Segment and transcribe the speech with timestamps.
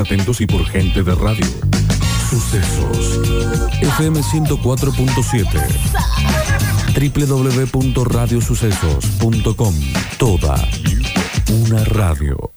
[0.00, 1.44] Atentos y por gente de radio.
[2.30, 3.18] Sucesos.
[3.82, 5.44] FM 104.7.
[6.94, 9.74] www.radiosucesos.com.
[10.16, 10.54] Toda
[11.48, 12.52] una radio.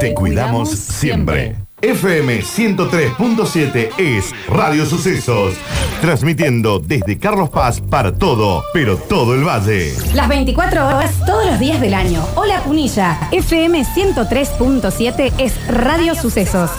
[0.00, 1.56] Te cuidamos siempre.
[1.82, 5.54] FM 103.7 es Radio Sucesos,
[6.02, 9.94] transmitiendo desde Carlos Paz para todo, pero todo el valle.
[10.12, 12.22] Las 24 horas, todos los días del año.
[12.34, 13.28] Hola Punilla.
[13.32, 16.70] FM 103.7 es Radio Sucesos.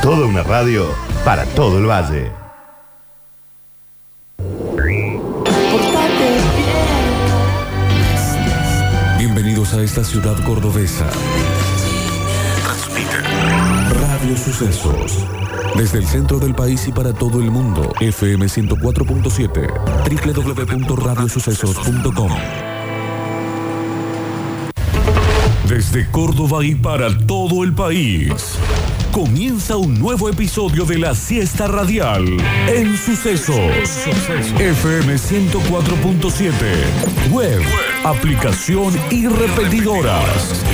[0.00, 0.86] Toda una radio
[1.22, 2.30] para todo el valle.
[9.18, 11.06] Bienvenidos a esta ciudad cordobesa.
[12.62, 13.25] Transmite
[14.26, 15.24] Radio Sucesos.
[15.76, 17.92] Desde el centro del país y para todo el mundo.
[18.00, 20.88] FM 104.7.
[20.88, 22.32] www.radiosucesos.com.
[25.68, 28.32] Desde Córdoba y para todo el país.
[29.12, 32.26] Comienza un nuevo episodio de la siesta radial
[32.66, 34.08] en Sucesos.
[34.58, 37.30] FM 104.7.
[37.30, 37.62] Web,
[38.04, 40.64] aplicación y repetidoras.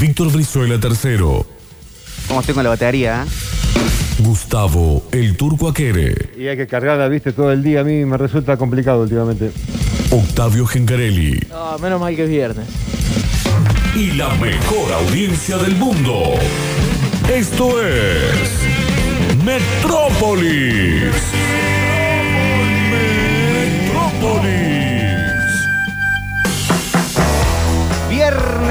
[0.00, 1.18] Víctor Brizuela III.
[2.26, 3.26] ¿Cómo estoy con la batería?
[4.20, 6.30] Gustavo El Turco Aquere.
[6.38, 7.80] Y hay que cargarla, viste, todo el día.
[7.80, 9.50] A mí me resulta complicado últimamente.
[10.10, 11.40] Octavio Gencarelli.
[11.50, 12.66] No, menos mal que es viernes.
[13.94, 16.32] Y la mejor audiencia del mundo.
[17.30, 18.50] Esto es.
[19.44, 21.12] Metrópolis.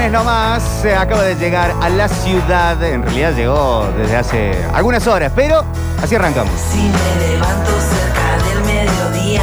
[0.00, 2.82] Viernes nomás, se acaba de llegar a la ciudad.
[2.82, 5.62] En realidad llegó desde hace algunas horas, pero
[6.02, 6.54] así arrancamos.
[6.58, 9.42] Si me levanto cerca del mediodía,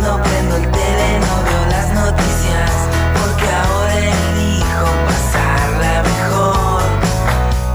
[0.00, 2.70] no prendo el tele, no veo las noticias,
[3.20, 6.82] porque ahora elijo pasarla mejor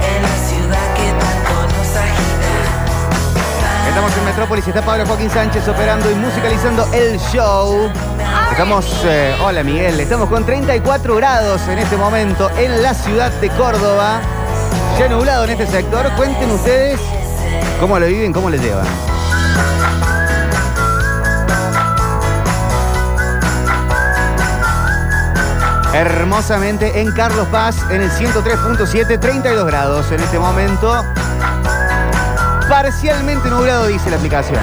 [0.01, 3.89] en la ciudad que tanto nos agita.
[3.89, 7.91] Estamos en Metrópolis, está Pablo Joaquín Sánchez operando y musicalizando el show.
[8.61, 14.19] Eh, hola Miguel, estamos con 34 grados en este momento en la ciudad de Córdoba.
[14.99, 16.05] Ya nublado en este sector.
[16.17, 16.99] Cuenten ustedes
[17.79, 18.85] cómo lo viven, cómo le llevan.
[25.93, 31.05] Hermosamente en Carlos Paz, en el 103.7, 32 grados en este momento.
[32.67, 34.59] Parcialmente nublado, dice la aplicación.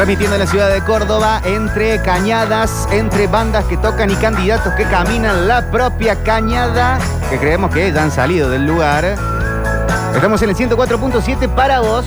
[0.00, 4.84] Transmitiendo en la ciudad de Córdoba, entre cañadas, entre bandas que tocan y candidatos que
[4.84, 9.04] caminan la propia cañada, que creemos que ya han salido del lugar.
[10.14, 12.06] Estamos en el 104.7 para vos.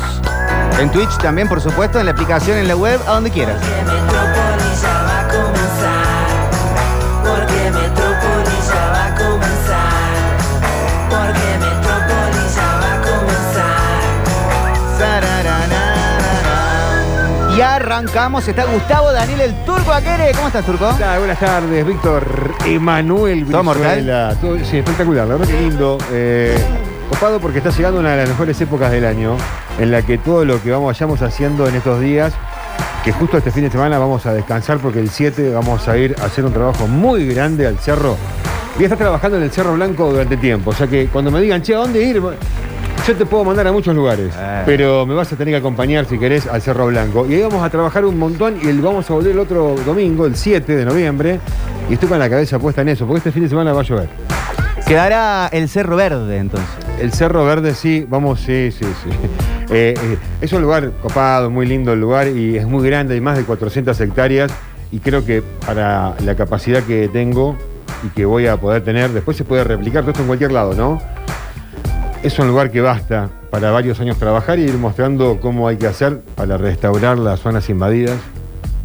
[0.79, 3.61] En Twitch también, por supuesto, en la aplicación, en la web, a donde quieras.
[17.93, 18.47] Arrancamos.
[18.47, 20.31] Está Gustavo Daniel el Turco Aquere.
[20.33, 20.89] ¿Cómo estás, Turco?
[20.95, 22.25] Hola, buenas tardes, Víctor
[22.65, 24.37] Emanuel ¿Todo mortal?
[24.41, 25.97] Todo- sí, espectacular, la verdad que lindo.
[26.11, 26.57] Eh,
[27.09, 29.37] copado porque está llegando una de las mejores épocas del año
[29.77, 32.33] en la que todo lo que vamos, vayamos haciendo en estos días,
[33.03, 36.15] que justo este fin de semana vamos a descansar porque el 7 vamos a ir
[36.19, 38.17] a hacer un trabajo muy grande al cerro.
[38.75, 41.39] Voy a estar trabajando en el Cerro Blanco durante tiempo, o sea que cuando me
[41.39, 42.19] digan, che, ¿a dónde ir?
[43.07, 44.63] Yo te puedo mandar a muchos lugares, Eh.
[44.65, 47.25] pero me vas a tener que acompañar si querés al Cerro Blanco.
[47.29, 50.25] Y ahí vamos a trabajar un montón y el, vamos a volver el otro domingo,
[50.25, 51.39] el 7 de noviembre.
[51.89, 53.83] Y estoy con la cabeza puesta en eso, porque este fin de semana va a
[53.83, 54.07] llover.
[54.87, 56.69] Quedará el Cerro Verde, entonces.
[57.01, 59.09] El Cerro Verde sí, vamos, sí, sí, sí.
[59.69, 63.21] Eh, eh, es un lugar copado, muy lindo el lugar y es muy grande, hay
[63.21, 64.51] más de 400 hectáreas
[64.91, 67.57] y creo que para la capacidad que tengo
[68.05, 70.73] y que voy a poder tener, después se puede replicar todo esto en cualquier lado,
[70.73, 71.01] ¿no?
[72.23, 75.87] Es un lugar que basta para varios años trabajar y ir mostrando cómo hay que
[75.87, 78.15] hacer para restaurar las zonas invadidas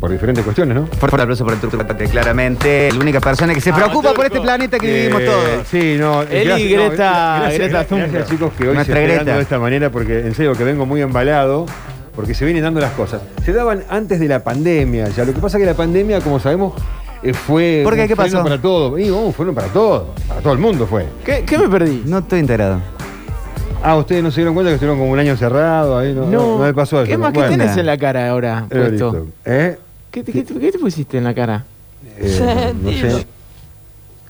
[0.01, 0.85] por diferentes cuestiones, ¿no?
[0.87, 1.79] Por favor, aplauso para el turco,
[2.11, 2.91] claramente.
[2.93, 5.67] La única persona que se preocupa por este planeta que vivimos Eh, todos.
[5.69, 6.23] Sí, no.
[6.23, 8.27] Él y gracias- Greta- gracias, Greta gracias, Thunberg.
[8.27, 9.37] chicos que hoy Nuestra se Greta.
[9.37, 11.67] de esta manera porque en serio que vengo muy embalado
[12.17, 13.23] porque se vienen dando las cosas.
[13.45, 16.39] Se daban antes de la pandemia, ya lo que pasa es que la pandemia, como
[16.41, 16.75] sabemos,
[17.23, 18.07] eh, fue ¿Por qué?
[18.09, 18.43] ¿Qué pasó?
[18.43, 18.99] para todo.
[18.99, 21.07] Y oh, fueron para todo, para todo el mundo fue.
[21.25, 22.03] ¿Qué, qué me perdí?
[22.05, 22.81] No estoy enterado.
[23.83, 26.59] Ah, ustedes no se dieron cuenta que estuvieron como un año cerrado ahí, no, no,
[26.59, 27.11] no me pasó eso.
[27.11, 29.27] ¿Qué más que Bueno, tenés en la cara ahora puesto?
[29.45, 29.79] ¿Eh?
[30.11, 31.65] ¿Qué, te- qué te- qué te pusiste en la cara?
[32.19, 33.27] Eh, no sé.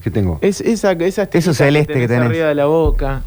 [0.03, 0.39] ¿Qué tengo?
[0.43, 2.27] Es esa, esa Eso celeste que tenés.
[2.29, 3.23] arriba de la boca.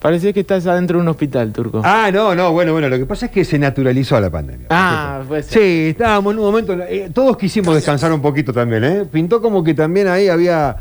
[0.00, 1.82] Parece que estás adentro de un hospital, turco.
[1.84, 4.66] Ah, no, no, bueno, bueno, lo que pasa es que se naturalizó la pandemia.
[4.70, 5.60] Ah, puede ser.
[5.60, 9.04] Sí, estábamos en un momento, eh, todos quisimos descansar un poquito también, ¿eh?
[9.10, 10.76] Pintó como que también ahí había...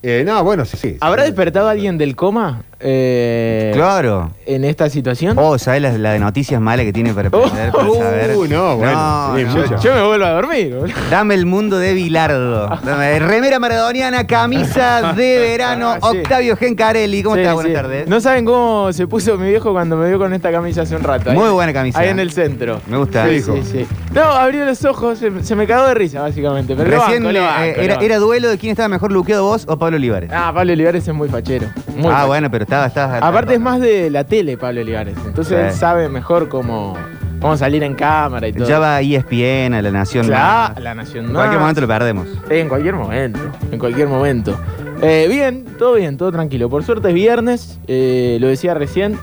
[0.00, 0.96] eh, no, bueno, sí, sí.
[1.00, 4.30] ¿Habrá despertado alguien del coma eh, Claro.
[4.46, 5.36] en esta situación?
[5.38, 8.30] Oh, ¿sabes la, la de noticias malas que tiene para aprender, para Uh, saber?
[8.50, 9.34] no, bueno,
[9.68, 9.74] sí.
[9.82, 10.74] Yo me vuelvo a dormir.
[10.74, 10.94] boludo.
[11.10, 12.68] Dame el mundo de Bilardo.
[12.84, 16.18] Dame remera maradoniana, camisa de verano, Ah, sí.
[16.18, 17.22] Octavio Gencarelli.
[17.22, 17.54] ¿Cómo Sí, estás?
[17.54, 17.74] Buenas sí.
[17.76, 18.08] tardes.
[18.08, 21.02] No saben cómo se puso mi viejo cuando me vio con esta camisa hace un
[21.02, 21.30] rato.
[21.30, 21.98] ahí- Muy buena camisa.
[22.00, 22.80] Ahí en el centro.
[22.86, 23.24] Me gusta.
[23.26, 23.86] ¿Qué Sí, sí, sí.
[24.12, 26.74] No, abrió los ojos, se, se me cagó de risa, básicamente.
[26.76, 28.04] Pero lo Recién banco, lo eh, banco, lo era, banco.
[28.06, 30.30] era duelo de quién estaba mejor luqueado, vos o Pablo Olivares.
[30.32, 31.66] Ah, Pablo Olivares es muy fachero.
[31.96, 32.26] muy ah, fachero.
[32.26, 33.28] bueno, pero estaba, estaba.
[33.28, 35.16] Aparte es más de la tele, Pablo Olivares.
[35.26, 36.96] Entonces él sabe mejor cómo,
[37.40, 38.66] cómo salir en cámara y todo.
[38.66, 40.26] Ya va ESPN, a La Nación.
[40.26, 40.82] Claro, Más.
[40.82, 42.26] la Nación En cualquier momento lo perdemos.
[42.48, 43.40] En cualquier momento,
[43.70, 44.58] en cualquier momento.
[45.02, 46.70] Eh, bien, todo bien, todo tranquilo.
[46.70, 49.18] Por suerte es viernes, eh, lo decía recién,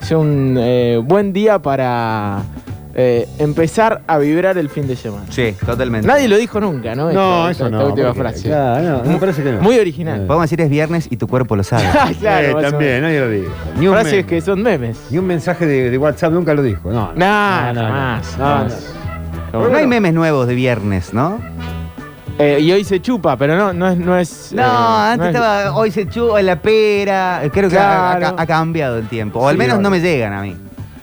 [0.00, 2.42] es un eh, buen día para
[2.94, 5.24] eh, empezar a vibrar el fin de semana.
[5.30, 6.06] Sí, totalmente.
[6.06, 7.10] Nadie lo dijo nunca, ¿no?
[7.12, 7.86] No, Esta- eso esta no.
[7.86, 8.48] última porque- frase.
[8.48, 9.60] claro, no, me parece que no.
[9.60, 10.26] Muy original.
[10.26, 11.84] Podemos decir es viernes y tu cuerpo lo sabe.
[11.98, 13.50] Ah, claro, Eh, más o también, nadie lo dijo.
[13.78, 14.98] Ni un, Frases men- que son memes.
[15.10, 16.90] ni un mensaje de, de WhatsApp nunca lo dijo.
[16.92, 17.12] No, no.
[17.16, 17.88] Nah, No, no, no.
[17.94, 18.94] jamás, No, jamás.
[19.52, 21.38] Pero no hay memes nuevos de viernes, ¿no?
[22.38, 23.98] Eh, y hoy se chupa, pero no, no es.
[23.98, 27.42] No, es, No, eh, antes no es- estaba, hoy se chupa la pera.
[27.52, 28.36] Creo que ha- Claro.
[28.38, 29.40] ha, ha cambiado el tiempo.
[29.40, 30.56] O al Sí, menos no me llegan a mí.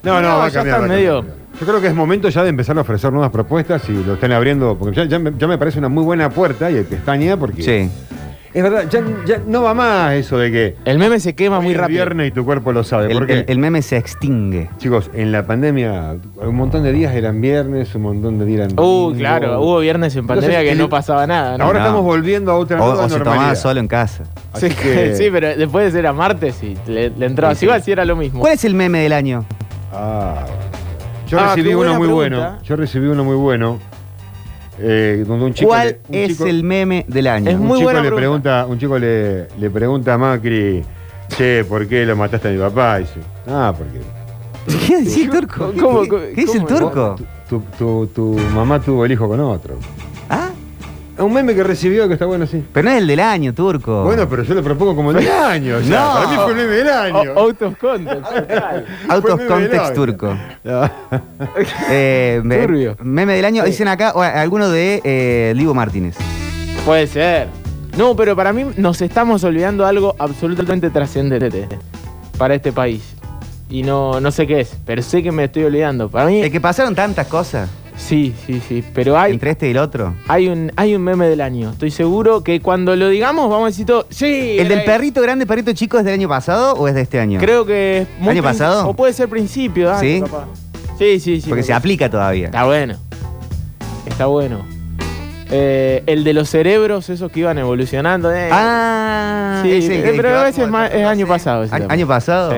[0.04, 0.76] No, no, No, va a ya cambiar.
[0.78, 1.39] están va a medio- cambiar.
[1.60, 4.32] Yo creo que es momento ya de empezar a ofrecer nuevas propuestas y lo están
[4.32, 7.36] abriendo, porque ya, ya me, ya me parece una muy buena puerta y hay pestaña,
[7.38, 7.92] porque Sí.
[8.54, 11.66] es verdad, ya, ya no va más eso de que El meme se quema hoy
[11.66, 11.98] muy es rápido.
[11.98, 13.12] viernes y tu cuerpo lo sabe.
[13.12, 14.70] El, porque, el- el meme se extingue.
[14.78, 18.72] chicos, en la pandemia un montón de días eran viernes, un montón de días eran
[18.80, 19.20] Uh, domingo.
[19.20, 21.66] claro, hubo viernes en pandemia Entonces, que el- no pasaba nada, ¿no?
[21.66, 21.86] Ahora No.
[21.88, 23.62] estamos volviendo a otra O, nueva o se tomaba normalidad.
[23.62, 24.24] solo en casa.
[24.54, 27.54] Así sí, que- sí, pero después de ser a martes y le, le entraba.
[27.54, 27.66] Sí, sí.
[27.66, 28.40] Igual si era lo mismo.
[28.40, 29.44] ¿Cuál es el meme del año?
[29.92, 30.46] Ah,
[31.30, 32.38] yo Ah, recibí qué uno muy pregunta.
[32.38, 32.58] bueno.
[32.64, 33.80] Yo recibí uno muy bueno.
[34.82, 37.50] eh, donde un chico ¿Cuál le- un es chico- el meme del año?
[37.50, 38.42] Es un muy chico buena le pregunta.
[38.62, 40.84] pregunta, un chico le, le pregunta a Macri,
[41.36, 43.00] che, ¿por qué lo mataste a mi papá?
[43.00, 44.00] Y dice, ah, porque
[44.88, 45.74] ¿Qué dice el turco?
[45.82, 46.02] ¿Cómo?
[46.04, 47.16] ¿Qué, qué dice el turco?
[47.50, 49.76] tu, tu, tu mamá tuvo el hijo con otro.
[50.30, 50.50] Ah,
[51.20, 52.64] Es un meme que recibió que está bueno así.
[52.72, 54.06] pero no es el del año, turco.
[54.06, 55.76] Bueno, pero yo lo propongo como el del año.
[55.76, 56.14] o sea, No.
[56.14, 57.32] Para mí fue el meme del año.
[57.36, 58.24] O- out of context.
[58.24, 58.86] total.
[59.10, 60.34] Out of context turco.
[60.64, 60.90] No.
[61.92, 62.96] Eh, Turbio.
[63.04, 66.16] meme del año, dicen acá, o, alguno de eh, Livo Martínez.
[66.86, 67.48] Puede ser.
[67.98, 71.68] No, pero para mí nos estamos olvidando algo absolutamente trascendente
[72.38, 73.04] para este país.
[73.70, 76.08] Y no, no sé qué es, pero sé que me estoy olvidando.
[76.08, 78.84] Para mí, Es que pasaron tantas cosas sí, sí, sí.
[78.94, 80.16] Pero hay, entre este y el otro.
[80.28, 81.70] hay, un, hay un meme del año.
[81.72, 84.08] Estoy seguro que cuando lo digamos vamos a decir todo.
[84.10, 84.56] Sí.
[84.58, 87.40] ¿El del perrito grande, perrito chico es del año pasado o es de este año?
[87.40, 88.88] Creo que es muy ¿Año pasado?
[88.88, 90.22] O puede ser principio de año, ¿Sí?
[90.22, 90.46] capaz.
[90.98, 91.50] Sí, sí, sí.
[91.50, 92.48] Porque se aplica todavía.
[92.48, 92.96] Está bueno.
[94.08, 94.66] Está bueno.
[95.52, 98.32] Eh, el de los cerebros, esos que iban evolucionando.
[98.34, 98.50] eh.
[98.52, 101.64] Ah, sí, ese eh, pero a veces más- es año pasado.
[101.64, 102.52] ese ¿Año, pasado?
[102.52, 102.58] Sí.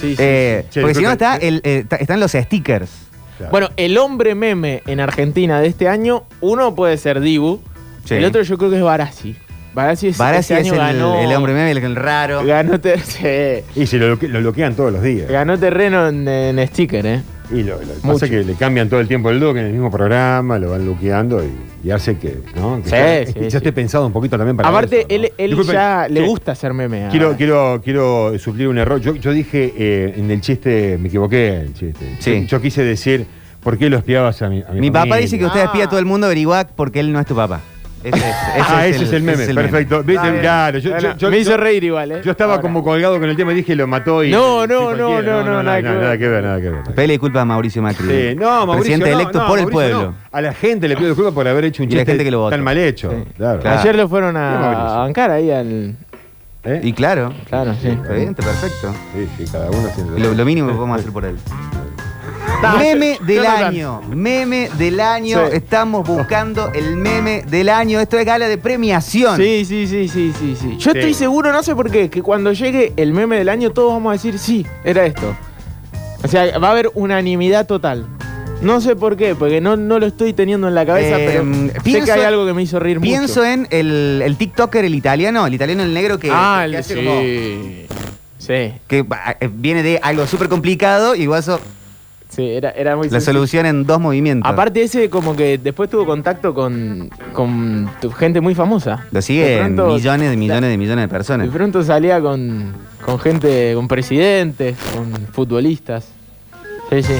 [0.00, 0.80] Sí, sí, Eh, sí.
[0.80, 2.90] porque si no está el, eh, está- están los stickers.
[3.38, 3.50] Claro.
[3.50, 7.60] Bueno, el hombre meme en Argentina de este año, uno puede ser Dibu,
[8.04, 8.14] Sí.
[8.14, 9.34] el otro yo creo que es Barassi.
[9.74, 12.44] Barassi, es, Barassi este es año el, ganó, el hombre meme, el, el raro.
[12.44, 15.28] Ganó, ter- sí, Y se lo, lo bloquean todos los días.
[15.30, 17.22] ganó terreno en, en sticker, ¿eh?
[17.50, 19.64] Y lo, lo que pasa es que le cambian todo el tiempo el look en
[19.66, 21.48] el mismo programa, lo van luqueando y,
[21.86, 22.82] y hace que, ¿no?
[22.82, 23.56] Que Sí, ya, sí, que ya sí.
[23.56, 25.14] esté pensado un poquito también para Aparte, eso, ¿no?
[25.14, 27.06] él, él Disculpen, ya le gusta hacer meme.
[27.06, 29.00] a- Quiero, quiero, quiero suplir un error.
[29.00, 32.16] Yo, yo dije eh, en el chiste, me equivoqué en el chiste.
[32.18, 32.42] Sí.
[32.42, 33.24] Yo, yo quise decir,
[33.62, 35.20] ¿por qué lo espiabas a mi, a mi Mi papá familia?
[35.22, 35.64] dice que usted Ah.
[35.64, 37.60] espía a todo el mundo, averigua porque él no es tu papá.
[38.04, 38.34] Ese es, ese
[38.68, 39.98] ah, ese es el meme, ese es perfecto.
[39.98, 40.40] Viste, Está bien.
[40.40, 42.20] claro, yo, Bueno, yo- yo- me hizo yo- reír igual, ¿eh?
[42.24, 42.62] Yo estaba Ahora.
[42.62, 44.30] como colgado con el tema y dije lo mató y.
[44.30, 45.04] No, no, cualquiera.
[45.06, 46.00] no, no, no, nada que ver.
[46.00, 46.82] nada que ver, nada que ver.
[46.94, 48.06] Pele disculpa a Mauricio Macri.
[48.06, 50.10] Sí, no, Mauricio, Presidente no, electo no, por el Mauricio pueblo.
[50.12, 50.14] no.
[50.30, 52.30] A la gente le pido disculpas por haber hecho un Y la chiste gente que
[52.30, 52.50] lo votó.
[52.50, 53.10] tan mal hecho.
[53.10, 53.16] Sí.
[53.36, 53.60] Claro.
[53.60, 53.80] Claro.
[53.80, 54.86] Ayer lo fueron Sí, a, Mauricio.
[54.88, 55.96] a bancar ahí al.
[56.64, 56.80] ¿Eh?
[56.84, 57.88] Y claro, Claro, sí.
[57.88, 58.92] evidente, perfecto.
[59.14, 60.18] Sí, sí, cada uno tiene.
[60.20, 61.36] Lo, lo mínimo que podemos hacer por él.
[62.78, 64.00] Meme del año.
[64.08, 65.46] Meme del año.
[65.48, 65.56] Sí.
[65.56, 68.00] Estamos buscando el meme del año.
[68.00, 69.36] Esto es gala de premiación.
[69.36, 70.76] Sí, sí, sí, sí, sí, sí.
[70.78, 73.92] Yo estoy seguro, no sé por qué, que cuando llegue el meme del año todos
[73.92, 75.36] vamos a decir, sí, era esto.
[76.24, 78.06] O sea, va a haber unanimidad total.
[78.60, 81.44] No sé por qué, porque no, no lo estoy teniendo en la cabeza, Eh, pero
[81.74, 83.44] sé pienso- que hay algo que me hizo reír Pienso mucho.
[83.44, 86.94] en el, el TikToker, el italiano, el italiano el negro que, ah, que el hace
[86.94, 87.04] sí.
[87.04, 87.98] como-
[88.38, 89.04] Sí, que
[89.40, 91.60] eh, viene de algo súper complicado y igual eso,
[92.38, 93.32] sí, era, era muy la sencillo.
[93.34, 94.50] solución en dos movimientos.
[94.50, 99.04] Aparte ese como que después tuvo contacto con, con tu- gente muy famosa.
[99.10, 101.48] lo sigue de pronto- millones de millones de millones de De personas.
[101.48, 102.72] pronto salía con,
[103.04, 106.06] con gente, con presidentes, con futbolistas.
[106.90, 107.14] Sí, sí.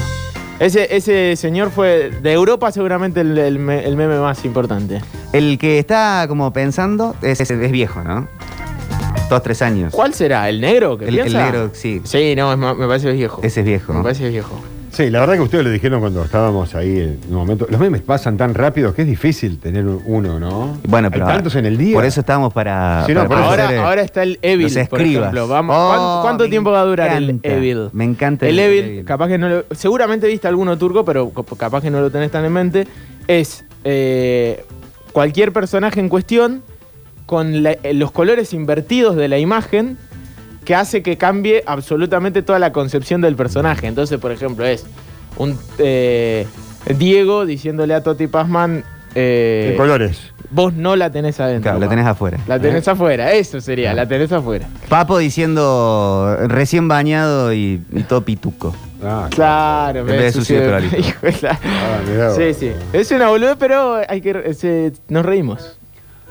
[0.60, 5.00] Ese, ese señor fue de Europa seguramente el, el me- el meme más importante.
[5.32, 8.26] El que está como pensando es, es- es viejo, ¿no?
[9.30, 9.92] Dos, tres años.
[9.94, 10.48] ¿Cuál será?
[10.48, 11.44] ¿El negro que El, el piensa?
[11.44, 12.00] negro, sí.
[12.04, 13.40] Sí, no, es me parece viejo.
[13.42, 13.92] Ese es viejo.
[13.92, 14.58] Me parece viejo.
[14.99, 17.69] Sí, la verdad que ustedes lo dijeron cuando estábamos ahí en un momento.
[17.71, 20.76] Los memes pasan tan rápido que es difícil tener uno, ¿no?
[20.88, 21.95] Bueno, Hay pero tantos en el día.
[21.95, 25.23] Por eso estábamos para, Sí, no, Ahora, hacer, ahora está el Evil, los por escribas.
[25.33, 25.47] ejemplo.
[25.47, 27.38] Vamos, Oh, ¿cuánto, tiempo va a durar el.
[27.45, 27.90] Evil?
[27.93, 29.05] Me encanta el, el Evil, Evil.
[29.05, 32.45] capaz que no lo, seguramente viste alguno turco, pero capaz que no lo tenés tan
[32.45, 32.88] en mente.
[33.28, 34.64] Es eh,
[35.12, 36.64] cualquier personaje en cuestión
[37.25, 39.97] con la- eh, los colores invertidos de la imagen
[40.68, 43.87] que hace que cambie absolutamente toda la concepción del personaje.
[43.87, 44.84] Entonces, por ejemplo, es
[45.38, 46.46] un eh,
[46.98, 48.84] Diego diciéndole a Toti Pazman,
[49.14, 50.20] eh, colores.
[50.50, 51.62] vos no la tenés adentro.
[51.70, 52.38] Claro, la tenés afuera.
[52.46, 54.68] La tenés afuera, eso sería, la tenés afuera.
[54.90, 58.76] Papo diciendo recién bañado y, y todo pituco.
[59.02, 60.96] Ah, Claro, En vez de sucio de Peralito.
[60.98, 62.32] Hijo de la- Ah.
[62.37, 62.72] Sí, sí.
[62.92, 65.77] Es una boludez, pero hay que se- nos reímos.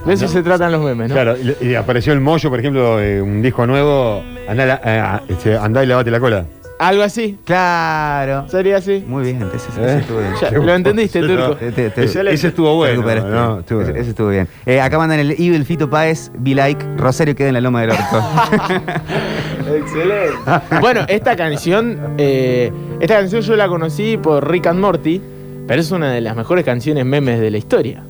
[0.06, 1.13] De eso se tratan los memes, ¿no?
[1.16, 4.24] Claro, y, y apareció el Moyo, por ejemplo, eh, un disco nuevo.
[4.48, 6.46] Andá, la- eh, este, andá y lavate la cola.
[6.80, 7.39] Algo así.
[7.44, 8.48] Claro.
[8.50, 9.04] Sería así.
[9.08, 9.98] Muy bien, ese, ese ¿Eh?
[10.00, 10.32] estuvo bien.
[10.39, 11.56] Ya, lo entendiste, Turco.
[11.56, 13.01] Te- te- te- Ese, ese estuvo bueno.
[13.01, 13.60] ¿no?
[13.62, 14.48] Estuvo ese, ese estuvo bien.
[14.66, 17.89] Eh, acá mandan el Evil Fito Páez, Be Like, Rosario queda en la loma del
[17.92, 18.24] orto.
[19.75, 20.38] Excelente.
[20.80, 25.22] bueno, esta canción, eh, esta canción yo la conocí por Rick and Morty,
[25.68, 28.04] pero es una de las mejores canciones memes de la historia.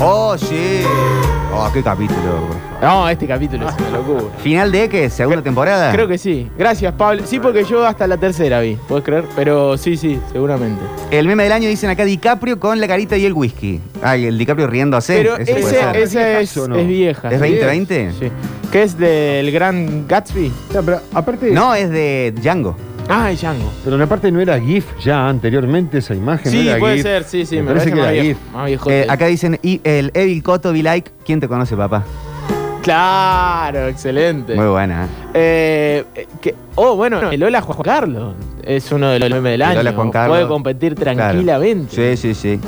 [0.00, 0.82] Oh, sí.
[1.52, 2.20] Oh, qué capítulo.
[2.20, 2.80] por favor.
[2.82, 4.22] No, este capítulo es una locura.
[4.42, 5.10] ¿Final de qué?
[5.10, 5.92] ¿Segunda temporada?
[5.92, 6.48] Creo que sí.
[6.56, 7.22] Gracias, Pablo.
[7.26, 9.24] Sí, porque yo hasta la tercera vi, ¿puedes creer?
[9.34, 10.80] Pero sí, sí, seguramente.
[11.10, 13.80] El meme del año dicen acá DiCaprio con la carita y el whisky.
[14.02, 15.16] Ay, el DiCaprio riéndose.
[15.16, 15.96] Pero Ese puede ser.
[15.96, 16.76] esa es, ¿Viejazo o no?
[16.76, 17.28] es vieja.
[17.30, 18.12] ¿Es 2020?
[18.18, 18.30] Sí.
[18.70, 20.52] ¿Qué es del Gran Gatsby?
[20.72, 21.50] No, pero aparte.
[21.50, 22.76] No, es de Django.
[23.10, 23.70] Ah, es Django.
[23.84, 26.50] Pero aparte no era GIF ya anteriormente esa imagen.
[26.52, 27.02] Sí, no era puede GIF.
[27.02, 27.56] ser, sí, sí.
[27.56, 28.38] Me, Me, parece parece, que era GIF.
[28.52, 28.90] más viejo.
[28.90, 31.10] Eh, acá dicen y- el Evil Coto Be Like.
[31.24, 32.04] ¿Quién te conoce, papá?
[32.82, 34.54] Claro, excelente.
[34.54, 35.06] Muy buena.
[35.34, 39.54] Eh, eh, que- oh, bueno, el Hola Juan Carlos es uno de los memes del
[39.54, 39.80] El año.
[39.80, 40.36] Hola Juan Carlos.
[40.38, 41.16] Puede competir Claro.
[41.18, 42.16] tranquilamente.
[42.16, 42.60] Sí, sí, sí.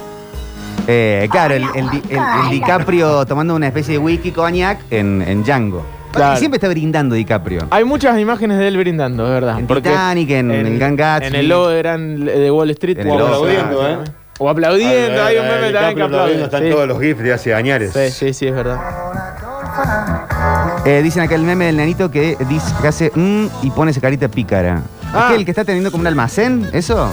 [0.87, 5.22] Eh, claro, el, el Di- el- el DiCaprio tomando una especie de whisky coñac en,
[5.22, 5.82] en Django.
[6.12, 6.37] Claro.
[6.38, 7.66] Siempre está brindando DiCaprio.
[7.71, 9.59] Hay muchas imágenes de él brindando, es verdad.
[9.59, 11.26] En porque Titanic, en, el Gran Gatsby.
[11.28, 12.99] En el logo de, Gran, de Wall Street.
[12.99, 13.88] En el logo, aplaudiendo.
[13.88, 13.99] ¿eh?
[14.38, 16.04] O aplaudiendo, hay un meme El también que aplaude.
[16.04, 16.71] aplaudiendo, Están Sí.
[16.71, 17.92] todos los GIFs de hace añares.
[17.92, 18.78] sí, sí, sí, es verdad.
[20.85, 24.00] Eh, dicen acá el meme del nanito que dice que hace mm, y pone esa
[24.00, 24.83] carita pícara.
[25.14, 25.21] Ah.
[25.28, 26.69] ¿Es que el que está teniendo como un almacén?
[26.73, 27.11] ¿Eso?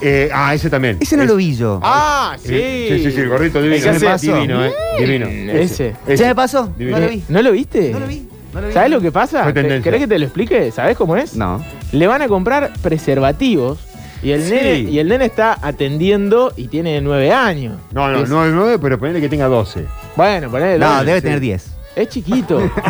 [0.00, 0.96] Eh, ah, ese también.
[1.00, 1.80] Ese no Es- lo vi yo.
[1.82, 2.48] Ah, sí.
[2.48, 3.76] Sí, sí, sí, el gorrito divino.
[3.76, 4.34] Ese me pasó.
[4.34, 4.72] Divino, eh.
[4.98, 5.26] Divino.
[5.26, 5.94] Ese.
[6.16, 6.72] ¿Ya me pasó?
[6.78, 6.98] Divino.
[6.98, 7.24] No lo vi.
[7.28, 7.90] ¿No lo viste?
[7.90, 8.26] No lo vi.
[8.54, 8.72] No.
[8.72, 9.44] ¿Sabes lo que pasa?
[9.44, 9.84] Fue ¿Te- tendencia.
[9.84, 10.70] ¿Querés que te lo explique?
[10.72, 11.36] ¿Sabes cómo es?
[11.36, 11.64] No.
[11.92, 13.78] Le van a comprar preservativos
[14.22, 14.52] y el, Sí.
[14.52, 17.78] nene, y el nene está atendiendo y tiene nueve años.
[17.92, 19.86] No, no, Es- no es 9, pero ponele que tenga 12.
[20.16, 21.22] Bueno, ponele No, debe sí.
[21.24, 21.70] tener 10.
[21.96, 22.60] Es chiquito.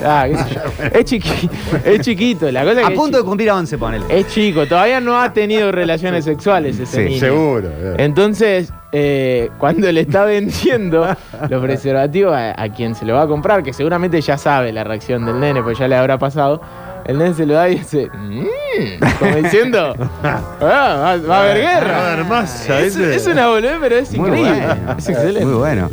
[0.00, 0.60] Ah, qué sé yo.
[0.98, 1.54] Es chiquito.
[1.84, 2.50] Es chiquito.
[2.52, 4.04] La cosa A que es punto de cumplir a 11, ponele.
[4.08, 4.66] Es chico.
[4.66, 7.20] Todavía no ha tenido relaciones sexuales ese Sí, niño.
[7.20, 7.68] Seguro.
[7.68, 7.94] eh.
[7.98, 11.06] Entonces, eh, cuando le está vendiendo
[11.48, 14.84] los preservativos a, a quien se lo va a comprar, que seguramente ya sabe la
[14.84, 16.60] reacción del nene, pues ya le habrá pasado,
[17.06, 21.56] el nene se lo da y dice, "Mm", como diciendo, "Ah, va, va a haber
[21.58, 21.92] guerra.
[21.92, 24.66] Va a haber masa, es, es una boludez, pero es Muy increíble.
[24.66, 24.94] bueno.
[24.98, 25.44] Es excelente.
[25.46, 25.90] Muy bueno.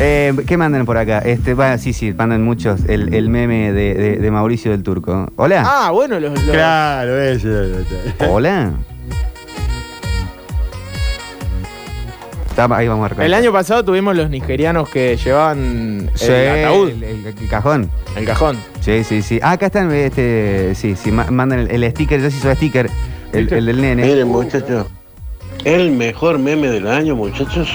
[0.00, 1.18] Eh, ¿Qué mandan por acá?
[1.20, 2.84] Este, bueno, sí, sí, mandan muchos.
[2.88, 5.28] El, el meme de, de- de Mauricio del Turco.
[5.36, 5.64] Hola.
[5.66, 7.48] Ah, bueno, los, los- Claro, ese.
[8.28, 8.72] Hola.
[12.60, 13.26] Está- ahí vamos a recordar.
[13.26, 17.88] El año pasado tuvimos los nigerianos que llevaban Sí, el ataúd, el, el- el cajón.
[18.16, 18.58] el cajón.
[18.80, 19.38] Sí, sí, sí.
[19.42, 22.90] Ah, acá están, este, sí, sí, ma- mandan el, el sticker, ya se hizo sticker,
[23.32, 24.04] el, el del nene.
[24.04, 24.86] Miren, muchachos,
[25.64, 27.68] el mejor meme del año, muchachos,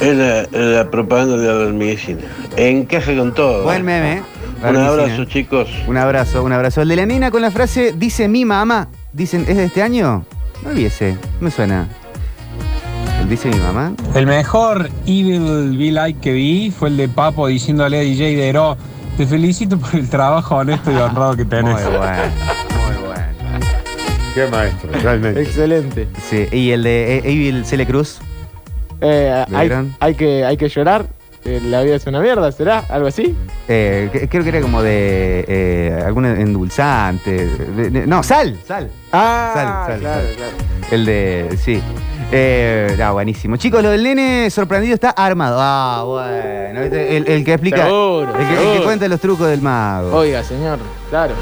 [0.00, 2.22] es la, la propaganda de la medicina.
[2.56, 3.64] Encaja con todo.
[3.64, 4.22] Buen meme, ¿eh?
[4.66, 5.68] Un abrazo, chicos.
[5.86, 6.80] Un abrazo, un abrazo.
[6.80, 8.88] El de la nena con la frase, dice mi mamá.
[9.12, 10.24] Dicen, ¿es de este año?
[10.64, 11.86] No vi ese, no me suena.
[13.34, 13.92] ¿El dice mi mamá?
[14.14, 18.76] El mejor Evil Be Like que vi fue el de Papo diciéndole a DJ Dero,
[19.16, 21.74] te felicito por el trabajo honesto y honrado que tenés.
[21.74, 22.22] Muy bueno,
[22.86, 23.66] muy bueno.
[24.36, 25.42] Qué maestro, realmente.
[25.42, 26.06] Excelente.
[26.30, 28.18] Sí, y el de Evil Cele Cruz.
[29.00, 29.44] Eh,
[29.98, 31.04] hay, que, hay que llorar.
[31.44, 32.84] eh, La vida es una mierda, ¿será?
[32.88, 33.34] ¿Algo así?
[33.66, 37.48] Eh, que- creo que era como de eh, algún endulzante.
[37.48, 38.88] de- de- no, sal, sal.
[39.10, 40.36] Ah, Sal, sal, claro, sal.
[40.36, 40.52] claro.
[40.92, 41.58] El de.
[41.60, 41.82] Sí.
[42.32, 43.56] Eh, ah, buenísimo.
[43.56, 45.58] Chicos, lo del nene sorprendido está armado.
[45.60, 46.80] Ah, bueno.
[46.80, 47.16] ¿viste?
[47.16, 47.84] El, el que explica.
[47.84, 48.84] Seguro, el, que, el que seguro.
[48.84, 50.16] cuenta los trucos del mago.
[50.16, 50.78] Oiga, señor,
[51.10, 51.34] claro.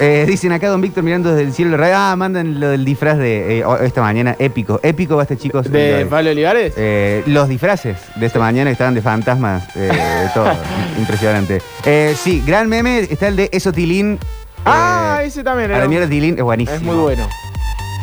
[0.00, 1.72] Eh, dicen acá Don Víctor mirando desde el cielo.
[1.72, 4.36] de radio, Ah, mandan lo del disfraz de eh, esta mañana.
[4.38, 4.78] Épico.
[4.82, 5.70] Épico va este chicos.
[5.70, 6.74] ¿De Pablo Olivares?
[6.76, 9.64] eh, los disfraces de esta mañana que estaban de fantasmas.
[9.74, 9.90] eh,
[10.34, 10.52] todo.
[10.98, 11.62] Impresionante.
[11.84, 13.00] Eh, sí, gran meme.
[13.00, 14.18] Está el de Esotilín.
[14.66, 16.76] ah, eh, ese también a la mierda Tilín es buenísimo.
[16.76, 17.26] Es muy bueno.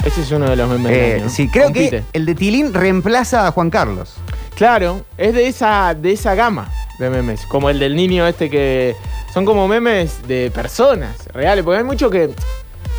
[0.06, 0.84] Ese es uno de los memes.
[0.92, 1.30] del Eh, año.
[1.30, 1.90] sí, creo Compite.
[1.90, 4.14] que el de Tilín reemplaza a Juan Carlos.
[4.56, 6.70] Claro, es de esa, de esa gama
[7.00, 7.46] de memes.
[7.48, 8.96] Como el del niño este que.
[9.34, 11.66] Son como memes de personas reales.
[11.66, 12.30] Porque hay mucho que.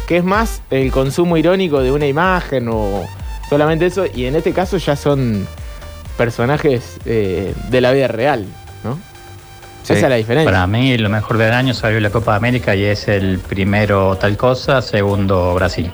[0.07, 3.05] que es más el consumo irónico de una imagen o
[3.49, 4.05] solamente eso.
[4.13, 5.47] Y en este caso ya son
[6.19, 8.45] personajes eh, de la vida real,
[8.85, 8.99] ¿no?
[9.83, 9.93] Sí.
[9.93, 10.51] Esa es la diferencia.
[10.51, 14.37] Para mí lo mejor del año salió la Copa América y es el primero tal
[14.37, 15.93] cosa, segundo Brasil.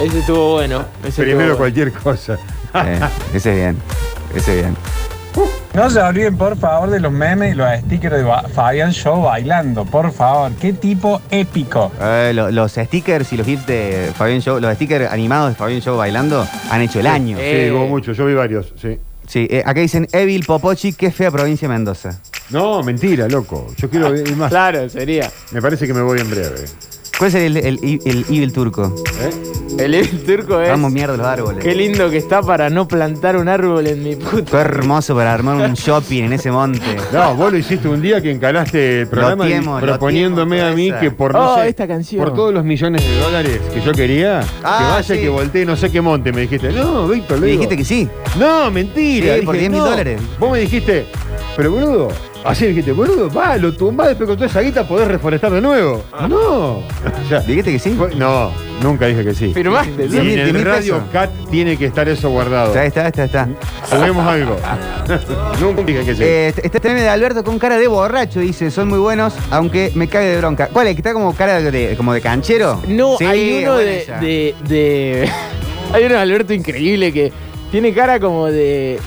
[0.00, 0.84] Ese estuvo bueno.
[1.04, 1.56] Ese Primero estuvo bueno.
[1.56, 2.38] cualquier cosa.
[2.74, 3.00] Eh,
[3.34, 3.76] ese es bien.
[4.34, 4.76] Ese es bien.
[5.74, 9.22] No se olviden, por favor, de los memes y los stickers de Ba- Fabián Show
[9.22, 9.84] bailando.
[9.84, 11.92] Por favor, qué tipo épico.
[12.00, 15.80] Eh, lo- los stickers y los gifs de Fabián Show, los stickers animados de Fabián
[15.82, 17.36] Show bailando han hecho el año.
[17.36, 17.72] Sí, Eh.
[17.74, 18.98] hubo mucho, yo vi varios, sí.
[19.26, 22.18] Sí, eh, acá dicen Evil Popochi, qué fea provincia de Mendoza.
[22.50, 23.66] No, mentira, loco.
[23.76, 24.48] Yo quiero ir más.
[24.50, 25.30] Claro, sería.
[25.50, 26.64] Me parece que me voy en breve.
[27.18, 28.92] ¿Cuál es el, el, el Evil turco?
[29.22, 29.30] ¿Eh?
[29.78, 30.68] El Evil turco es.
[30.68, 31.62] Vamos mierda los árboles.
[31.64, 34.50] Qué lindo que está para no plantar un árbol en mi puta.
[34.50, 36.80] Qué hermoso para armar un shopping en ese monte.
[37.12, 40.74] No, vos lo hiciste un día que encalaste el programa y tiemo, proponiéndome tiemo, a
[40.74, 41.00] mí esa.
[41.00, 42.22] que por no Oh, sé, esta canción.
[42.22, 45.20] por todos los millones de dólares que yo quería, Ah, que vaya sí.
[45.20, 46.70] que voltee no sé qué monte, me dijiste.
[46.72, 48.08] No, Víctor, Me le dijiste que sí.
[48.38, 49.36] No, mentira.
[49.36, 49.86] Sí, por Dije, 10.000 no.
[49.86, 50.20] dólares.
[50.38, 51.06] Vos me dijiste,
[51.56, 52.08] pero boludo,
[52.46, 55.60] así me dijiste, boludo, va, lo tumbás después con toda esa guita podés reforestar de
[55.60, 56.04] nuevo.
[56.28, 56.82] No.
[57.26, 57.98] O sea, ¿Dijiste que sí?
[58.16, 59.52] no, nunca dije que sí.
[59.52, 61.02] Firmaste, Y en el Radio.
[61.12, 62.68] Cat tiene que estar eso guardado.
[62.68, 63.48] Está, está, está, está.
[63.90, 64.56] Juguemos algo.
[65.60, 66.22] nunca dije que sí.
[66.22, 69.90] Eh, este este meme de Alberto con cara de borracho dice, son muy buenos, aunque
[69.96, 70.68] me cague de bronca.
[70.72, 70.94] ¿Cuál es?
[70.94, 72.80] ¿Que está como cara de, como de canchero?
[72.86, 74.54] No, Sí, hay uno de-
[75.92, 77.32] Hay uno de Alberto increíble que
[77.70, 78.98] tiene cara como de.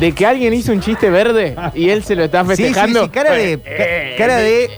[0.00, 3.04] De que alguien hizo un chiste verde y él se lo está Sí, sí, festejando.
[3.04, 4.70] sí, cara de, ca- cara de,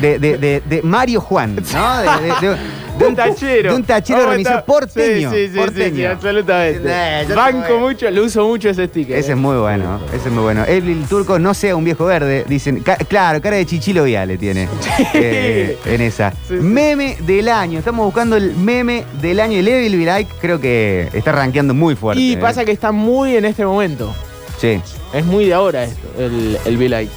[0.00, 1.98] de, de, de- de Mario Juan, ¿no?
[2.00, 2.56] De, de- de-
[2.98, 3.70] de un tachero.
[3.70, 4.66] De un tachero ¿Cómo organizado está?
[4.72, 5.30] porteño.
[5.32, 5.90] Sí, sí, sí, porteño.
[5.90, 6.82] sí, sí, absolutamente.
[6.90, 7.92] Eh, yo te Banco voy.
[7.92, 9.16] mucho, lo uso mucho ese sticker.
[9.18, 9.34] Ese eh.
[9.34, 10.64] es muy bueno, ese es muy bueno.
[10.64, 14.66] El turco no sea un viejo verde, dicen, ca- claro, cara de chichilo viale tiene
[15.12, 16.30] eh, en esa.
[16.30, 16.54] Sí, sí.
[16.54, 19.58] Meme del año, estamos buscando el meme del año.
[19.58, 22.22] El Evil Be Like creo que está rankeando muy fuerte.
[22.22, 22.36] Y eh.
[22.38, 24.14] pasa que está muy en este momento.
[24.58, 24.80] Sí,
[25.12, 27.12] Es muy de ahora esto, el, el Be Like.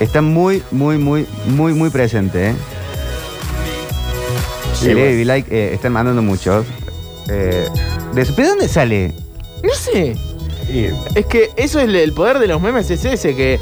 [0.00, 2.50] está muy, muy, muy, muy, muy presente.
[2.50, 2.54] ¿eh?
[4.74, 5.16] Sí, el bueno.
[5.16, 6.66] Be Like eh, están mandando muchos.
[7.28, 7.66] Eh,
[8.14, 9.14] de, ¿Pero dónde sale?
[9.62, 10.14] No sé.
[11.14, 13.58] Es que eso es el- el poder de los memes, es ese, que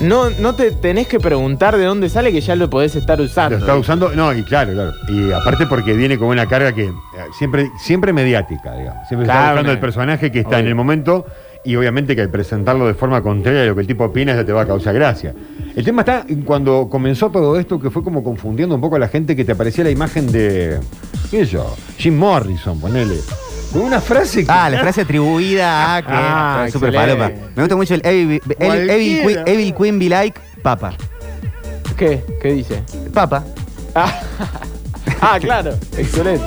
[0.00, 3.56] no, no te tenés que preguntar de dónde sale, que ya lo podés estar usando.
[3.56, 4.92] Lo está usando, no, y claro, claro.
[5.08, 6.92] Y aparte porque viene con una carga que eh,
[7.38, 9.06] siempre, siempre mediática, digamos.
[9.08, 10.58] Siempre está Claro, buscando me- el personaje que está Obvio.
[10.58, 11.26] en el momento
[11.64, 14.44] y obviamente que al presentarlo de forma contraria a lo que el tipo opina ya
[14.44, 15.34] te va a causar gracia.
[15.76, 18.98] El tema está en cuando comenzó todo esto que fue como confundiendo un poco a
[18.98, 20.80] la gente que te aparecía la imagen de,
[21.30, 23.16] qué sé yo, Jim Morrison, ponele.
[23.72, 24.52] Con una frase que...
[24.52, 27.30] Ah, la frase atribuida a que Ah, super falopa.
[27.56, 29.44] Me gusta mucho el Evil, el Evil, Cualquiera.
[29.44, 30.94] Queen, Evil Queen Be Like Papa.
[31.96, 32.22] ¿Qué?
[32.40, 32.82] ¿Qué dice?
[33.14, 33.44] Papa.
[33.94, 34.20] Ah,
[35.20, 36.44] ah, claro, excelente.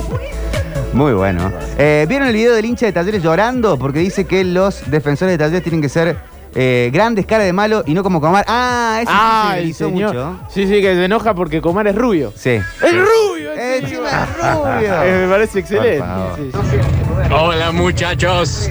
[0.96, 1.52] Muy bueno.
[1.76, 3.78] Eh, ¿Vieron el video del hincha de Talleres llorando?
[3.78, 6.16] Porque dice que los defensores de Talleres tienen que ser
[6.54, 8.46] eh, grandes, cara de malo y no como Comar.
[8.48, 10.14] Ah, ese sí Ah, se el viralizó señor.
[10.14, 10.40] mucho.
[10.48, 12.32] Sí, sí, que se enoja porque Comar es rubio.
[12.34, 12.52] Sí.
[12.52, 13.52] ¡Es rubio!
[13.52, 15.02] Encima es rubio.
[15.04, 16.02] Eh, me parece excelente.
[16.36, 17.32] Sí, sí, sí.
[17.34, 18.70] Hola muchachos,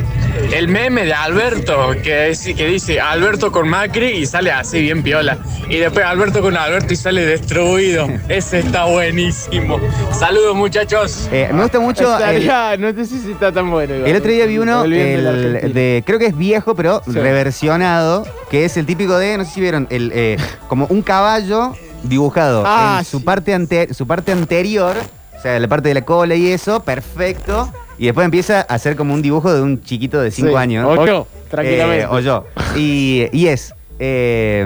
[0.53, 5.03] el meme de Alberto, que, es- que dice Alberto con Macri y sale así bien
[5.03, 5.37] piola.
[5.69, 8.07] Y después Alberto con Alberto y sale destruido.
[8.29, 9.79] Ese está buenísimo.
[10.11, 11.27] Saludos muchachos.
[11.31, 12.19] Eh, me gusta mucho.
[12.19, 12.45] el-
[12.79, 13.95] no sé si está tan bueno.
[13.95, 14.09] igual.
[14.11, 17.11] El otro día vi uno, El de creo que es viejo, pero Sí.
[17.11, 21.73] reversionado, que es el típico de, no sé si vieron, el, eh, como un caballo
[22.03, 24.95] dibujado Ah, en su parte, ante- su parte anterior,
[25.37, 28.95] o sea, la parte de la cola y eso, perfecto, y después empieza a hacer
[28.95, 30.85] como un dibujo de un chiquito de 5 Sí, años.
[30.97, 32.03] o yo, tranquilamente.
[32.03, 32.45] Eh, o yo.
[32.75, 33.73] Y, y es...
[33.99, 34.65] eh,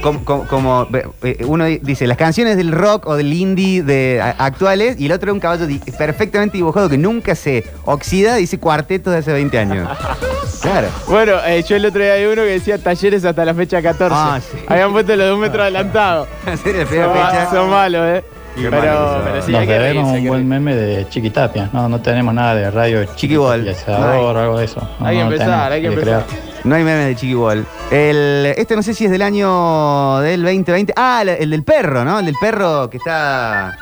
[0.00, 0.86] como, como- como,
[1.22, 5.30] eh, uno dice las canciones del rock o del indie de, actuales y el otro
[5.30, 9.58] es un caballo di- perfectamente dibujado que nunca se oxida, dice cuarteto de hace 20
[9.58, 9.88] años.
[10.62, 10.88] Claro.
[11.08, 14.14] Bueno, eh, yo el otro día vi uno que decía talleres hasta la fecha 14.
[14.18, 14.56] Ah, sí.
[14.66, 16.26] Habían puesto lo de un metro adelantado.
[16.46, 17.50] Son, fecha.
[17.50, 18.24] son malos, ¿eh?
[18.56, 21.68] Pero, pero sí, Nos debemos reírse, un buen meme de Chiquitapia.
[21.72, 23.64] No, no tenemos nada de radio Chiquibol.
[23.66, 24.80] Chiquitapia o algo de eso.
[25.00, 26.24] No, Hay que no empezar, tenemos, hay que empezar.
[26.26, 26.44] crear.
[26.64, 27.66] No hay meme de Chiqui Ball.
[27.90, 30.94] El, este no sé si es del año del 2020.
[30.96, 32.20] Ah, el, el del perro, ¿no?
[32.20, 33.76] El del perro que está.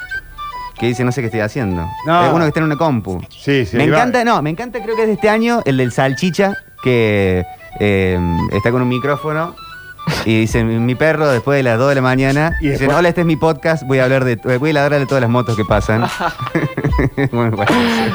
[0.79, 1.87] Que dice no sé qué estoy haciendo.
[2.07, 2.25] No.
[2.27, 3.21] Es uno que está en una compu.
[3.31, 3.77] Sí, sí.
[3.77, 3.99] me va.
[3.99, 7.45] encanta, no, me encanta, creo que es de este año, el del salchicha, que
[7.79, 8.19] eh,
[8.51, 9.55] está con un micrófono.
[10.25, 13.09] Y dice, mi perro después de las 2 de la mañana, Y dice, después- hola,
[13.09, 15.57] este es mi podcast, voy a hablar de, voy a hablar de todas las motos
[15.57, 16.05] que pasan.
[17.33, 17.57] Bueno.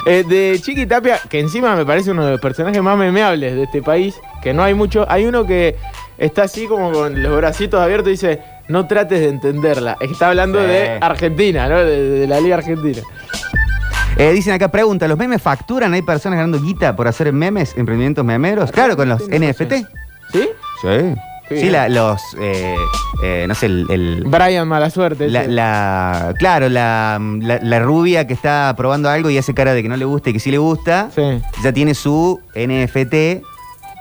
[0.06, 3.64] Eh, de Chiqui Tapia, que encima me parece uno de los personajes más memeables de
[3.64, 5.06] este país, que no hay mucho.
[5.10, 5.76] Hay uno que
[6.18, 9.98] está así como con los bracitos abiertos y dice, no trates de entenderla.
[10.00, 10.68] Está hablando Sí.
[10.68, 11.78] de Argentina, ¿no?
[11.80, 13.02] De, de la Liga Argentina.
[14.18, 15.94] Eh, dicen acá, pregunta, ¿los memes facturan?
[15.94, 18.72] ¿Hay personas ganando guita por hacer memes, emprendimientos memeros?
[18.72, 19.74] Claro, con los NFT.
[20.32, 20.50] ¿Sí?
[20.82, 21.16] Sí.
[21.50, 22.76] Sí, la- los, eh,
[23.24, 23.86] eh, no sé, el...
[23.90, 25.30] el- Brian Mala Suerte.
[25.30, 29.90] la, claro, la, la- la rubia que está probando algo y hace cara de que
[29.90, 31.42] no le gusta y que sí le gusta, Sí.
[31.64, 33.42] ya tiene su NFT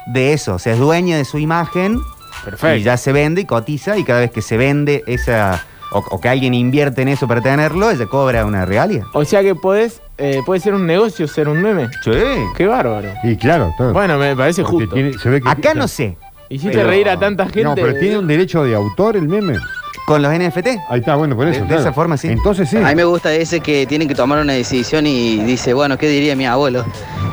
[0.08, 1.98] de eso, o sea, es dueña de su imagen
[2.44, 2.76] Perfecto.
[2.76, 6.20] y ya se vende y cotiza y cada vez que se vende esa, o, o
[6.20, 9.04] que alguien invierte en eso para tenerlo, ella cobra una regalia.
[9.14, 11.88] O sea que podés, eh, puede ser un negocio ser un meme.
[12.04, 12.10] Sí.
[12.56, 13.08] Qué bárbaro.
[13.24, 13.92] Y claro, todo.
[13.92, 14.94] Bueno, me parece Porque justo.
[14.94, 16.16] tiene- se ve que- Acá no sé,
[16.48, 17.64] Hiciste pero- reír a tanta gente.
[17.64, 19.58] No, pero tiene un derecho de autor el meme.
[20.06, 20.68] con los NFT.
[20.88, 21.62] Ahí está, bueno, por De- eso.
[21.62, 21.82] de claro.
[21.82, 22.28] esa forma, sí.
[22.28, 22.76] Entonces sí.
[22.76, 26.06] A mí me gusta ese que tienen que tomar una decisión y dice, bueno, ¿qué
[26.08, 26.84] diría mi abuelo?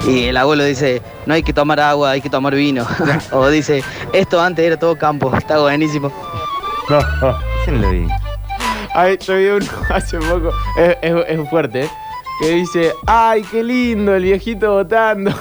[0.08, 2.88] Y el abuelo dice, no hay que tomar agua, hay que tomar vino.
[3.32, 6.12] o dice, esto antes era todo campo, está buenísimo.
[6.90, 7.00] No
[7.80, 8.08] lo vi.
[8.96, 11.90] Ay, yo vi uno hace poco, es, es- es fuerte, ¿eh?
[12.42, 15.32] que dice, ay, qué lindo el viejito votando.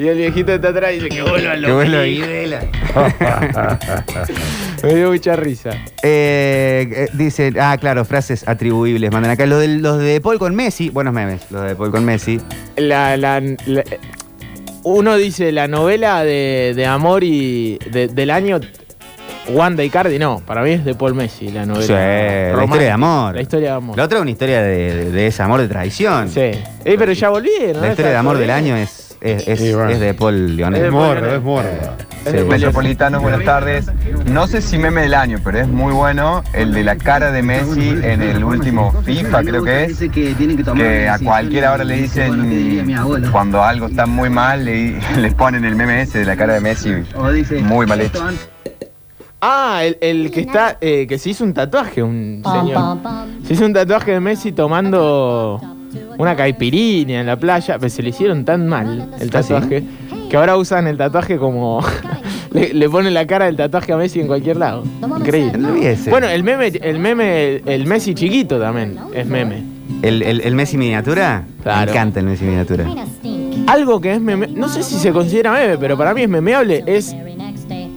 [0.00, 2.60] Y el viejito está atrás y dice, que vuelva Que vuelva lo Videla.
[4.82, 5.70] Me dio mucha risa.
[6.02, 9.10] Eh, eh, dice, ah, claro, frases atribuibles.
[9.12, 9.44] Mandan acá.
[9.44, 12.40] Lo de, los de Paul con Messi, buenos memes, los de Paul con Messi.
[12.76, 13.84] La, la- la-
[14.84, 18.58] uno dice la novela de, de amor y de- del año
[19.50, 21.86] Wanda y Cardi, no, para mí es de Paul Messi la novela.
[21.86, 22.64] Sí, la romántica.
[22.64, 23.34] historia de amor.
[23.34, 23.96] La historia de amor.
[23.98, 26.30] La otra es una historia de, de- de ese amor de traición.
[26.30, 26.40] Sí.
[26.40, 27.82] Eh, pero ya volvieron.
[27.82, 28.64] La historia de amor del volvieron.
[28.64, 29.90] año es, es, es- Sí, bueno.
[29.90, 30.84] es de Paul Leonel.
[30.86, 31.68] Es morro, es morro.
[32.24, 32.32] Sí.
[32.32, 33.90] Paul Metropolitano, buenas tardes.
[34.26, 37.42] No sé si meme del año, pero es muy bueno el de la cara de
[37.42, 39.98] Messi en el último FIFA, creo que es.
[40.10, 42.94] Que a cualquiera ahora le dicen
[43.32, 46.60] cuando algo está muy mal, le, les ponen el meme ese de la cara de
[46.60, 46.92] Messi.
[47.62, 48.22] Muy mal hecho.
[49.42, 52.98] Ah, el, el que está, eh, que se hizo un tatuaje, un señor.
[53.46, 55.58] Se hizo un tatuaje de Messi tomando
[56.18, 59.28] una caipirinha en la playa, pero se le hicieron tan mal el ¿Ah, sí?
[59.30, 59.82] tatuaje
[60.28, 61.80] que ahora usan el tatuaje como.
[62.52, 64.84] le, le ponen la cara del tatuaje a Messi en cualquier lado.
[65.18, 65.58] Increíble.
[65.58, 65.74] No.
[66.10, 69.64] Bueno, el meme, el meme, el Messi chiquito también es meme.
[70.02, 71.44] ¿El, el, el Messi miniatura?
[71.62, 71.86] Claro.
[71.86, 72.84] Me encanta el Messi miniatura.
[73.66, 76.82] Algo que es meme, no sé si se considera meme, pero para mí es memeable,
[76.86, 77.14] es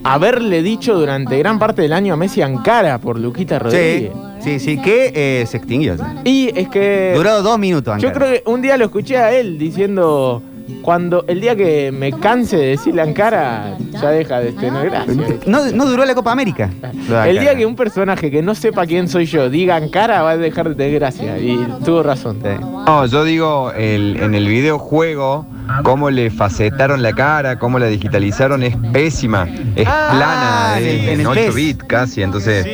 [0.04, 4.12] haberle dicho durante gran parte del año a Messi Ankara por Luquita Rodríguez.
[4.12, 4.20] sí,
[4.60, 5.98] sí, que eh, se extinguió.
[5.98, 6.04] sí.
[6.24, 7.14] Y es que.
[7.16, 8.14] Duró dos minutos, Yo Ankara.
[8.28, 10.42] creo que un día lo escuché a él diciendo.
[10.82, 15.14] Cuando el día que me canse de decirle Ankara, ya deja de tener gracia.
[15.46, 16.70] No, no duró la Copa América.
[17.10, 17.58] lo de El día Ankara.
[17.58, 20.76] que un personaje que no sepa quién soy yo diga Ankara va a dejar de
[20.76, 21.38] tener gracia.
[21.38, 22.40] Y tuvo razón.
[22.86, 25.46] No, yo digo, el- en el videojuego,
[25.84, 31.08] cómo le facetaron la cara, cómo la digitalizaron es pésima, es Ah, plana, en es
[31.10, 31.56] en en 8 PES.
[31.56, 32.66] bits casi, entonces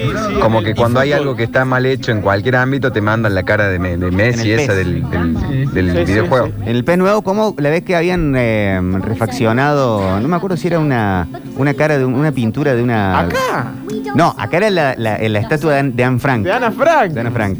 [0.41, 3.43] como que cuando hay algo que está mal hecho en cualquier ámbito te mandan la
[3.43, 6.47] cara de, Me- de Messi, esa del, del- del Sí, sí, videojuego.
[6.47, 6.53] sí.
[6.65, 10.19] En el pez nuevo, ¿cómo la vez que habían eh, refaccionado?
[10.19, 13.19] No me acuerdo si era una, una cara de un- una pintura de una.
[13.19, 13.73] Acá,
[14.15, 16.43] No, acá era la, la- la estatua de, An- de Anne Frank.
[16.43, 17.11] de Ana Frank.
[17.11, 17.59] De Ana Frank.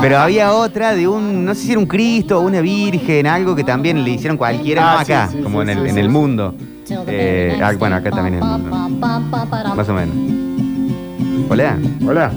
[0.00, 3.54] Pero había otra de un, no sé si era un Cristo o una Virgen, algo
[3.54, 5.82] que también le hicieron cualquier cualquiera, Ah, no acá, sí, sí, como sí, en, el,
[5.84, 6.00] sí, en sí.
[6.00, 6.54] el mundo.
[7.08, 8.76] Eh, ah, bueno, acá también es el mundo.
[9.74, 10.14] Más o menos.
[11.50, 11.78] Hola.
[12.06, 12.32] Hola.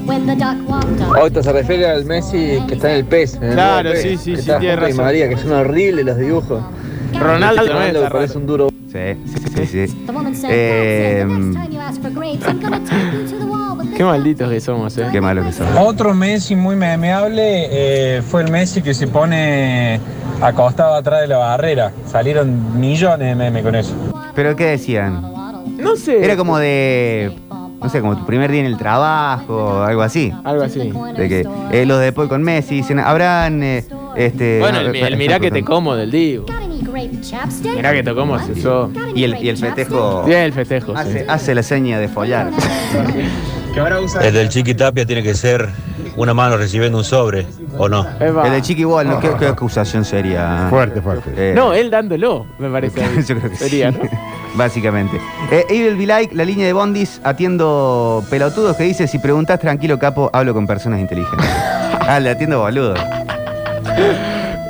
[1.22, 3.34] Otto se refiere al Messi que está en el PES.
[3.36, 5.04] en el Claro, nuevo sí, sí, que sí, está tiene junto a Di razón.
[5.04, 6.62] María, que son horribles los dibujos.
[7.18, 8.68] Ronaldo también Ronaldo está parece un duro.
[8.92, 9.86] Sí, sí, sí.
[9.88, 10.06] sí.
[10.48, 11.24] Eh,
[13.96, 15.06] Qué malditos que somos, eh.
[15.12, 15.66] qué malo que son.
[15.78, 20.00] Otro Messi muy memeable eh, fue el Messi que se pone
[20.40, 21.92] acostado atrás de la barrera.
[22.10, 23.94] Salieron millones de memes con eso.
[24.34, 25.22] ¿Pero qué decían?
[25.78, 26.24] No sé.
[26.24, 27.36] Era como de.
[27.82, 30.32] No sé, como tu primer día en el trabajo, algo así.
[30.44, 30.92] Algo así.
[31.16, 33.62] De que eh, los de después con Messi dicen, habrán.
[33.62, 33.84] eh,
[34.16, 36.46] este, Bueno, no, el, el mirá que te como del Divo.
[37.74, 38.90] Mirá que te como se usó.
[39.14, 40.24] Y el, y el festejo.
[40.26, 40.98] Sí, el festejo, sí.
[40.98, 42.50] Hace, hace la seña de follar.
[43.76, 45.68] El del Chiqui Tapia tiene que ser
[46.16, 48.06] una mano recibiendo un sobre, ¿o no?
[48.18, 49.20] El de Chiqui ¿no?
[49.20, 50.68] ¿Qué, qué acusación sería?
[50.70, 51.30] Fuerte, fuerte.
[51.36, 53.02] Eh, No, él dándolo, me parece.
[53.28, 53.98] Yo creo que Sería, sí.
[54.02, 54.08] ¿no?
[54.54, 55.20] Básicamente.
[55.50, 59.98] Eh, Evil Be Like, la línea de Bondis, atiendo pelotudos que dice: Si preguntas tranquilo,
[59.98, 61.46] capo, hablo con personas inteligentes.
[62.00, 62.94] ah, le atiendo boludo.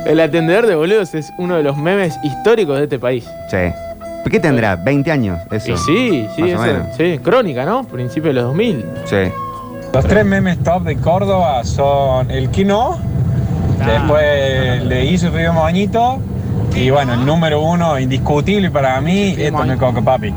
[0.05, 3.25] El atendedor de boludos es uno de los memes históricos de este país.
[3.49, 3.71] Sí.
[4.29, 4.77] ¿Qué tendrá?
[4.83, 5.39] ¿20 años?
[5.51, 5.71] Eso.
[5.71, 6.63] Y sí, sí, eso,
[6.97, 7.83] sí, crónica, ¿no?
[7.85, 8.85] Principio de los 2000.
[9.05, 9.15] Sí.
[9.93, 12.97] Los tres memes top de Córdoba son el Kino,
[13.85, 16.19] después el de Hizo Río Moñito
[16.75, 20.33] y bueno, el número uno indiscutible para mí, esto no es Coco Papi.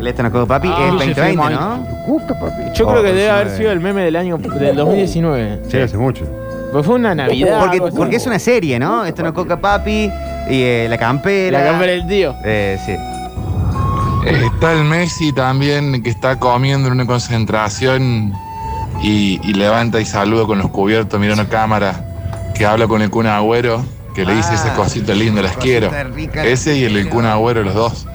[0.00, 1.86] El Esto no Coco Papi Ah, es sí, 2020, sí, ¿no?
[2.74, 3.56] Yo creo que Oh, debe haber 19.
[3.56, 5.60] sido el meme del año del 2019.
[5.68, 6.24] Sí, hace mucho.
[6.72, 7.60] Pues fue una Navidad.
[7.60, 7.96] Porque, algo así.
[7.96, 9.04] porque es una serie, ¿no?
[9.04, 10.10] Esto no Coca Papi
[10.50, 11.60] y eh, la campera.
[11.60, 12.34] La campera del tío.
[12.44, 12.94] Eh, sí.
[14.26, 18.32] Está el Messi también que está comiendo en una concentración
[19.02, 22.04] y, y levanta y saluda con los cubiertos, mira una cámara
[22.54, 23.82] que habla con el Kun Agüero,
[24.14, 25.90] que le dice ese cosito lindo, las quiero.
[26.12, 26.44] rica.
[26.44, 28.06] Ese y el del Kun Agüero, los dos.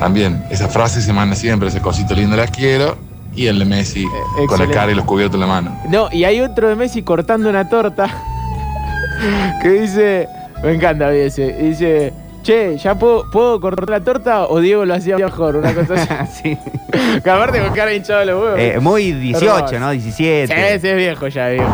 [0.00, 2.96] También, esa frase se manda siempre, ese cosito lindo, las quiero.
[3.36, 4.06] Y el de Messi
[4.48, 5.78] con la cara y los cubiertos en la mano.
[5.88, 8.08] No, y hay otro de Messi cortando una torta
[9.62, 10.28] que dice,
[10.62, 15.18] me encanta ese, dice, che, ¿ya puedo, puedo cortar la torta o Diego lo hacía
[15.18, 15.56] mejor?
[15.56, 16.56] Una cosa así.
[16.56, 16.58] sí.
[17.22, 18.58] que aparte con cara hinchado los huevos.
[18.58, 19.90] Eh, muy 18, ¿no?
[19.92, 20.74] Sí, 17.
[20.74, 21.68] ese es viejo ya, viejo.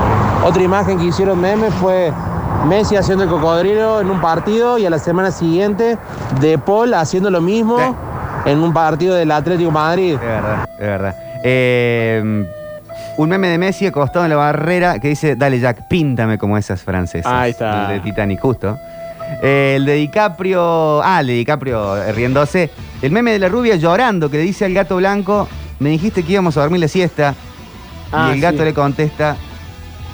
[0.44, 2.12] Otra imagen que hicieron meme fue
[2.66, 5.98] Messi haciendo el cocodrilo en un partido y a la semana siguiente
[6.40, 7.76] De Paul haciendo lo mismo
[8.44, 10.14] en un partido del Atlético Madrid.
[10.14, 11.16] Es verdad, es verdad.
[11.42, 12.44] Eh,
[13.16, 16.82] un meme de Messi acostado en la barrera que dice, dale Jack, píntame como esas
[16.82, 17.30] francesas.
[17.30, 17.92] Ahí está.
[17.92, 18.78] El de Titanic, justo.
[19.42, 22.70] Eh, el de DiCaprio, ah, el de DiCaprio eh, riéndose.
[23.00, 26.32] El meme de la rubia llorando que le dice al gato blanco, me dijiste que
[26.32, 27.34] íbamos a dormir la siesta.
[28.12, 28.64] Ah, y el gato sí.
[28.64, 29.36] le contesta,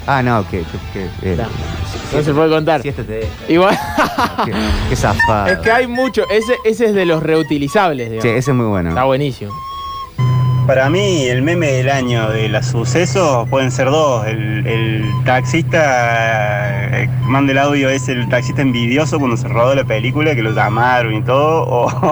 [0.07, 0.59] ah, no, que...
[0.93, 2.81] que, que, eh, No, no se puede contar.
[2.81, 3.27] Siesta te.
[3.47, 3.77] Igual.
[4.45, 4.53] Qué,
[4.89, 5.47] qué zafado.
[5.47, 6.23] es que hay mucho.
[6.29, 8.23] Ese, ese es de los reutilizables, digamos.
[8.23, 8.89] Sí, ese es muy bueno.
[8.89, 9.51] Está buenísimo.
[10.69, 14.27] Para mí, el meme del año de los sucesos pueden ser dos.
[14.27, 15.79] El, el taxista,
[17.01, 20.51] eh, manda el audio, es el taxista envidioso cuando se rodó la película, que lo
[20.51, 21.65] llamaron y todo.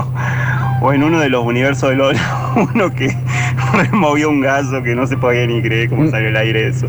[0.80, 2.16] O, o en uno de los universos de LOL,
[2.56, 3.16] uno que
[3.74, 6.88] removió un gaso que no se podía ni creer cómo salió el aire eso.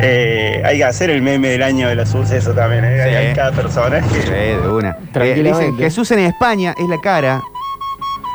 [0.00, 3.02] Eh, hay que hacer el meme del año de los sucesos también, ¿eh?
[3.02, 4.02] Hay- hay cada personaje.
[4.22, 4.96] Sí, de una.
[5.14, 7.40] Eh, dicen, Jesús en España es la cara.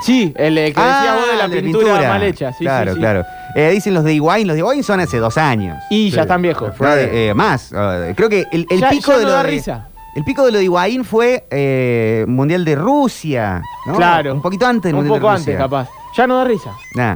[0.02, 2.52] Sí, el que decía vos de la Ah, de pintura, mal hecha.
[2.54, 3.00] Sí, claro, sí, sí.
[3.00, 3.26] claro.
[3.56, 5.78] Eh, dicen los de Higuaín, los de Higuaín son hace dos años.
[5.90, 6.72] Y ya están viejos.
[6.82, 7.72] Eh, más.
[7.76, 9.86] eh, creo que el, el Ya- pico ya de no lo da de- risa.
[10.16, 13.62] El pico de lo de Higuaín fue eh, Mundial de Rusia.
[13.86, 13.94] ¿no?
[13.96, 14.34] Claro.
[14.34, 15.60] Un poquito antes del Un Mundial poco de antes, Rusia.
[15.60, 15.90] capaz.
[16.18, 16.72] Ya no da risa.
[16.96, 17.16] Nah.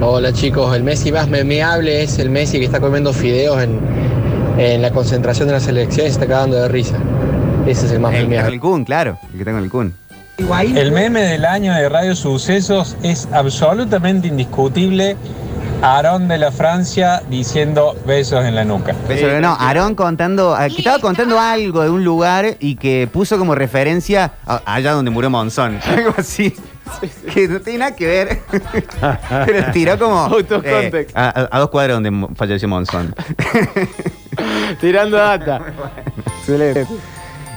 [0.00, 3.78] Hola chicos, el Messi más memeable es el Messi que está comiendo fideos en,
[4.58, 6.96] en la concentración de la selección y se está cagando de risa.
[7.66, 8.54] Ese es el más El que está con memeable.
[8.54, 9.18] el Kun, claro.
[9.24, 9.94] El que está con el Kun.
[10.38, 15.16] El meme del año de Radio Sucesos es absolutamente indiscutible.
[15.82, 18.94] Aarón de la Francia diciendo besos en la nuca.
[19.40, 23.54] No, Aarón contando, ah, que estaba contando algo de un lugar y que puso como
[23.54, 25.78] referencia a- allá donde murió Monzón.
[25.86, 26.54] Algo así.
[27.34, 28.40] Que no tiene nada que ver.
[29.46, 30.18] Pero tiró como.
[30.20, 31.16] Out of eh, context.
[31.16, 33.14] a, a- a dos cuadras donde mo- falleció Monzón.
[34.80, 35.60] Tirando data.
[36.40, 36.86] Excelente.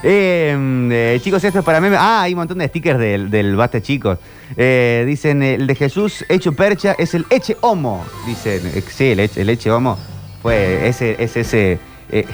[0.03, 0.55] Eh,
[0.91, 1.87] eh, chicos, esto es para mí.
[1.97, 4.19] Ah, hay un montón de stickers del, del Basta Chicos.
[4.55, 8.05] Eh, dicen, el de Jesús hecho percha es el Eche Homo.
[8.25, 9.97] Dicen, eh, sí, el el Eche Homo
[10.41, 11.79] fue ese, es ese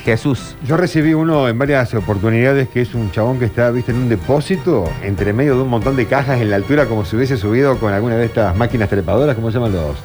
[0.06, 0.56] Jesús.
[0.68, 4.10] Yo recibí uno en varias oportunidades que es un chabón que está, viste, en un
[4.10, 7.80] depósito entre medio de un montón de cajas en la altura como si hubiese subido
[7.80, 9.98] con alguna de estas máquinas trepadoras, ¿cómo se llaman los?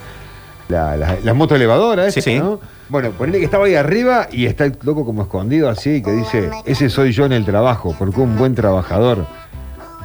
[0.69, 2.39] La, la- las motos elevadoras, Sí, esas, sí.
[2.39, 2.61] ¿no?
[2.89, 6.51] Bueno, ponele que estaba ahí arriba y está el loco como escondido así, que dice,
[6.67, 9.27] ese soy yo en el trabajo, porque un buen trabajador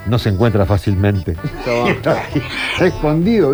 [0.06, 1.36] no se encuentra fácilmente.
[1.88, 2.41] Está ahí,
[2.73, 3.54] está escondido.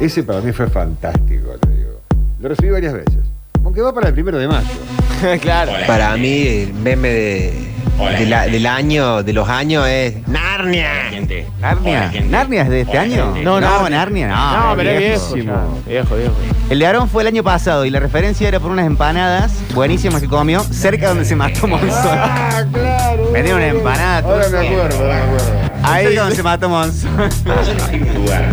[0.00, 2.00] ese para mí fue fantástico, te digo.
[2.40, 3.14] Lo recibí varias veces.
[3.64, 4.68] Aunque va para el primero de mayo.
[5.40, 5.72] claro.
[5.86, 10.88] Para mí, el meme de, de la- del año, de los años es Narnia.
[11.60, 12.12] ¿Narnia?
[12.28, 13.34] ¿Narnia es de este año?
[13.42, 14.68] No, no, Narnia no.
[14.70, 14.98] No, pero es
[15.34, 15.82] viejo.
[15.86, 16.34] Viejo, viejo.
[16.70, 20.20] El de Aarón fue el año pasado y la referencia era por unas empanadas buenísimas
[20.22, 21.90] que comió cerca donde se mató Monzón.
[22.18, 23.30] Ah, claro.
[23.32, 24.18] Dieron una empanada.
[24.20, 25.52] Ahora me acuerdo, ahora me acuerdo.
[25.84, 27.10] Ahí donde se mató Monzón.
[27.90, 28.44] Hay un lugar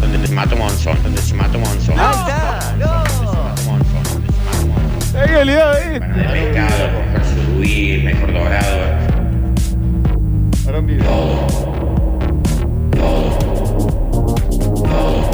[0.00, 1.94] donde se mató Monzón, donde se mató Monzón.
[5.14, 6.06] Me había olvidado de esto.
[6.32, 8.84] Pescado, con surubí, mejor dorado.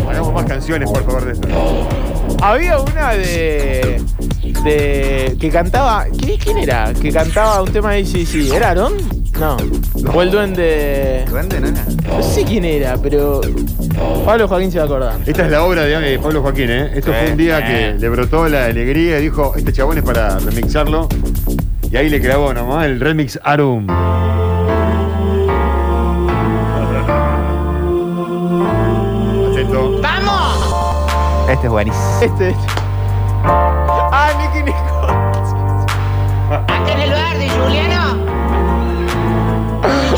[0.09, 1.49] Hagamos más canciones, por favor, de esto.
[2.43, 4.03] Había una de.
[4.65, 5.37] de.
[5.41, 6.05] que cantaba.
[6.25, 6.93] ¿qué- ¿Quién era?
[7.01, 8.95] Que cantaba un tema de sí, ¿Era Aarón?
[9.39, 9.57] No.
[10.13, 11.25] O el duende.
[11.29, 11.85] ¿Duende, no era?
[12.09, 13.41] No sé quién era, pero.
[14.25, 15.21] Pablo Joaquín se va a acordar.
[15.27, 16.91] Esta es la obra de eh, Pablo Joaquín, ¿eh?
[16.95, 20.39] Esto fue un día que le brotó la alegría y dijo, este chabón es para
[20.39, 21.09] remixarlo.
[21.91, 23.87] Y ahí le clavó nomás el remix Arum.
[29.51, 30.01] Atento.
[30.01, 31.51] ¡Vamos!
[31.51, 32.21] Este es buenísimo.
[32.23, 32.55] Este.
[33.45, 35.13] Ah, Nicky Nicole.
[36.55, 38.03] Acá en el bar de Juliano.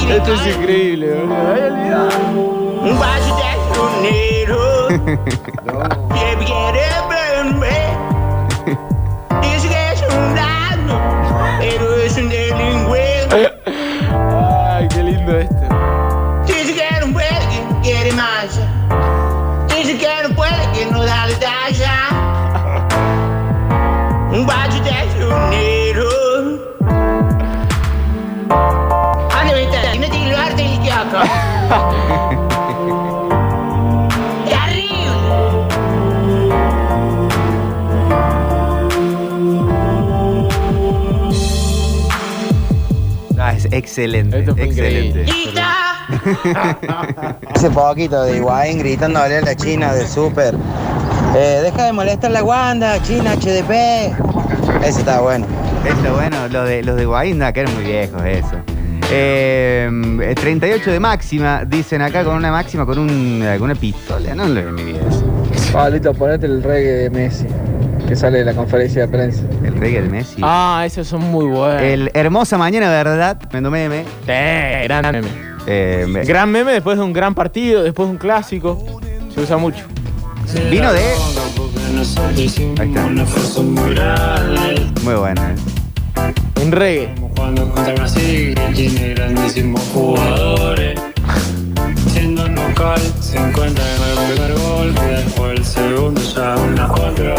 [0.16, 1.46] Esto es increíble, boludo.
[1.46, 2.11] Había olvidado.
[2.82, 3.52] Un vaso de.
[4.92, 6.37] Que
[13.35, 15.68] Ay, qué lindo este.
[16.47, 18.61] Dice que no puede, que no quiere más.
[19.68, 21.95] Dice que no puede, que no da la talla.
[24.33, 24.90] Un vaso de
[25.51, 26.09] dinero.
[28.51, 31.18] Anda, vete, no te lo arte el kiosco.
[43.72, 44.38] Ah, es excelente.
[44.38, 45.24] excelente.
[47.54, 50.54] Hace poquito de Higuaín gritándole a la China del súper.
[51.35, 53.70] Eh, deja de molestar la Wanda, China HDP.
[54.85, 55.46] Ese está bueno.
[55.87, 58.56] Eso, bueno, lo de, los de Guainda, que eran muy viejos, eso.
[59.11, 64.35] Eh, 38 de máxima, dicen acá con una máxima con un, con una pistola.
[64.35, 65.24] No lo vi en mi vida eso.
[65.72, 67.46] Pablito, ponete el reggae de Messi,
[68.06, 69.42] que sale de la conferencia de prensa.
[69.83, 70.37] Reggae de Messi.
[70.42, 71.83] Ah, esos son muy buenos.
[71.83, 73.37] El Hermosa Mañana, ¿verdad?
[73.53, 74.05] Mendo meme.
[74.29, 75.29] Eh, gran meme.
[75.66, 79.01] Eh, me- Gran meme después de un gran partido, después de un clásico.
[79.35, 79.85] Se usa mucho.
[80.71, 81.03] Vino de.
[82.79, 83.07] Ahí está.
[85.03, 85.55] Muy bueno, eh.
[86.61, 87.14] En reggae.
[87.37, 91.01] Cuando contra Brasil, que tiene grandísimos jugadores.
[92.12, 97.35] Siendo local, se encuentra en el primer gol, y después el segundo ya una otra,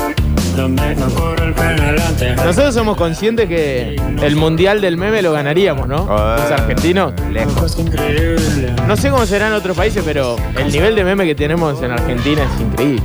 [2.46, 6.06] Nosotros somos conscientes que el mundial del meme lo ganaríamos, ¿no?
[6.06, 7.14] Los argentinos.
[7.60, 8.74] Cosa increíble.
[8.88, 11.92] No sé cómo será en otros países, pero el nivel de meme que tenemos en
[11.92, 13.02] Argentina es increíble.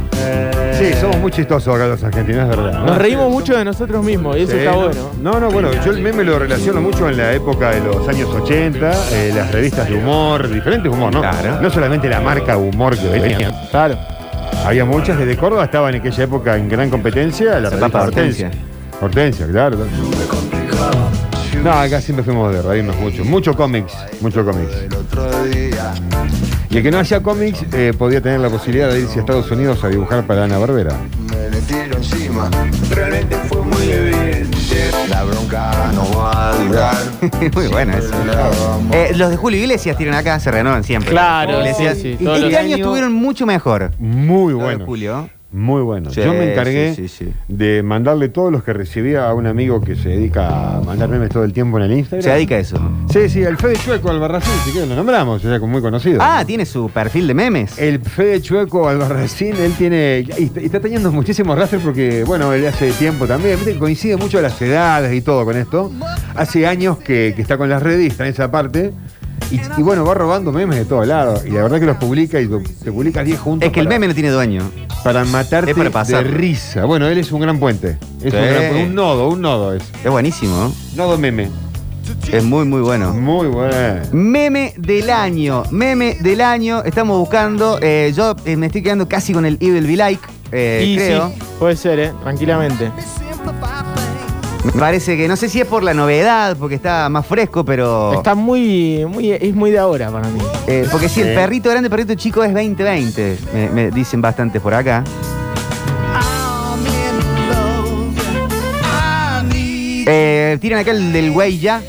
[0.73, 2.73] Sí, somos muy chistosos acá los argentinos, es verdad.
[2.81, 2.87] ¿no?
[2.87, 5.01] Nos reímos mucho de nosotros mismos y eso Sí, está no, bueno.
[5.21, 8.29] No, no, bueno, yo el meme lo relaciono mucho en la época de los años
[8.29, 11.23] 80, eh, las revistas de humor, diferentes humor, ¿no?
[11.61, 13.51] No solamente la marca humor que venía.
[13.71, 13.99] Claro.
[14.65, 18.51] Había muchas, desde Córdoba estaban en aquella época en gran competencia, la revista Hortensia.
[19.01, 19.79] Hortensia, claro.
[21.63, 23.25] No, acá siempre fuimos de reírnos mucho.
[23.25, 24.73] Mucho cómics, mucho cómics.
[26.71, 29.51] Y el que no hacía cómics eh, podía tener la posibilidad de irse a Estados
[29.51, 30.95] Unidos a dibujar para Ana Barbera.
[32.91, 34.57] Realmente fue muy evidente.
[35.09, 36.97] La bronca no va a durar.
[37.55, 38.13] Muy bueno eso.
[38.93, 41.11] Eh, los de Julio Iglesias tienen acá, se renovan siempre.
[41.11, 41.97] Claro, Iglesias.
[41.97, 42.79] sí, sí, Y todos este los año años.
[42.81, 43.91] estuvieron mucho mejor.
[43.99, 44.85] Muy de bueno.
[44.85, 45.31] Julio.
[45.51, 46.11] Muy bueno.
[46.11, 47.33] Sí, Yo me encargué sí, sí, sí.
[47.49, 51.31] de mandarle todos los que recibía a un amigo que se dedica a mandar memes
[51.31, 52.23] todo el tiempo en el Instagram.
[52.23, 52.77] Se dedica a eso.
[53.11, 56.19] Sí, sí, el Fede Chueco Albarracín, si quieren lo nombramos, es muy conocido.
[56.21, 57.79] Ah, tiene su perfil de memes.
[57.79, 60.27] El Fede Chueco Albarracín, él tiene.
[60.39, 63.59] Y está, y está teniendo muchísimos rastros porque, bueno, él hace tiempo también.
[63.79, 65.91] Coincide mucho las edades y todo con esto.
[66.35, 68.93] Hace años que, que está con las redes, está en esa parte.
[69.51, 71.45] Y, y bueno, va robando memes de todos lados.
[71.47, 73.67] Y la verdad que los publica y lo- te publica 10 juntos.
[73.67, 74.63] Es que el meme no tiene dueño.
[75.03, 76.25] Para matarte Es para pasar.
[76.25, 76.85] de risa.
[76.85, 77.99] Bueno, él es un gran puente.
[78.23, 79.83] Es un, gran- un nodo, un nodo es.
[80.05, 80.73] Es buenísimo.
[80.97, 81.49] Nodo meme.
[82.33, 83.13] Es muy, muy bueno.
[83.15, 84.01] Muy bueno.
[84.13, 85.63] Meme del año.
[85.71, 86.83] Meme del año.
[86.85, 87.79] Estamos buscando.
[87.81, 90.23] eh, yo eh, me estoy quedando casi con el Evil Be Like.
[90.53, 91.29] eh, y creo.
[91.29, 92.13] sí, puede ser, ¿eh?
[92.23, 92.91] Tranquilamente.
[94.75, 98.13] Me parece que no sé si es por la novedad, porque está más fresco, pero.
[98.15, 100.41] Está muy, muy, es muy de ahora para mí.
[100.67, 101.35] Eh, porque si el Sí.
[101.35, 103.39] perrito grande, el perrito chico es 2020.
[103.55, 105.03] Me, me dicen bastante por acá.
[110.11, 111.83] Eh, tiran acá el del güey ya.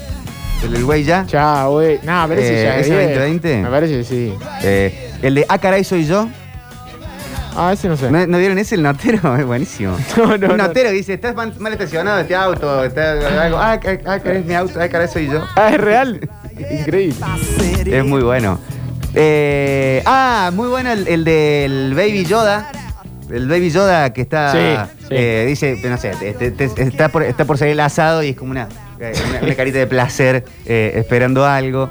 [0.64, 1.26] El del güey ya.
[1.26, 2.00] Ya, güey.
[2.04, 3.20] No, pero ese Eh, ya es ¿ese viejo.
[3.22, 3.58] 2020?
[3.64, 4.34] Me parece que sí.
[4.64, 6.28] Eh, el de Ah, caray, soy yo.
[7.62, 8.10] Ah, ese no sé.
[8.10, 8.76] ¿No, no vieron ese?
[8.76, 9.98] El notero es buenísimo.
[10.18, 10.68] No, no, Un no.
[10.68, 12.84] notero que dice, estás mal, estacionado este auto.
[12.86, 13.58] Está, algo.
[13.58, 14.80] Ah, ah, es mi auto.
[14.82, 15.44] Ah, caray, soy yo.
[15.56, 16.30] Ah, es real.
[16.80, 17.16] Increíble.
[17.86, 18.60] Es muy bueno.
[19.14, 22.72] Eh, ah, muy bueno el, el del Baby Yoda.
[23.30, 24.52] El Baby Yoda que está.
[24.54, 25.08] Sí, sí.
[25.12, 28.30] eh, dice, no sé, te- te- te- está, por, está por salir el asado y
[28.30, 31.90] es como una, una, una carita de placer eh, esperando algo.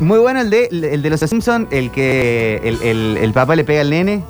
[0.00, 3.64] Muy bueno el de, el de los Simpsons, el que el, el- el papá le
[3.64, 4.22] pega al nene.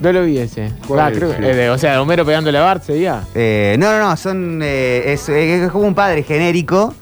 [0.00, 0.72] No lo vi ese.
[0.88, 1.50] ¿Cuál Ah, es creo, ese?
[1.50, 3.22] eh, de- o sea, de Homero pegándole a Bart sería.
[3.34, 4.60] Eh, no, no, no, son.
[4.62, 6.94] eh, es, es como un padre genérico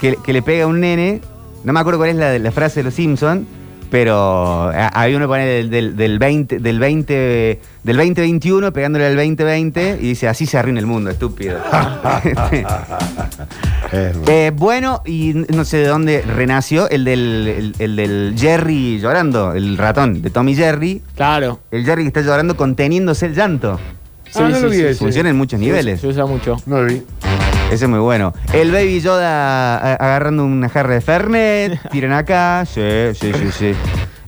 [0.00, 1.20] que, que le pega a un nene.
[1.64, 3.46] No me acuerdo cuál es la, la frase de los Simpsons,
[3.92, 9.14] pero a- hay uno pone del, del, del 20, del 20, del 2021 pegándole al
[9.16, 11.58] 2020 y dice así se arruina el mundo, estúpido.
[13.94, 19.52] Eh, bueno, y no sé de dónde renació el del, el, el del Jerry llorando,
[19.52, 21.02] el ratón de Tommy Jerry.
[21.14, 21.60] Claro.
[21.70, 23.78] El Jerry que está llorando conteniéndose el llanto.
[24.30, 24.94] Sí, Ah, no sí, lo vi sí.
[24.94, 26.00] Funciona en muchos niveles.
[26.00, 26.56] se usa mucho.
[26.64, 27.02] No lo vi.
[27.72, 28.34] Ese es muy bueno.
[28.52, 32.64] El Baby Yoda a- agarrando una jarra de Fernet, tiran acá.
[32.66, 32.80] Sí,
[33.14, 33.72] sí, sí, sí.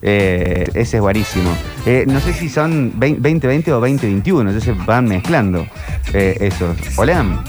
[0.01, 1.51] Eh, ese es buenísimo.
[1.84, 5.66] Eh, no sé si son 20- 2020 o 2021, ya se van mezclando
[6.14, 6.76] eh, esos.
[6.97, 7.45] Hola.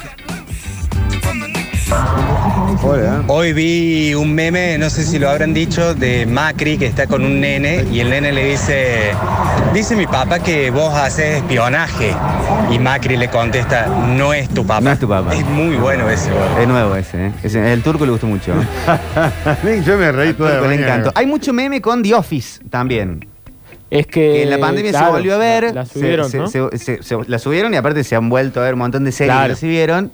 [3.27, 7.23] Hoy vi un meme, no sé si lo habrán dicho, de Macri que está con
[7.23, 9.11] un nene y el nene le dice,
[9.73, 12.13] dice mi papá que vos haces espionaje.
[12.71, 14.81] Y Macri le contesta, no es tu papá.
[14.81, 15.33] No es tu papá.
[15.35, 16.29] Es muy bueno ese.
[16.31, 16.59] boludo.
[16.59, 17.31] Es nuevo ese, ¿eh?
[17.43, 18.53] Ese- el turco le gustó mucho.
[19.85, 20.95] Yo me reí toda la turco le mañana.
[20.95, 21.11] encantó.
[21.15, 23.27] Hay mucho meme con The Office también.
[23.91, 24.13] Es que.
[24.13, 25.73] Que en la pandemia claro, se volvió a ver.
[25.75, 26.47] La, subieron, se, ¿no?
[26.47, 29.11] se- se- se- la subieron y aparte se han vuelto a ver un montón de
[29.11, 29.43] series Claro.
[29.45, 30.11] que la subieron.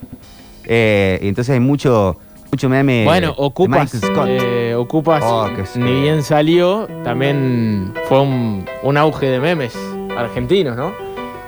[0.66, 2.18] Eh, y entonces hay mucho,
[2.52, 3.04] mucho meme.
[3.06, 3.92] Bueno, Ocupas.
[4.28, 5.80] Eh, Ocupas, Oh, sí.
[5.80, 9.74] ni bien salió, también fue un, un auge de memes
[10.18, 10.92] argentinos, ¿no?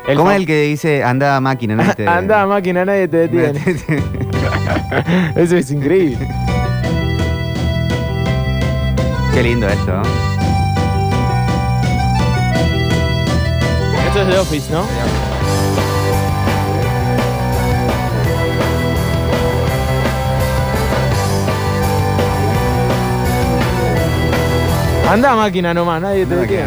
[0.07, 1.75] El ¿Cómo es el que dice anda máquina?
[1.75, 3.61] nadie te- Anda, máquina, nadie te detiene.
[5.35, 6.27] Eso es increíble.
[9.33, 10.01] Qué lindo esto.
[14.07, 14.83] Esto es de Office, ¿no?
[25.09, 26.63] Anda máquina nomás, nadie te detiene.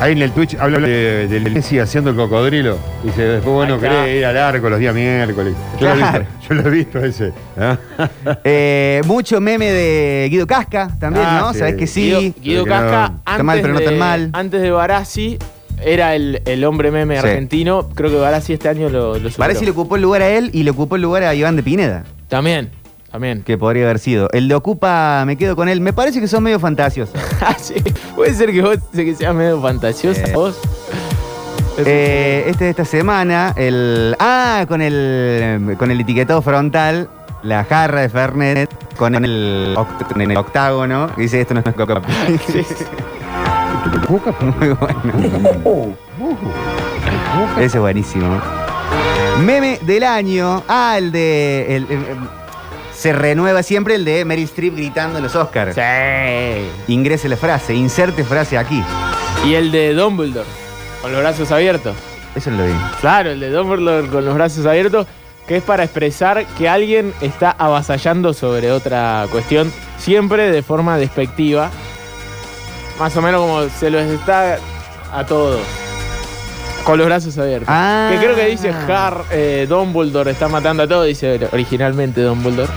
[0.00, 2.78] Ahí en el Twitch habla de- del Messi haciendo el cocodrilo.
[3.02, 3.90] Dice, después, bueno, Ahí está.
[4.02, 5.54] querés ir al arco los días miércoles.
[5.78, 6.18] Yo, lo, he Claro.
[6.20, 7.32] visto, yo lo he visto ese.
[7.58, 7.76] ¿ah?
[8.44, 11.52] Eh, mucho meme de Guido Casca también, Ah, ¿no?
[11.52, 11.58] sí.
[11.58, 12.04] Sabes que sí.
[12.06, 14.30] Guido, Guido Que no- Casca, está antes, mal, pero no de, tan mal.
[14.32, 15.38] antes de Barassi,
[15.84, 17.26] era el, el hombre meme Sí.
[17.26, 17.90] argentino.
[17.94, 19.36] Creo que Barassi este año lo, lo superó.
[19.38, 21.56] Parece que le ocupó el lugar a él y le ocupó el lugar a Iván
[21.56, 22.04] de Pineda.
[22.28, 22.70] También,
[23.14, 23.42] también.
[23.44, 24.28] Que podría haber sido.
[24.32, 25.80] El de Ocupa, me quedo con él.
[25.80, 27.14] Me parece que son medio fantasiosos.
[27.40, 27.74] Ah, sí.
[28.16, 30.32] Puede ser que vos que seas medio fantasiosa Eh.
[30.34, 30.58] vos.
[31.78, 34.16] Eh, este de esta semana, el.
[34.18, 35.76] Ah, con el.
[35.78, 37.08] Con el etiquetado frontal,
[37.44, 41.08] la jarra de Fernet con el, oct- en el octágono.
[41.16, 42.00] Dice esto no es coca.
[44.58, 45.94] Muy bueno.
[47.58, 48.40] Ese es buenísimo.
[49.44, 50.62] Meme del año.
[50.68, 51.76] Ah, el de.
[51.76, 52.43] el- el-
[53.04, 55.74] se renueva siempre el de Meryl Streep gritando en los Oscars.
[55.74, 56.90] Sí.
[56.90, 58.82] Ingrese la frase, inserte frase aquí.
[59.44, 60.48] Y el de Dumbledore,
[61.02, 61.94] con los brazos abiertos.
[62.34, 62.72] Eso lo vi.
[63.02, 65.06] Claro, el de Dumbledore con los brazos abiertos,
[65.46, 71.70] que es para expresar que alguien está avasallando sobre otra cuestión, siempre de forma despectiva.
[72.98, 74.56] Más o menos como se los está
[75.12, 75.60] a todos.
[76.84, 77.68] Con los brazos abiertos.
[77.70, 78.10] Ah.
[78.12, 82.70] Que creo que dice Har, eh, Dumbledore está matando a todos, dice originalmente Dumbledore.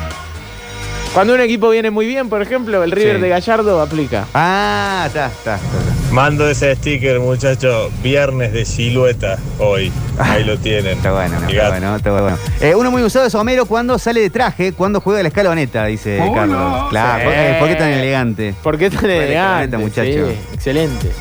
[1.14, 3.22] Cuando un equipo viene muy bien, por ejemplo, el River Sí.
[3.24, 4.26] de Gallardo aplica.
[4.36, 5.68] Ah, está, está, está.
[6.14, 7.90] Mando ese sticker, muchacho.
[8.04, 9.92] Viernes de silueta hoy.
[10.20, 10.98] Ahí lo tienen.
[10.98, 12.38] Está bueno, no, está bueno, está bueno.
[12.62, 16.20] Eh, uno muy usado es Homero cuando sale de traje, cuando juega la escaloneta, dice
[16.22, 16.58] Oh, Carlos.
[16.58, 16.90] no.
[16.90, 17.26] Claro, Sí.
[17.26, 18.54] ¿por, qué, por qué tan elegante?
[18.64, 19.34] ¿Por qué tan elegante?
[19.34, 20.28] escaloneta, muchacho.
[20.30, 21.12] Sí, excelente.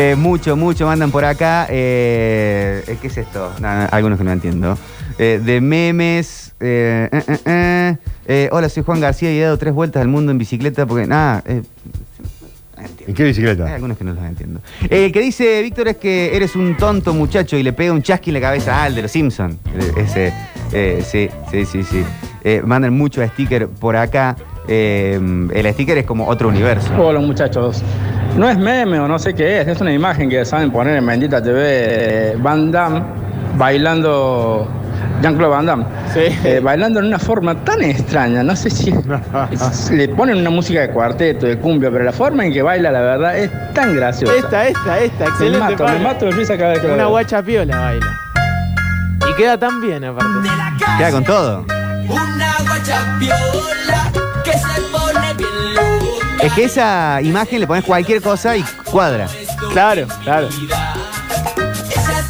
[0.00, 1.66] Eh, mucho, mucho mandan por acá.
[1.68, 3.52] Eh, ¿Qué es esto?
[3.60, 4.78] No, no, algunos que no entiendo.
[5.18, 6.54] Eh, de memes.
[6.60, 7.96] eh, eh, eh, eh.
[8.28, 11.08] Eh, hola, soy Juan García y he dado tres vueltas al mundo en bicicleta porque.
[11.08, 11.62] Nada, eh.
[13.08, 13.74] ¿En qué Hay bicicleta?
[13.74, 14.60] algunos que no los entiendo.
[14.88, 18.02] Eh, El que dice Víctor es que eres un tonto muchacho y le pega un
[18.02, 19.58] chasqui en la cabeza al de los Simpson.
[19.96, 20.32] Ese,
[20.72, 22.04] eh, sí, sí, sí, sí.
[22.44, 24.36] Eh, mandan mucho sticker por acá.
[24.68, 25.18] Eh,
[25.54, 26.92] el sticker es como otro universo.
[27.02, 27.82] Hola muchachos.
[28.38, 31.06] No es meme o no sé qué es, es una imagen que saben poner en
[31.06, 33.02] Bendita TV eh, Van Damme
[33.56, 34.68] bailando,
[35.20, 35.84] Jean-Claude Van Damme,
[36.14, 38.90] eh, bailando en una forma tan extraña, no sé si
[39.50, 42.92] es- le ponen una música de cuarteto, de cumbia, pero la forma en que baila
[42.92, 44.32] la verdad es tan graciosa.
[44.36, 45.58] Esta, esta, esta, Me excelente.
[45.58, 47.08] mato, me mato de risa cada vez que Una veo.
[47.10, 48.06] guacha piola baila.
[49.28, 50.48] Y queda tan bien aparte.
[50.96, 51.64] Queda con todo.
[52.08, 54.20] Una guachapiola que
[56.48, 59.28] Es que esa imagen le pones cualquier cosa y cuadra.
[59.70, 60.48] Claro, claro.
[60.48, 60.72] Ella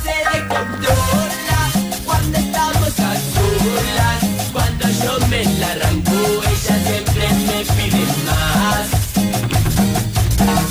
[0.02, 1.60] se descontrola
[2.04, 4.18] cuando estamos a solas.
[4.52, 8.88] Cuando yo me la arranco, ella siempre me pide más.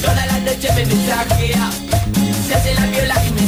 [0.02, 1.70] Toda la noche me mensajea,
[2.46, 3.48] se hace la viola y me.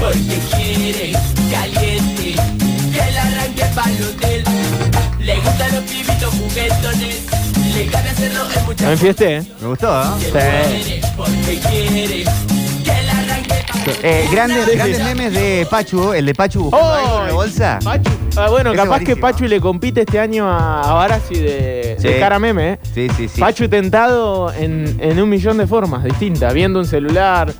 [0.00, 1.12] Porque quiere
[1.52, 2.34] caliente,
[2.92, 4.42] que la arranque pa'l hotel.
[5.20, 7.16] Le gustan los pibitos juguetones,
[8.66, 9.42] muchas enfiesté, ¿eh?
[9.60, 10.16] Me gustó, ¿no?
[13.10, 13.54] arranque
[14.02, 14.76] Eh, grandes, Sí, sí.
[14.76, 17.78] grandes memes de Pachu, el de Pachu buscando algo en la bolsa.
[17.82, 18.10] Pachu.
[18.36, 19.26] Ah, bueno, Ese capaz que buenísimo.
[19.28, 22.08] Pachu le compite este año a, a Barassi de, Sí.
[22.08, 22.78] de cara meme, ¿eh?
[22.94, 23.40] Sí, sí, sí.
[23.40, 27.52] Pachu tentado en, en un millón de formas distintas, viendo un celular.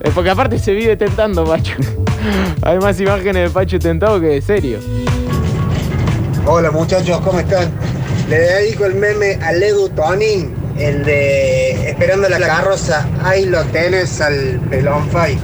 [0.00, 1.72] Eh, porque aparte se vive tentando, Pachu.
[2.62, 4.78] Hay más imágenes de Pachu tentado que de serio.
[6.46, 7.70] Hola muchachos, ¿cómo están?
[8.28, 13.06] Le dedico el meme a Ledu Tonin, el de Esperando la carroza.
[13.22, 15.38] Ahí lo tenés al pelón Fai.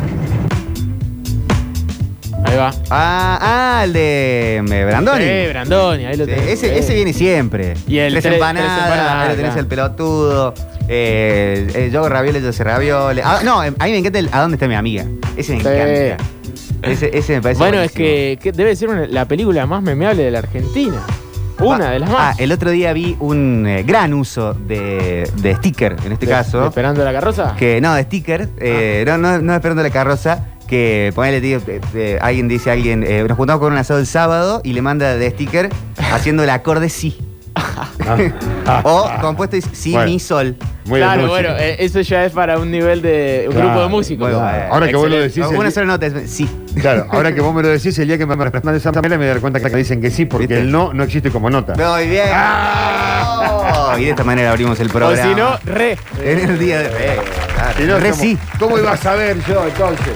[2.45, 2.75] Ahí va.
[2.91, 5.25] Ah, ah, el de eh, Brandoni.
[5.25, 6.49] Sí, Brandoni, ahí lo Sí, tenés.
[6.51, 6.75] ese, Sí.
[6.79, 7.75] ese viene siempre.
[7.87, 10.55] Y el tres tres- empanadas, tres empanadas, ahí lo tenés el pelotudo.
[10.89, 13.25] Eh, eh, yo ravioles, yo hago ravioles.
[13.25, 15.05] Ah, no, a mí me encanta el ¿A dónde está mi amiga?
[15.37, 15.69] Ese me Sí.
[15.69, 16.25] encanta.
[16.83, 20.25] Ese, ese me parece Bueno, es que, que debe ser una- la película más memeable
[20.25, 21.01] de la Argentina.
[21.61, 22.41] Una de las Ah, más.
[22.41, 26.61] el otro día vi un eh, gran uso de, de sticker, en este De- caso.
[26.63, 27.55] de Esperando la carroza.
[27.57, 31.81] Que no, de sticker, eh, no, no, no esperando la carroza, que ponele, tío, eh,
[31.95, 34.83] eh, alguien dice a alguien, eh, nos juntamos con un asado el sábado y le
[34.83, 35.69] manda de sticker
[36.13, 37.19] haciendo el acorde sí.
[38.85, 40.11] o compuesto dice sí, Bueno.
[40.11, 40.57] mi, sol.
[40.85, 43.89] Muy claro, bueno, eh, eso ya es para un nivel de un Claro, grupo de
[43.89, 44.29] músicos.
[44.31, 44.59] Bueno, Claro.
[44.59, 45.41] eh, Ahora que vos lo excelente.
[45.43, 46.49] decís, Una el- sola nota, es sí.
[46.81, 49.17] Claro, ahora que vos me lo decís, el día que me mandan esa mela me
[49.19, 50.63] voy a dar cuenta que dicen que sí, porque ¿Viste?
[50.63, 51.75] el no no existe como nota.
[51.75, 52.29] Muy bien.
[52.35, 55.23] Oh, y de esta manera abrimos el o programa.
[55.31, 55.99] si no, re.
[56.25, 56.87] En el día de.
[56.87, 57.21] eh,
[57.55, 57.75] claro.
[57.79, 58.39] Si no, re ¿cómo- sí.
[58.59, 60.15] ¿Cómo iba a saber yo entonces?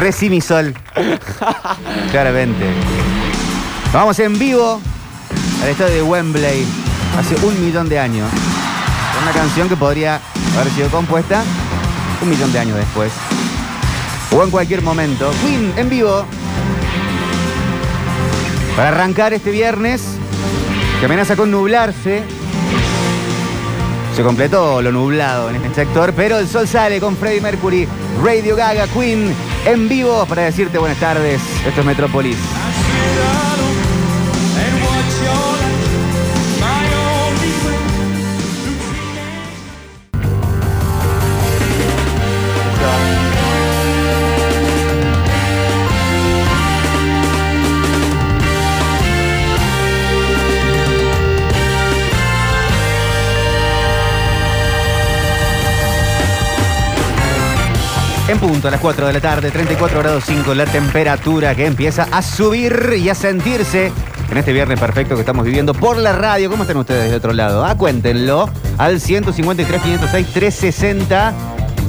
[0.00, 0.74] Re sí, mi sol.
[2.10, 2.64] Claramente.
[3.92, 4.80] Vamos en vivo
[5.62, 6.66] al estadio de Wembley
[7.16, 8.28] hace un millón de años.
[9.22, 10.20] Una canción que podría
[10.58, 11.44] haber sido compuesta
[12.20, 13.12] un millón de años después.
[14.32, 15.30] O en cualquier momento.
[15.42, 16.24] Queen en vivo.
[18.76, 20.02] Para arrancar este viernes,
[20.98, 22.22] que amenaza con nublarse.
[24.16, 27.88] Se completó lo nublado en este sector, pero el sol sale con Freddie Mercury,
[28.22, 29.34] Radio Gaga, Queen,
[29.64, 31.40] en vivo para decirte buenas tardes.
[31.66, 32.36] Esto es Metrópolis.
[58.32, 62.04] En punto, a las 4 de la tarde, 34 grados 5, la temperatura que empieza
[62.10, 63.92] a subir y a sentirse
[64.30, 66.48] en este viernes perfecto que estamos viviendo por la radio.
[66.48, 67.62] ¿Cómo están ustedes de otro lado?
[67.62, 71.34] Ah, cuéntenlo al 153, 506, 360.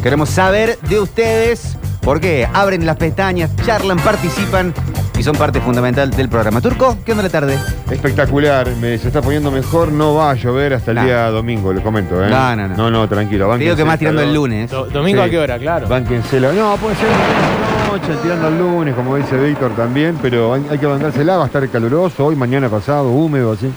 [0.03, 4.73] Queremos saber de ustedes porque abren las pestañas, charlan, participan
[5.17, 6.59] y son parte fundamental del programa.
[6.61, 7.57] Turco, ¿qué onda la tarde?
[7.89, 11.03] Espectacular, me, se está poniendo mejor, no va a llover hasta el No.
[11.05, 12.29] día domingo, le comento, ¿eh?
[12.29, 12.75] No, no, no.
[12.77, 13.47] No, no, tranquilo.
[13.53, 14.29] Te digo que bánquense más tirando calor.
[14.29, 14.71] el lunes.
[14.71, 15.27] Do- ¿Domingo Sí.
[15.27, 15.59] a qué hora?
[15.59, 15.87] Claro.
[15.87, 16.51] Bánquensela.
[16.51, 20.77] No, puede ser la noche, tirando el lunes, como dice Víctor también, pero hay, hay
[20.79, 23.71] que bancársela, va a estar caluroso hoy, mañana pasado, húmedo, así.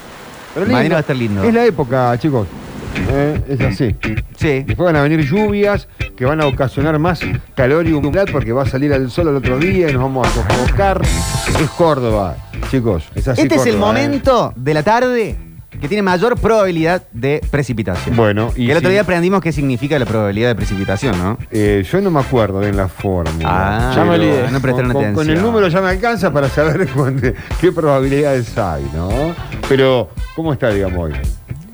[0.54, 0.76] Pero lindo.
[0.78, 1.44] Mañana va a estar lindo.
[1.44, 2.46] Es la época, chicos.
[3.10, 3.96] Eh, es así.
[4.36, 4.64] Sí.
[4.66, 7.20] Después van a venir lluvias que van a ocasionar más
[7.54, 10.26] calor y humedad porque va a salir el sol el otro día y nos vamos
[10.26, 11.02] a sofocar.
[11.60, 12.36] Es Córdoba,
[12.70, 13.04] chicos.
[13.14, 13.78] Es así Este es el ¿eh?
[13.78, 15.36] momento de la tarde
[15.80, 18.16] que tiene mayor probabilidad de precipitación.
[18.16, 21.36] Bueno, y el otro día aprendimos qué significa la probabilidad de precipitación, ¿no?
[21.50, 23.46] Eh, yo no me acuerdo bien la fórmula.
[23.46, 24.50] Ah, Ya me pero olvidé.
[24.52, 27.28] No prestaron con, con- con el número ya me alcanza para saber cuánto-
[27.60, 29.34] qué probabilidades hay, ¿no?
[29.68, 31.12] Pero, ¿cómo está, digamos, hoy?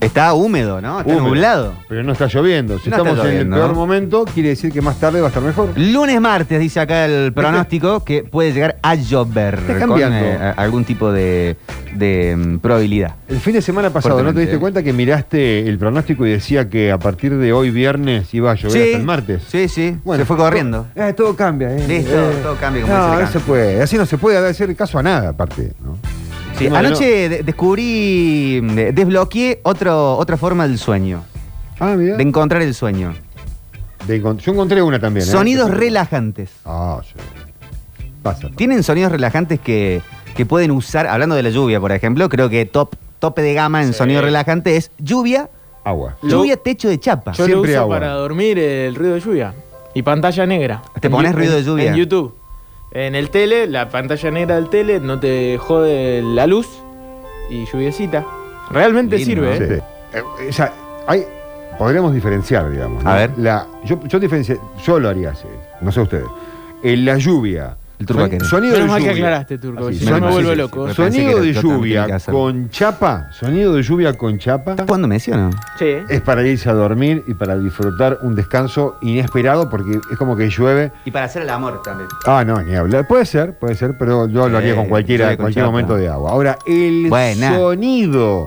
[0.03, 1.01] Está húmedo, ¿no?
[1.01, 1.27] Está Húmedo.
[1.29, 1.75] nublado.
[1.89, 2.79] Pero no está lloviendo.
[2.79, 3.57] Si No estamos en lloviendo.
[3.57, 5.71] el peor momento, quiere decir que más tarde va a estar mejor.
[5.77, 9.55] Lunes, martes, dice acá el pronóstico, que puede llegar a llover.
[9.61, 10.17] Está con, cambiando.
[10.19, 11.57] eh, a- algún tipo de,
[11.95, 13.15] de, mm, probabilidad.
[13.29, 14.51] El fin de semana pasado, ¿no te Fuertemente.
[14.51, 18.51] diste cuenta que miraste el pronóstico y decía que a partir de hoy viernes iba
[18.51, 19.43] a llover hasta el martes?
[19.49, 19.97] Sí, sí.
[20.17, 20.87] se fue corriendo.
[20.95, 21.87] todo- eh, todo cambia, ¿eh?
[21.87, 23.83] Listo, Eh, todo cambia como No, dice el no se puede.
[23.83, 25.73] Así no se puede hacer caso a nada, aparte.
[25.85, 25.97] ¿no?
[26.59, 31.23] Sí, anoche de- descubrí, de- desbloqueé otro, otra forma del sueño.
[31.81, 32.17] Ah, mira.
[32.17, 33.15] De encontrar el sueño.
[34.07, 35.27] De encont- yo encontré una también.
[35.27, 35.31] ¿eh?
[35.31, 36.51] Sonidos relajantes.
[36.65, 37.15] Ah, sí.
[38.23, 38.49] Pasa.
[38.55, 40.01] Tienen sonidos relajantes que,
[40.37, 43.83] que pueden usar, hablando de la lluvia, por ejemplo, creo que top, tope de gama
[43.83, 45.51] en sonido relajante es lluvia,
[45.85, 46.17] Agua.
[46.23, 47.33] lluvia, techo de chapa.
[47.33, 49.55] Yo lo uso para dormir el ruido de lluvia.
[49.95, 50.83] Y pantalla negra.
[51.01, 51.91] ¿Te En pones Yu- ruido de lluvia?
[51.91, 52.35] En YouTube.
[52.95, 56.69] En el tele, la pantalla negra del tele no te jode la luz
[57.49, 58.25] y lluviecita.
[58.71, 59.75] Realmente Lindo, sirve, sí.
[59.75, 59.83] ¿eh?
[60.15, 60.73] Eh, o sea,
[61.07, 61.25] hay,
[61.79, 63.03] podríamos diferenciar, digamos.
[63.03, 63.11] ¿no?
[63.11, 63.31] A ver.
[63.39, 65.47] La, yo, yo diferencié, yo lo haría así,
[65.81, 66.29] no sé ustedes.
[66.83, 67.77] En la lluvia.
[68.03, 69.23] El turco sonido Menos de mal que lluvia.
[69.23, 70.83] aclaraste, Turco, Así, si no son- me sí, vuelvo sí, loco.
[70.83, 70.89] sí.
[70.89, 72.41] Me parece Sonido que de yo también tenía que lluvia hacerlo.
[72.41, 74.71] con chapa, sonido de lluvia con chapa.
[74.73, 75.51] ¿Estás jugando Messi o no?
[75.79, 75.87] Sí.
[76.09, 80.49] Es para irse a dormir y para disfrutar un descanso inesperado porque es como que
[80.51, 80.93] llueve.
[81.05, 82.09] Y para hacer el amor también.
[82.27, 83.07] Ah, no, ni hablar.
[83.07, 85.71] Puede ser, puede ser, pero yo lo haría Eh, con cualquiera, con cualquier chapa.
[85.71, 86.31] momento de agua.
[86.33, 87.55] Ahora, el Buena.
[87.57, 88.47] sonido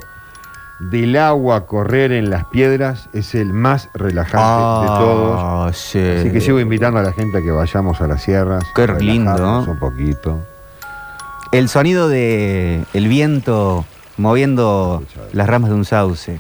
[0.80, 5.40] del agua correr en las piedras es el más relajante de todos.
[5.42, 6.00] Ah, sí.
[6.00, 8.64] Así que sigo invitando a la gente a que vayamos a las sierras.
[8.76, 9.66] Qué lindo.
[9.68, 10.40] Un poquito.
[11.52, 13.86] El sonido de el viento
[14.18, 16.40] moviendo las ramas de un sauce.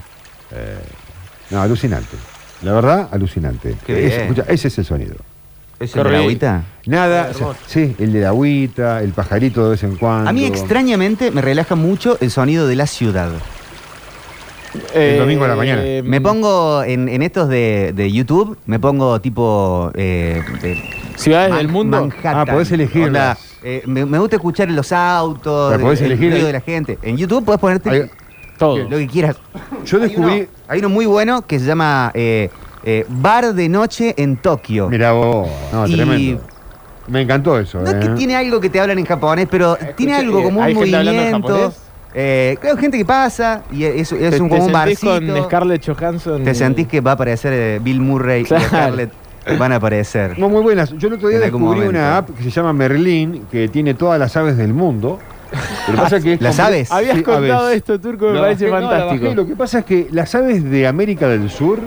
[1.49, 2.17] No, alucinante.
[2.61, 3.75] La verdad, alucinante.
[3.85, 4.21] Qué Es- bien.
[4.21, 5.15] escucha, ese es el sonido.
[5.79, 6.63] ¿Es el de la agüita?
[6.85, 10.29] Nada, o sea, sí, el de la agüita, el pajarito de vez en cuando.
[10.29, 13.29] A mí extrañamente me relaja mucho el sonido de la ciudad.
[14.93, 15.81] El domingo a la mañana.
[15.83, 19.91] Eh, Me pongo en, en estos de, de YouTube, me pongo tipo...
[19.95, 20.81] eh, de
[21.17, 22.01] Ciudades Man- del mundo.
[22.01, 22.37] Manhattan.
[22.37, 23.37] Ah, podés elegirlas.
[23.37, 26.47] Onda, eh, me, me gusta escuchar los autos, Pero podés el elegir ruido ahí.
[26.47, 26.99] de la gente.
[27.01, 28.09] En YouTube podés ponerte Hay-
[28.57, 28.77] Todo.
[28.77, 29.37] lo que quieras.
[29.85, 30.31] Yo descubrí.
[30.33, 32.49] Hay uno, hay uno muy bueno que se llama eh,
[32.83, 34.89] eh, Bar de Noche en Tokio.
[34.89, 36.41] Mira vos, no, Y- tremendo.
[37.07, 37.79] Me encantó eso.
[37.81, 38.15] No es que ¿eh?
[38.17, 40.95] tiene algo que te hablan en japonés, pero tiene algo eh, como un ¿hay gente
[40.95, 41.47] hablando en movimiento.
[41.53, 41.81] japonés?
[42.17, 45.33] Eh, gente que pasa y es, es Te- un, como un sentís barcito.
[45.33, 46.43] con Scarlett Johansson.
[46.45, 48.63] Te y- sentís que va a aparecer eh, Bill Murray Claro.
[48.63, 49.11] y Scarlett
[49.59, 50.39] van a aparecer.
[50.39, 50.91] No, muy buenas.
[50.97, 51.89] Yo el otro día descubrí momento.
[51.89, 55.19] una app que se llama Merlin, que tiene todas las aves del mundo.
[55.87, 56.33] Lo que pasa es que.
[56.89, 57.77] Habías Sí, contado aves.
[57.77, 59.23] esto, Turco, me La parece bajé, no, la fantástico.
[59.25, 59.35] bajé.
[59.35, 61.79] Lo que pasa es que las aves de América del Sur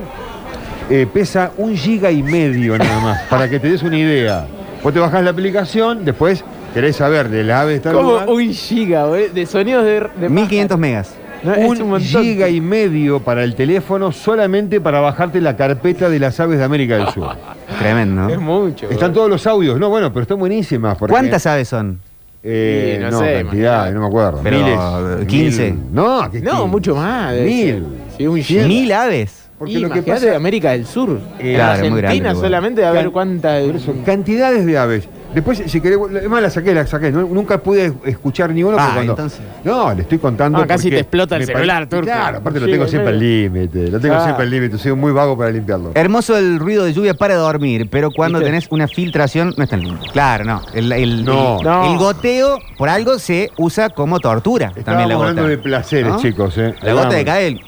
[0.91, 4.47] eh, pesa un giga y medio nada más, para que te des una idea.
[4.83, 6.45] Vos te bajás la aplicación, después
[6.75, 8.29] querés saber de la ave tal Como lugar.
[8.29, 11.15] un giga, güey, de sonidos de, de 1500 megas.
[11.43, 16.09] No, es un un giga y medio para el teléfono solamente para bajarte la carpeta
[16.09, 17.37] de las aves de América del Sur.
[17.79, 18.29] Tremendo.
[18.29, 18.91] Es mucho.
[18.91, 20.97] Están todos los audios, no, bueno, pero están buenísimas.
[20.99, 22.01] porque- ¿Cuántas aves son?
[22.43, 24.41] Eh, Sí, no no, sé, cantidad, no me acuerdo.
[24.43, 25.27] Pero, Miles.
[25.29, 25.71] 15.
[25.73, 25.81] Mil.
[25.93, 26.67] No, ¿qué No, 15?
[26.69, 27.33] mucho más.
[27.33, 27.67] debe Mil.
[27.67, 27.83] ser.
[28.17, 28.67] Sí, un giga.
[28.67, 29.38] Mil aves.
[29.59, 31.21] Porque Y lo que imagínate pasa- de América del Sur.
[31.39, 32.37] Eh, claro, muy Argentina grande, igual.
[32.37, 33.63] solamente a ver cuántas.
[34.05, 35.09] Cantidades de aves.
[35.35, 37.11] Después, si querés, es más, la saqué, la saqué.
[37.13, 38.77] No- nunca pude escuchar ni uno.
[38.79, 39.41] Ah, porque cuando- entonces.
[39.63, 40.59] No, le estoy contando.
[40.59, 42.07] No, casi te explota el celular, pare- Turco.
[42.07, 43.91] Claro, aparte lo tengo en siempre al límite.
[43.91, 44.23] Lo tengo Ah.
[44.25, 44.79] siempre al límite.
[44.79, 45.91] Soy muy vago para limpiarlo.
[45.95, 48.53] Hermoso el ruido de lluvia para dormir, pero cuando ¿Viste?
[48.53, 50.01] tenés una filtración no es tan lindo.
[50.13, 50.63] Claro, no.
[50.73, 51.59] El, el- No.
[51.59, 51.93] el- No.
[51.93, 54.69] el goteo, por algo, se usa como tortura.
[54.69, 55.29] Estábamos también la gota.
[55.29, 56.21] hablando de placeres, ¿No?
[56.21, 56.57] chicos.
[56.57, 56.75] ¿eh?
[56.81, 57.59] La gota de caer,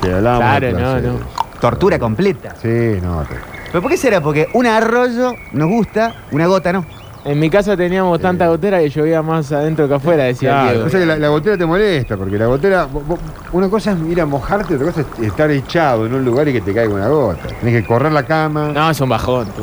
[0.00, 1.18] que hablábamos de Claro, no, no.
[1.60, 2.54] tortura completa.
[2.60, 3.22] Sí, no.
[3.22, 3.34] te-
[3.70, 4.20] ¿Pero por qué será?
[4.20, 6.84] Porque un arroyo nos gusta, una gota no.
[7.24, 10.86] En mi casa teníamos tanta gotera que llovía más adentro que afuera, decía Claro, Diego.
[10.86, 13.18] o sea que la, la gotera te molesta, porque la gotera, vo- vo-
[13.52, 16.52] una cosa es ir a mojarte, otra cosa es estar echado en un lugar y
[16.52, 17.48] que te caiga una gota.
[17.60, 18.68] Tenés que correr la cama.
[18.72, 19.46] No, es un bajón.
[19.56, 19.62] tú.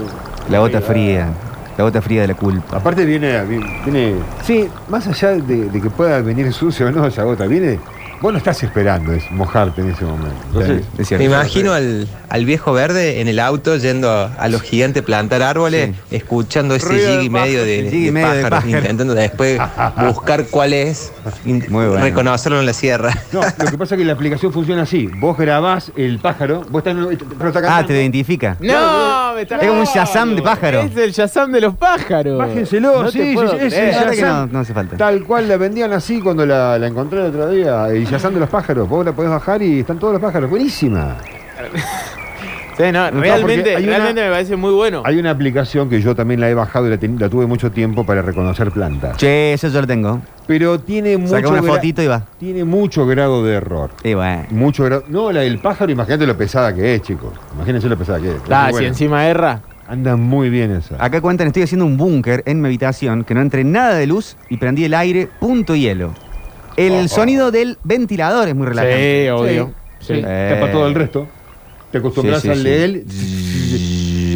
[0.49, 1.29] La gota fría.
[1.77, 2.77] La gota fría de la culpa.
[2.77, 7.23] Aparte viene, viene, sí, más allá de, de que pueda venir sucio o no esa
[7.23, 7.79] gota, viene,
[8.23, 10.35] vos no estás esperando es mojarte en ese momento.
[10.47, 11.21] Entonces, Es cierto.
[11.23, 15.41] Me imagino al, al viejo verde en el auto yendo a los gigantes a plantar
[15.43, 18.77] árboles, escuchando ese jig y medio de, medio pájaros, pájaro.
[18.79, 19.59] intentando después
[20.07, 21.11] buscar cuál es,
[21.45, 22.01] in- Muy bueno.
[22.01, 23.13] reconocerlo en la sierra.
[23.33, 25.07] no, lo que pasa es que la aplicación funciona así.
[25.19, 28.55] Vos grabás el pájaro, vos estás, en- pero está Ah, te identifica.
[28.61, 30.81] No, me está Es como un Shazam de pájaro.
[30.81, 32.37] Es el Shazam de los pájaros.
[32.37, 34.95] Bájenselo, no sí, sí, sí, es que no hace falta.
[34.95, 37.93] Tal cual la vendían así cuando la, la encontré el otro día.
[37.93, 38.87] Y Shazam de los pájaros.
[38.87, 40.49] Vos la podés bajar y están todos los pájaros.
[40.49, 41.17] Buenísima.
[42.75, 45.03] Sí, no, No, realmente, una- me parece muy bueno.
[45.05, 47.71] Hay una aplicación que yo también la he bajado y la, ten- la tuve mucho
[47.71, 49.15] tiempo para reconocer plantas.
[49.17, 50.21] Che, eso yo lo tengo.
[50.47, 52.23] Pero tiene mucho Saca una gra- fotito y va.
[52.39, 53.91] Tiene mucho grado de error.
[54.03, 54.45] Y bueno.
[54.49, 55.03] Mucho grado.
[55.07, 57.31] No, la del pájaro, imagínate lo pesada que es, chicos.
[57.55, 58.37] Imagínense lo pesada que es.
[58.37, 58.87] Muy si buena.
[58.87, 59.61] encima erra.
[59.87, 60.95] Anda muy bien esa.
[60.97, 64.35] Acá cuentan, estoy haciendo un búnker en mi habitación que no entre nada de luz
[64.49, 66.11] y prendí el aire, punto hielo.
[66.77, 69.23] El sonido del ventilador es muy relajante.
[69.25, 69.71] Sí, obvio.
[69.99, 70.15] Sí.
[70.15, 70.21] Sí.
[70.21, 71.27] Tapa todo el resto.
[71.91, 73.05] Te acostumbras Sí, sí, al de él.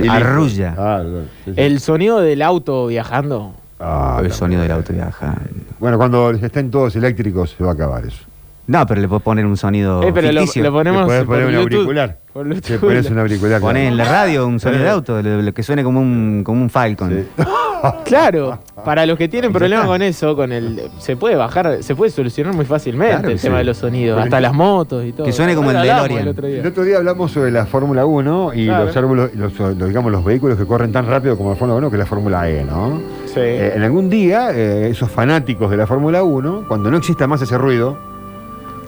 [0.03, 0.75] y Arrulla.
[0.77, 1.03] Ah,
[1.45, 1.53] sí, sí.
[1.55, 3.53] El sonido del auto viajando.
[3.79, 4.33] Ah, el no.
[4.33, 5.35] sonido del auto viaja.
[5.79, 8.23] Bueno, cuando estén todos eléctricos se va a acabar eso.
[8.67, 10.63] No, pero le puedo poner un sonido Eh, pero lo, ficticio.
[10.63, 12.17] lo ponemos Le podés por poner un auricular.
[12.33, 12.43] Por
[12.81, 13.61] pones un auricular.
[13.61, 13.77] Claro.
[13.77, 14.91] en la radio un sonido de Eh.
[14.91, 17.25] auto, lo, lo que suene como un, como un Falcon.
[18.05, 22.11] Claro, para los que tienen problemas con eso, con el se puede bajar, se puede
[22.11, 23.47] solucionar muy fácilmente Claro, el sí.
[23.47, 25.25] tema de los sonidos, Pero hasta el- las motos y todo.
[25.25, 26.27] Que suene como el Lo hablamos DeLorean.
[26.27, 26.59] el otro día.
[26.61, 28.85] El otro día hablamos sobre la Fórmula 1 y Claro.
[28.85, 31.91] los, árboles- los, los, digamos, los vehículos que corren tan rápido como la Fórmula 1
[31.91, 33.01] que la Fórmula E, ¿no?
[33.25, 33.39] Sí.
[33.41, 37.41] Eh, en algún día, eh, esos fanáticos de la Fórmula 1, cuando no exista más
[37.41, 37.97] ese ruido,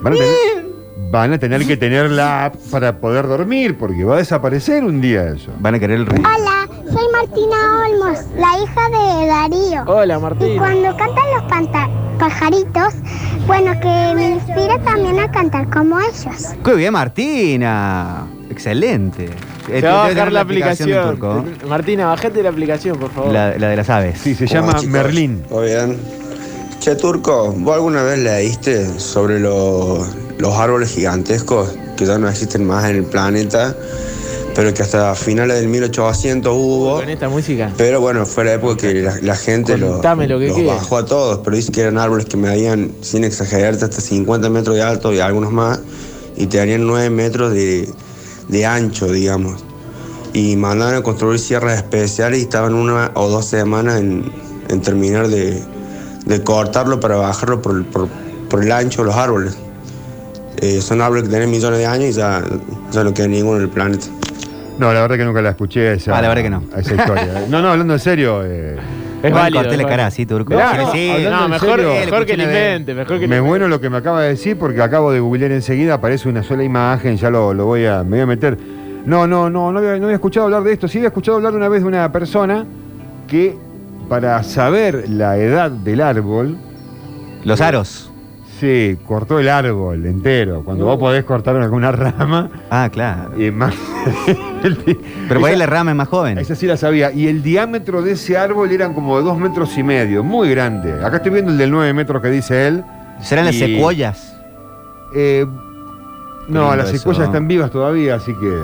[0.02, 0.66] van a, tener,
[1.10, 5.00] van a tener que tener la app para poder dormir, porque va a desaparecer un
[5.00, 5.50] día eso.
[5.60, 6.28] Van a querer el ruido.
[6.28, 6.59] Hola,
[6.92, 7.56] soy Martina
[7.88, 9.84] Olmos, la hija de Darío.
[9.86, 10.58] Hola Y Martín.
[10.58, 11.42] cuando cantan los
[12.18, 12.94] pajaritos,
[13.46, 16.48] bueno, que me inspira también a cantar como ellos.
[16.64, 18.26] ¡Qué bien, Martina!
[18.50, 19.30] Excelente.
[19.66, 21.10] Se va a bajar la de aplicación.
[21.10, 21.44] Turco.
[21.68, 23.32] Martina, bajate la aplicación, por favor.
[23.32, 24.18] La, la de las aves.
[24.20, 24.86] Sí, se llama chicos.
[24.88, 25.42] Merlín.
[25.48, 25.96] ¿Todo bien?
[26.80, 30.04] Che, Turco, ¿vos alguna vez leíste sobre lo-
[30.38, 33.76] los árboles gigantescos que ya no existen más en el planeta,
[34.60, 36.96] pero que hasta finales del 1800 hubo?
[37.00, 37.72] Con esta música.
[37.78, 41.06] Pero bueno, fue la época que la, la gente lo- lo que los bajó a
[41.06, 45.14] todos, pero dice que eran árboles que medían, sin exagerarte, hasta 50 metros de alto
[45.14, 45.80] y algunos más,
[46.36, 47.88] y tenían 9 metros de,
[48.48, 49.64] de ancho, digamos.
[50.34, 54.30] Y mandaron a construir sierras especiales y estaban una o dos semanas en,
[54.68, 55.58] en terminar de,
[56.26, 58.08] de cortarlo para bajarlo por, el- por-
[58.50, 59.56] por el ancho de los árboles.
[60.58, 62.44] Eh, son árboles que tienen millones de años y ya,
[62.92, 64.06] ya no queda ninguno en el planeta.
[64.80, 66.62] No, la verdad que nunca la escuché esa, Ah, la verdad que no.
[66.76, 67.44] esa historia.
[67.50, 68.42] No, no, hablando en serio.
[68.44, 68.76] eh,
[69.22, 69.62] Es válido.
[69.62, 70.54] corté la cara así, Turco.
[70.54, 73.64] Claro, Sí, hablando no, mejor, serio, mejor que invente, mejor que Me lo es bueno
[73.66, 73.76] invente.
[73.76, 77.16] lo que me acaba de decir porque acabo de googlear enseguida, aparece una sola imagen,
[77.18, 78.56] ya lo, lo voy a, me voy a meter.
[79.04, 80.88] No, no, no, no había, no había escuchado hablar de esto.
[80.88, 82.64] Sí había escuchado hablar una vez de una persona
[83.28, 83.54] que
[84.08, 86.56] para saber la edad del árbol,
[87.44, 88.09] Los aros.
[88.60, 90.62] Sí, cortó el árbol entero.
[90.64, 93.30] Cuando vos podés cortar alguna rama, Ah, claro.
[93.40, 93.74] y más.
[94.62, 94.76] Pero
[95.40, 96.38] por ahí Esa- la rama es más joven.
[96.38, 97.10] Esa sí la sabía.
[97.12, 100.92] Y el diámetro de ese árbol eran como de dos metros y medio, muy grande.
[101.04, 102.84] Acá estoy viendo el del 9 metros que dice él.
[103.22, 104.36] ¿Serán las Y- secuoyas?
[105.14, 105.44] Eh,
[106.48, 106.98] no, lindo las eso.
[106.98, 108.58] secuoyas están vivas todavía, así que.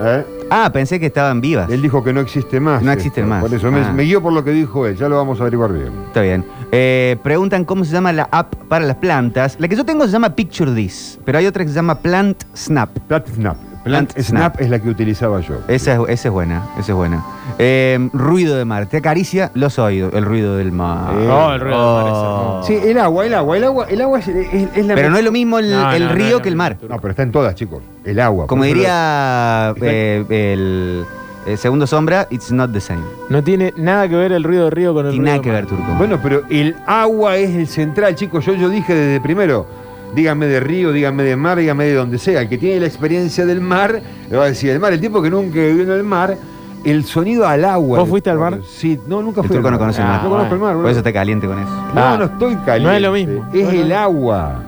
[0.00, 0.24] ¿eh?
[0.50, 1.70] Ah, pensé que estaban vivas.
[1.70, 2.82] Él dijo que no existe más.
[2.82, 2.98] No esto.
[3.00, 3.42] existen más.
[3.42, 3.92] Por eso me, Ah.
[3.92, 5.92] me guío por lo que dijo él, ya lo vamos a averiguar bien.
[6.06, 6.44] Está bien.
[6.72, 9.56] Eh, preguntan cómo se llama la app para las plantas.
[9.58, 12.44] La que yo tengo se llama Picture This, pero hay otra que se llama Plant
[12.54, 12.90] Snap.
[13.08, 13.56] Plant Snap.
[13.88, 14.24] Plant, Snap.
[14.54, 14.60] Snap.
[14.60, 15.56] es la que utilizaba yo.
[15.68, 17.24] Esa es, esa es buena, esa es buena.
[17.58, 18.86] Eh, ruido de mar.
[18.86, 21.14] Te acaricia los oídos, el ruido del mar.
[21.14, 21.28] Eh.
[21.30, 22.62] Oh, el ruido del mar es Oh.
[22.66, 25.18] Sí, el agua, el agua, el agua, el agua es, es- es la Pero no
[25.18, 26.76] es lo mismo el, No, el no, no río que el mar.
[26.88, 27.82] No, pero está en todas, chicos.
[28.04, 28.46] El agua.
[28.46, 31.04] Como diría eh, el,
[31.46, 33.02] el segundo sombra, it's not the same.
[33.28, 35.50] No tiene nada que ver el ruido de río con el Tiene ruido nada que
[35.50, 35.92] ver, Turco.
[35.96, 38.44] Bueno, pero el agua es el central, chicos.
[38.44, 39.66] Yo, yo dije desde primero.
[40.14, 42.40] Díganme de río, díganme de mar, díganme de donde sea.
[42.42, 44.00] El que tiene la experiencia del mar,
[44.30, 44.92] le va a decir el mar.
[44.92, 46.36] El tipo que nunca vivió en el mar,
[46.84, 47.98] el sonido al agua.
[48.00, 48.60] ¿Vos fuiste al mar?
[48.66, 49.56] Sí, no, nunca el fui.
[49.56, 50.22] turco al no conoce el Ah, mar.
[50.24, 50.74] No conozco el mar.
[50.76, 51.70] Por eso está caliente con eso.
[51.94, 52.16] No, Ah.
[52.18, 52.84] no estoy caliente.
[52.84, 53.48] No es lo mismo.
[53.52, 54.62] Es el agua.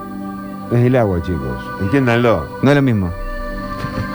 [0.71, 1.65] Es el agua, chicos.
[1.81, 2.45] Entiéndanlo.
[2.63, 3.11] No es lo mismo.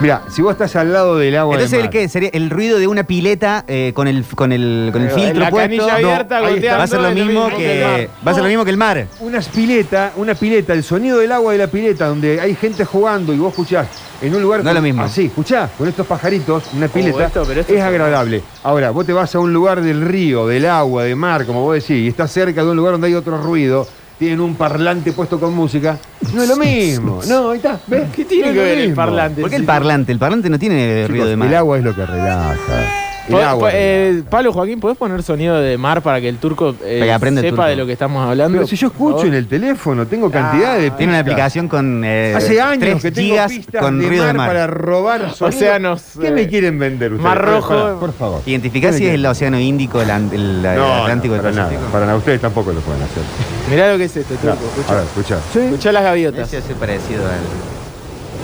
[0.01, 1.55] Mira, si vos estás al lado del agua.
[1.55, 2.09] Entonces, del ¿el qué?
[2.09, 5.49] Sería el ruido de una pileta eh, con el, con el, con el filtro la
[5.49, 5.69] puesto.
[5.87, 6.55] canilla abierta, ahí está.
[6.55, 8.09] goteando, Va a ser lo mismo que, el mar.
[8.27, 9.07] va a ser lo mismo que el mar.
[9.21, 13.33] Unas pileta, una pileta, el sonido del agua de la pileta, donde hay gente jugando
[13.33, 13.87] y vos escuchás
[14.21, 14.63] en un lugar.
[14.65, 15.01] No es lo mismo.
[15.01, 17.25] Así, escuchá, con estos pajaritos, una pileta.
[17.27, 18.43] esto, pero esto es es- agradable.
[18.63, 21.73] Ahora, vos te vas a un lugar del río, del agua, de mar, como vos
[21.75, 23.87] decís, y estás cerca de un lugar donde hay otro ruido.
[24.17, 25.97] Tienen un parlante puesto con música.
[26.33, 27.19] No es lo mismo.
[27.27, 27.79] No, ahí está.
[27.87, 28.09] ¿Ves?
[28.15, 29.41] ¿Qué tiene No que ver el parlante?
[29.41, 30.11] ¿Por qué el parlante?
[30.11, 31.47] El parlante no tiene Chicos, ruido de mar.
[31.49, 33.04] El agua es lo que relaja.
[33.33, 33.69] Agua.
[33.69, 37.11] po- eh, Pablo Joaquín, ¿podés poner sonido de mar para que el turco eh, que
[37.11, 37.63] el sepa turco.
[37.65, 38.55] de lo que estamos hablando?
[38.57, 41.33] Pero si yo escucho en el teléfono, tengo cantidad de Tiene una pistas.
[41.33, 44.47] aplicación con eh, Hace años 3 que tengo pistas con de ruido mar, de mar.
[44.47, 45.57] para robar sonido.
[45.57, 47.23] Océanos, ¿Qué eh, me quieren vender ustedes?
[47.29, 47.69] Mar Rojo.
[47.73, 48.41] para, por favor.
[48.45, 51.79] Identificar si es el océano Índico, el, el- el No, Atlántico no, el para nada.
[51.91, 52.17] Para nada.
[52.17, 53.23] Ustedes tampoco lo pueden hacer.
[53.69, 54.57] Mirá lo que es esto, turco.
[54.87, 55.37] A ver, Escucha.
[55.37, 55.65] escucha.
[55.65, 56.47] Escuchá las gaviotas.
[56.47, 57.74] Ese hace parecido al.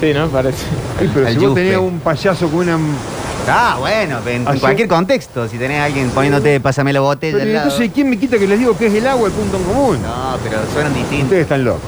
[0.01, 0.27] Sí, ¿no?
[0.27, 0.65] Parece.
[0.99, 2.77] Ay, pero Al si vos tenías un payaso con una.
[3.47, 7.37] Ah, bueno, en, en Así- cualquier contexto, si tenés a alguien poniéndote pásame la botella
[7.37, 7.65] Pero al lado.
[7.69, 9.97] entonces, ¿quién me quita que les digo que es el agua el punto en común?
[10.01, 11.23] No, pero suenan distintos.
[11.25, 11.81] Ustedes están locos.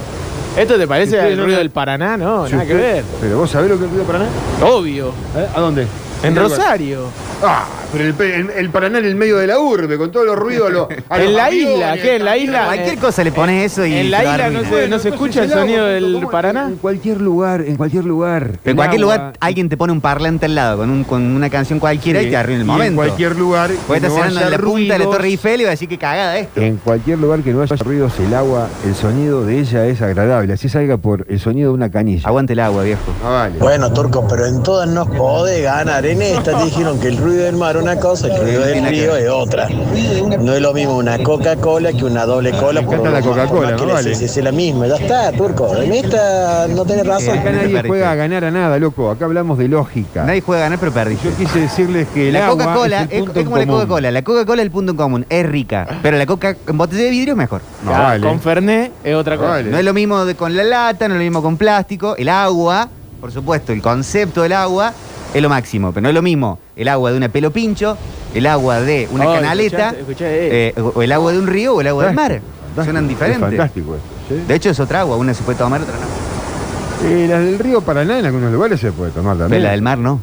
[0.58, 2.16] ¿Esto te parece el no ruido del Paraná?
[2.18, 3.04] No, Si nada que usted- ver.
[3.22, 4.26] Pero vos sabés lo que es el río Paraná.
[4.64, 5.08] Obvio.
[5.36, 5.48] ¿Eh?
[5.56, 5.88] ¿A dónde?
[6.24, 6.36] En?
[6.36, 7.08] Rosario.
[7.44, 10.26] Ah, pero el, pe- el- el Paraná en el medio de la urbe, con todos
[10.26, 10.70] los ruidos.
[11.10, 12.16] a los En la aviones, isla, ¿qué?
[12.16, 12.66] En la isla.
[12.66, 13.94] Cualquier eh, cosa le pones eso y.
[13.94, 16.26] En la isla no se, no se escucha el sonido del.
[16.32, 16.68] Paraná.
[16.70, 18.52] En cualquier lugar, en cualquier lugar.
[18.64, 21.22] Pero en cualquier agua, lugar alguien te pone un parlante al lado con, un, con
[21.22, 22.90] una canción cualquiera Sí, y te arruina el y momento.
[22.90, 23.72] En cualquier lugar.
[23.86, 25.06] Puede que estar cenando en la punta de la.
[25.06, 26.62] Torre Eiffel y va a decir que cagada esto.
[26.62, 30.54] En cualquier lugar que no haya ruidos, el agua, el sonido de ella es agradable.
[30.54, 32.28] Así salga por el sonido de una canilla.
[32.28, 33.02] Aguante el agua, viejo.
[33.24, 33.60] Ah, vale.
[33.60, 36.06] Bueno, Turco, pero en todas nos podés ganar.
[36.14, 38.86] En esta te dijeron que el ruido del mar es una cosa, el ruido del
[38.88, 39.68] río es otra.
[39.70, 42.82] No es lo mismo una Coca-Cola que una doble cola.
[42.82, 43.88] Me encanta la por Coca-Cola, ¿no?
[43.88, 44.12] Vale.
[44.12, 44.88] Es la misma.
[44.88, 45.76] Ya está, Turco.
[45.76, 47.38] En esta no tenés razón.
[47.40, 49.10] Acá nadie juega a ganar a nada, loco.
[49.10, 50.24] Acá hablamos de lógica.
[50.24, 51.30] Nadie juega a ganar, pero perdiste.
[51.30, 53.66] Yo quise decirles que el La Coca-Cola es, como la.
[53.66, 54.12] Coca-Cola.
[54.12, 55.26] La Coca-Cola es el punto en común.
[55.30, 55.88] Es rica.
[56.04, 57.62] Pero la Coca en botella de vidrio es mejor.
[57.84, 58.28] No, Ah, vale.
[58.28, 59.50] Con Fernet es otra cosa.
[59.50, 59.70] Vale.
[59.72, 62.16] No es lo mismo de- con la lata, no es lo mismo con plástico.
[62.18, 62.88] El agua,
[63.20, 64.94] por supuesto, el concepto del agua
[65.34, 65.92] es lo máximo.
[65.92, 67.98] Pero no es lo mismo el agua de una pelo pincho,
[68.34, 71.82] el agua de una Oh, canaleta, escuchaste- eh, o el agua de un río o
[71.82, 72.42] el agua del mar.
[72.76, 73.42] Suenan Es diferentes.
[73.42, 74.08] fantástico esto.
[74.30, 74.44] ¿sí?
[74.48, 75.18] De hecho, es otra agua.
[75.18, 77.08] Una se puede tomar, otra no.
[77.08, 79.64] Eh, las del río Paraná en algunos lugares se puede tomar Pero también.
[79.64, 80.20] la del mar no.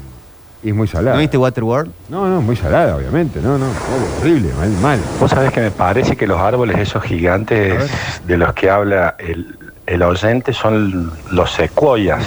[0.62, 1.14] Y es muy salada.
[1.14, 1.90] ¿No viste Waterworld?
[2.10, 3.40] No, no, muy salada, obviamente.
[3.40, 3.66] No, no.
[3.66, 4.98] Oh, horrible, mal, mal.
[5.18, 7.88] Vos sabés que me parece que los árboles, esos gigantes
[8.26, 9.56] de los que habla el,
[9.86, 12.24] el oyente, son los secuoyas.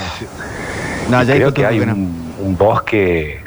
[1.10, 1.92] No, Y ya creo que hay que no.
[1.94, 3.40] un, un bosque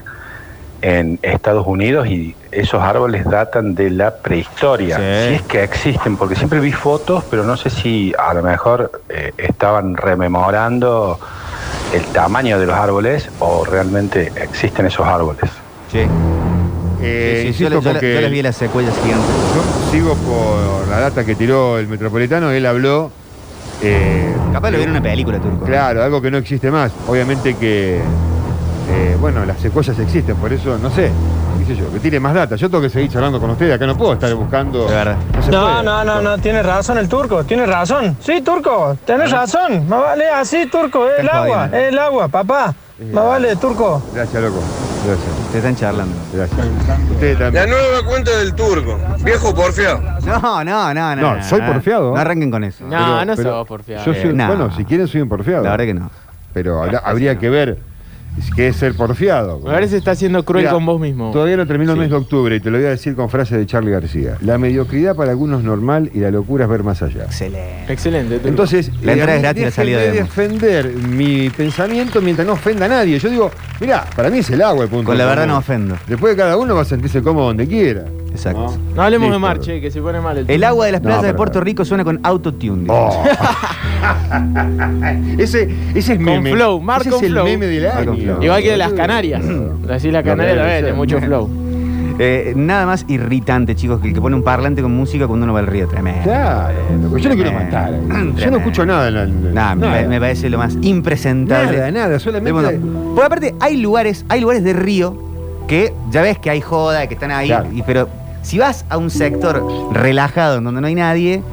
[0.81, 4.95] en Estados Unidos y esos árboles datan de la prehistoria.
[4.97, 5.27] Sí.
[5.29, 8.91] Si es que existen, porque siempre vi fotos, pero no sé si a lo mejor
[9.09, 11.19] eh, estaban rememorando
[11.93, 15.49] el tamaño de los árboles o realmente existen esos árboles.
[15.91, 15.99] Sí.
[17.01, 19.29] Eh, Sí, sí, insisto yo, yo les vi las secuelas gigantes.
[19.55, 22.49] yo sigo por la data que tiró el metropolitano.
[22.51, 23.11] Él habló.
[23.81, 25.65] eh, Capaz lo vieron en una película, Turco.
[25.65, 26.91] Claro, algo que no existe más.
[27.07, 28.01] Obviamente que,
[28.89, 31.11] eh, bueno, las secuoyas existen, por eso, no sé,
[31.59, 32.55] qué sé yo, que tire más data.
[32.55, 34.87] Yo tengo que seguir charlando con ustedes, acá no puedo estar buscando...
[34.87, 35.17] De verdad.
[35.43, 35.83] se No, puede.
[35.83, 38.15] no, no, no, tiene razón el turco, tiene razón.
[38.21, 39.87] Sí, turco, tenés razón.
[39.89, 42.73] Más vale así, turco, es el agua, es el agua, papá.
[43.13, 44.01] Más vale, turco.
[44.13, 44.59] Gracias, loco.
[45.05, 45.51] Gracias.
[45.51, 46.15] Te están charlando.
[46.33, 46.59] Gracias.
[47.11, 47.69] Ustedes también.
[47.69, 48.97] nueva cuenta del turco.
[49.23, 50.01] Viejo porfiado.
[50.25, 51.35] No, no, no, no.
[51.35, 52.11] No, soy porfiado.
[52.15, 52.83] No arranquen con eso.
[52.85, 54.03] No, Pero- no sos porfiado.
[54.05, 54.47] Yo soy, Eh, no.
[54.47, 55.63] Bueno, si quieren soy un porfiado.
[55.63, 56.09] La verdad que no.
[56.53, 57.77] Pero habrá- habría que ver
[58.55, 59.59] qué es ser porfiado.
[59.59, 61.31] Me parece que está siendo cruel Mira, con vos mismo.
[61.31, 62.01] Todavía no termino el Sí.
[62.01, 64.37] mes de octubre y te lo voy a decir con frase de Charlie García.
[64.41, 67.23] La mediocridad para algunos es normal y la locura es ver más allá.
[67.25, 67.91] Excelente.
[67.91, 68.39] Excelente.
[68.45, 72.45] Entonces, La eh, entrada mí es gratis, la salida de de defender mi pensamiento mientras
[72.47, 73.17] no ofenda a nadie.
[73.19, 75.05] Yo digo, mirá, para mí es el agua el punto.
[75.07, 75.53] Con la verdad común.
[75.53, 75.97] no ofendo.
[76.07, 78.05] Después de cada uno va a sentirse cómodo donde quiera.
[78.31, 78.77] Exacto.
[78.95, 79.39] No hablemos de Listo.
[79.39, 81.37] mar, che, que se pone mal el El agua de las No, playas de pero-
[81.37, 82.81] Puerto Rico suena con autotune.
[82.83, 82.93] dice.
[82.93, 83.23] Oh.
[85.37, 86.51] ese, ese es Con meme.
[86.53, 87.45] flow, mar ese con es el flow.
[87.45, 88.23] meme del Mar con año.
[88.23, 88.43] flow.
[88.43, 89.41] Igual que de las Canarias.
[89.89, 91.49] Así las Canarias también, ese- de mucho flow.
[92.19, 95.53] Eh, nada más irritante, chicos, que el que pone un parlante con música cuando uno
[95.53, 95.87] va al río.
[95.87, 96.23] Tremendo.
[96.23, 96.73] Claro,
[97.03, 97.93] loco, yo no quiero matar.
[98.37, 99.07] Yo no escucho nada.
[99.09, 100.07] en la- en la- Nah, me, nada.
[100.07, 101.77] me parece lo más impresentable.
[101.77, 102.79] Nada, nada, solamente-.
[103.13, 105.15] Porque aparte hay lugares, hay lugares de río
[105.67, 107.69] que ya ves que hay joda, que están ahí, Claro.
[107.71, 108.07] y- pero
[108.41, 111.43] si vas a un sector relajado en donde no hay nadie,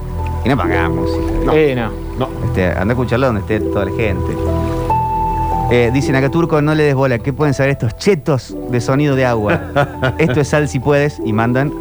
[0.45, 1.11] y no pagamos.
[1.55, 1.91] Eh, no.
[2.19, 2.29] No.
[2.47, 4.33] Este, anda a escucharlo donde esté toda la gente.
[5.71, 7.19] Eh, dicen acá Turco, no le des bola.
[7.19, 10.15] ¿Qué pueden saber estos chetos de sonido de agua?
[10.19, 11.73] Esto es sal si puedes y mandan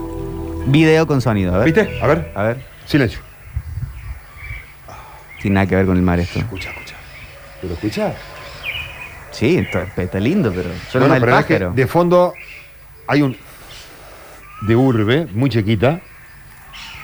[0.67, 1.53] video con sonido.
[1.53, 1.65] A ver.
[1.65, 1.99] ¿Viste?
[2.01, 2.31] A ver.
[2.33, 2.61] A ver.
[2.85, 3.19] Silencio.
[5.41, 6.39] Tiene nada que ver con el mar esto.
[6.39, 6.95] Escucha, escucha.
[7.61, 8.13] ¿Pero escucha?
[9.33, 11.73] Sí, está, está lindo, pero yo Bueno, no el pero es que pájaro.
[11.75, 12.33] de fondo
[13.07, 13.35] hay un
[14.67, 15.99] de urbe, muy chiquita.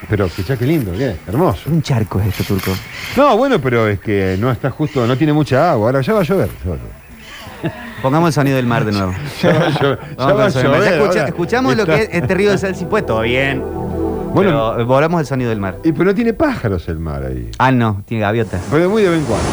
[0.09, 1.69] Pero escuchá qué lindo, qué hermoso.
[1.69, 2.71] Un charco es esto, Turco.
[3.17, 5.87] No, bueno, pero es que no está justo, no tiene mucha agua.
[5.87, 6.47] Ahora ya va a llover.
[6.63, 7.73] ya va a llover.
[8.01, 9.13] Pongamos el sonido del mar de nuevo.
[9.43, 10.53] Ya va a llover, ya va a el.
[10.53, 13.61] Ya llover, escucha- escuchamos lo que es este río de sal si puede, todo bien.
[13.61, 15.79] Bueno, Pero eh, volvamos al sonido del mar.
[15.83, 17.49] y pero no tiene pájaros el mar ahí.
[17.57, 18.61] Ah, no, tiene gaviotas.
[18.71, 19.47] Pero muy de vez en cuando.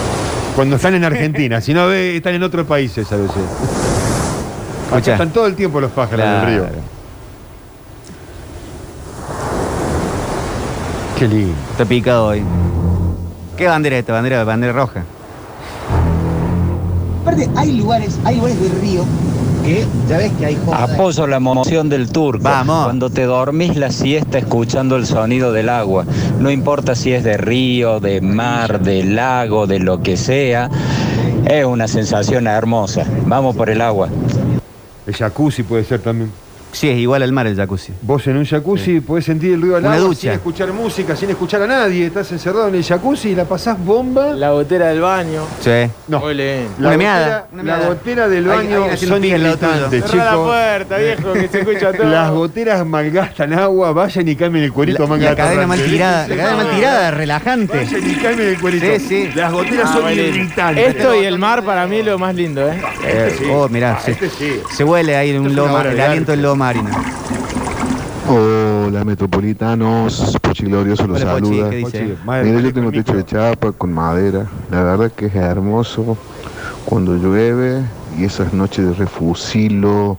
[0.57, 3.37] Cuando están en Argentina, si no ve, están en otros países a veces.
[4.87, 5.13] Escuchá.
[5.13, 6.47] están todo el tiempo los pájaros Claro.
[6.51, 6.67] del río.
[11.19, 11.55] Qué lindo.
[11.73, 12.43] Está picado hoy.
[13.57, 14.13] ¿Qué bandera es esta?
[14.15, 15.05] Bandera, bandera roja.
[17.23, 19.05] Aparte, hay lugares, hay lugares del río
[19.67, 20.85] que ya ves que hay joda.
[20.85, 22.45] Apoyo la moción del turco.
[22.45, 22.85] Vamos.
[22.85, 26.05] Cuando te dormís la siesta escuchando el sonido del agua.
[26.39, 30.71] No importa si es de río, de mar, de lago, de lo que sea.
[31.45, 33.05] Es una sensación hermosa.
[33.27, 34.09] Vamos por el agua.
[35.07, 36.31] El jacuzzi puede ser también.
[36.73, 37.93] Sí, es igual al mar el jacuzzi.
[38.03, 40.21] Vos en un jacuzzi podés sentir el ruido del Una agua ducha.
[40.21, 42.07] sin escuchar música, sin escuchar a nadie.
[42.07, 44.35] Estás encerrado en el jacuzzi y la pasás bomba.
[44.35, 45.43] La gotera del baño.
[45.61, 45.89] Sí.
[46.09, 46.19] No.
[46.31, 46.71] Lindo.
[46.79, 50.37] La Una gotera, meada, la gotera del Hay- baño hay una son al irritantes, la
[50.37, 52.09] puerta, viejo, que se escucha todo.
[52.09, 55.83] Las goteras malgastan agua, vayan y cambien el cuerito La, manga la de cadena mal
[55.83, 57.77] tirada, la cadena mal tirada, relajante.
[57.79, 58.87] Vayan y cambien el cuerito.
[58.87, 59.31] Sí, sí.
[59.35, 60.95] Las goteras Ah, son irritantes.
[60.97, 62.83] Esto y el mar para mí es lo más lindo, ¿eh?
[63.07, 63.45] Eh, sí.
[63.51, 64.61] Oh, mirá, Ah, se, este sí.
[64.77, 66.56] se huele ahí en un obra el aliento del arte.
[66.57, 66.91] Lobo marino.
[68.29, 71.71] Hola metropolitanos, Pochi Glorioso los Hola, Pochi, saluda.
[71.71, 71.99] ¿qué dice?
[72.03, 74.47] Pochi, madre, Mira, yo tengo techo de chapa con madera.
[74.71, 76.17] La verdad que es hermoso
[76.85, 77.83] cuando llueve
[78.19, 80.19] y esas noches de refusilo.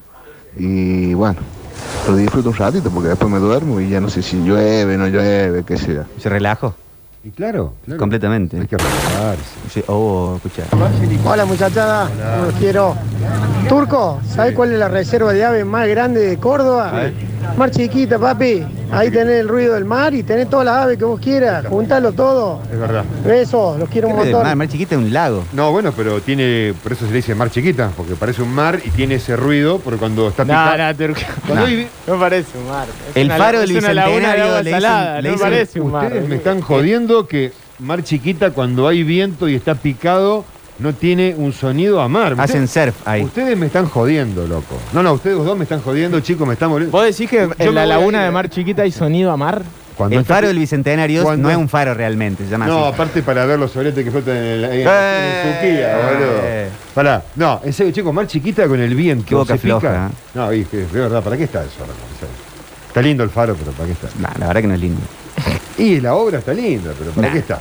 [0.58, 1.40] Y bueno,
[2.08, 5.08] lo disfruto un ratito porque después me duermo y ya no sé si llueve, no
[5.08, 6.06] llueve, qué sea.
[6.18, 6.76] Se relajó
[7.28, 8.00] Y claro, claro.
[8.00, 8.58] completamente.
[8.58, 8.78] Hay que.
[9.70, 10.64] Sí, Oh, escucha.
[11.26, 12.10] Hola muchachada,
[12.46, 12.96] los quiero.
[13.68, 16.94] Turco, ¿sabes cuál es la reserva de aves más grande de Córdoba?
[17.56, 18.64] Mar chiquita, papi.
[18.92, 21.66] Ahí tenés el ruido del mar y tenés todas las aves que vos quieras.
[21.68, 22.62] Juntalo todo.
[22.72, 23.04] Es verdad.
[23.26, 24.58] Besos, los quiero un Mar, montón.
[24.58, 25.44] mar chiquita es un lago.
[25.54, 28.80] No, bueno, pero tiene, por eso se le dice mar chiquita, porque parece un mar
[28.86, 30.94] y tiene ese ruido, porque cuando está No, picado.
[31.08, 31.14] no.
[31.48, 31.66] Cuando No.
[31.68, 32.88] hay- No parece un mar.
[33.10, 35.34] Es El una- faro del es una laguna de Bicentenario le dicen- salada, le no
[35.34, 36.06] dicen, parece un mar.
[36.06, 40.46] Ustedes me están jodiendo que mar chiquita cuando hay viento y está picado
[40.80, 42.36] no tiene un sonido a mar.
[42.38, 43.24] Hacen surf ahí.
[43.24, 44.78] Ustedes me están jodiendo, loco.
[44.94, 46.96] No, no, ustedes dos me están jodiendo, chicos, me están muriendo.
[46.96, 48.32] ¿Vos decís que en la laguna de eh.
[48.32, 49.64] Mar Chiquita hay sonido a mar?
[49.96, 52.94] Cuando El faro del Bicentenario cuando- no es un faro realmente, se llama No, así.
[52.94, 56.40] aparte para ver los sobretes que flotan en, el, en, en Eh, Turquía, boludo.
[56.44, 56.70] eh.
[56.94, 59.26] Pará, no, en serio, chicos, mar chiquita con el viento.
[59.28, 59.80] Qué boca se pica.
[59.80, 61.72] floja, No, y que, de verdad, ¿para qué está eso?
[62.90, 64.08] Está lindo el faro, pero ¿para qué está?
[64.20, 65.02] No, la verdad que no es lindo.
[65.80, 67.34] Y la obra está linda, pero ¿para Nah.
[67.34, 67.60] qué está?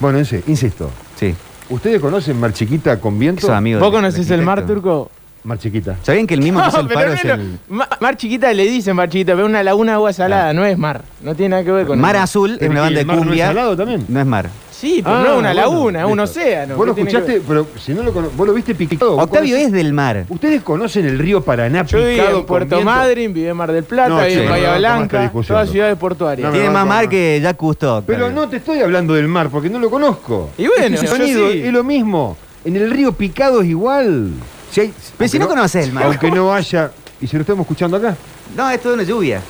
[0.00, 0.90] Bueno, insisto.
[1.18, 1.34] Sí.
[1.68, 3.40] ¿Ustedes conocen Mar Chiquita con viento?
[3.40, 4.82] Esos amigos ¿Vos del conocés el mar, arquitecto.
[4.82, 5.10] Turco?
[5.44, 5.96] Mar Chiquita.
[6.02, 7.58] ¿Sabían que el mismo que hizo el no es el.
[7.68, 10.78] Ma- Mar Chiquita le dicen Mar Chiquita, pero una laguna de agua salada, no es
[10.78, 11.02] mar.
[11.22, 13.06] No tiene nada que ver con el Mar Azul es una ¿y banda de el
[13.06, 13.46] mar no es cumbia.
[13.48, 14.04] salado también?
[14.08, 14.48] No es mar.
[14.84, 16.22] Sí, pero Ah, no es una bueno, laguna, es un listo.
[16.40, 16.76] océano.
[16.76, 19.12] Vos lo ¿Qué tiene que escuchaste, pero si no lo cono- vos lo viste picado.
[19.16, 20.26] ¿Vos Octavio conocés- es del mar.
[20.28, 22.84] ¿Ustedes conocen el río Paraná Yo viví picado en con Puerto viento?
[22.90, 25.22] Madryn, viví en Mar del Plata, No, viví che, en no Bahía me esta Blanca,
[25.22, 26.44] discusión, todas ciudades portuarias.
[26.46, 28.02] No me Tiene más mar que Jacques Cousteau.
[28.06, 28.42] Pero Octavio.
[28.42, 30.50] no te estoy hablando del mar, porque no lo conozco.
[30.58, 31.62] Y bueno, Es que ese yo sonido sí.
[31.64, 32.36] es lo mismo.
[32.66, 34.32] En el río picado es igual.
[34.70, 36.04] Si hay- Pero si aunque no conoces el mar.
[36.04, 36.90] Aunque no haya...
[37.22, 38.14] ¿Y si lo estamos escuchando acá?
[38.54, 39.40] No, es toda una lluvia.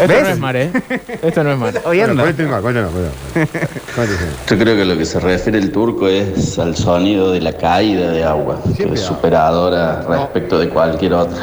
[0.00, 0.22] Esto ¿Ves?
[0.22, 0.70] no es mar, ¿eh?
[1.22, 1.74] Esto no es mar.
[1.84, 2.24] Oyendo.
[4.48, 8.10] Yo creo que lo que se refiere el turco es al sonido de la caída
[8.10, 11.38] de agua, que es superadora respecto de cualquier otra.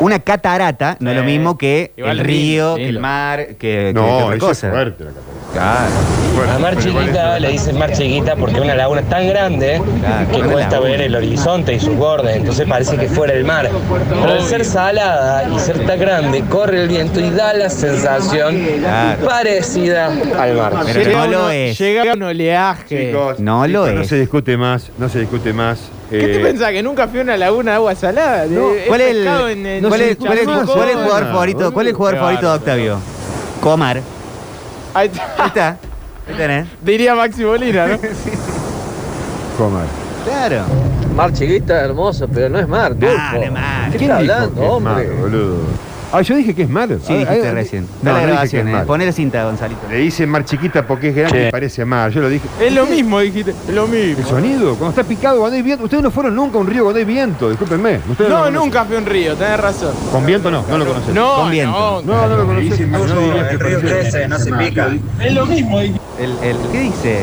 [0.00, 3.58] Una catarata no es lo mismo que Igual el río, que el mar, que, que-
[3.58, 4.66] que No, otra cosa.
[4.68, 5.35] es fuerte la catarata.
[5.56, 6.52] Claro.
[6.54, 10.30] A Mar Chiquita es- le dicen Mar Chiquita porque es una laguna tan grande Claro,
[10.30, 13.70] que cuesta ver el horizonte y sus bordes, entonces parece que fuera el mar.
[14.10, 18.54] Pero al ser salada y ser tan grande, corre el viento y da la sensación
[18.80, 19.24] Claro.
[19.26, 20.06] parecida
[20.38, 20.72] al mar.
[20.84, 21.78] Pero Llega no lo es.
[21.78, 23.06] Llega un oleaje.
[23.06, 24.08] Chicos, No lo listo, No es.
[24.08, 25.78] se discute más, no se discute más.
[26.10, 26.70] ¿Qué te Eh, pensás?
[26.70, 28.44] ¿Que nunca fui a una laguna de agua salada?
[28.46, 30.16] No, ¿Cuál es el, cuál es- cuál es-
[30.66, 31.72] cuál es jugador favorito?
[31.72, 32.56] ¿Cuál es el jugador Qué favorito de.
[32.58, 32.98] Octavio?
[33.60, 34.00] Comar.
[34.96, 35.34] Ahí está.
[35.36, 35.68] Ahí está.
[36.26, 36.66] Ahí tenés.
[36.80, 37.98] Diría Maxi Molina, ¿no?
[39.58, 39.84] Comar.
[40.24, 40.64] Claro.
[41.14, 43.90] Mar Chiquita hermoso, pero no es mar, No, no es mar.
[43.92, 44.92] ¿Qué ¿Quién está hablando, hombre?
[44.94, 45.58] mar, boludo?
[46.12, 46.88] Ah, yo dije que es mar.
[46.88, 47.86] Sí, Ah, dijiste ah, recién.
[48.02, 48.84] no, la no dije que es eh.
[48.86, 49.80] Poné la cinta, Gonzalito.
[49.90, 51.48] Le dicen mar chiquita porque es grande Sí.
[51.48, 52.10] y parece mar.
[52.10, 52.46] Yo lo dije.
[52.60, 53.50] Es lo mismo, dijiste.
[53.50, 54.18] Es lo mismo.
[54.18, 55.84] El sonido, cuando está picado, cuando hay viento.
[55.84, 58.00] Ustedes no fueron nunca a un río cuando hay viento, discúlpenme.
[58.08, 59.94] Ustedes No, nunca fui a un río, tenés razón.
[60.12, 61.14] Con viento no, no lo conocen.
[61.14, 61.72] No, Con viento.
[61.72, 62.02] no.
[62.02, 62.44] No, no lo.
[62.44, 64.30] No, no dirías que conocen.
[64.30, 64.88] no se pica.
[65.20, 65.80] Es lo mismo.
[65.80, 65.92] El,
[66.42, 67.20] el, ¿Qué dice?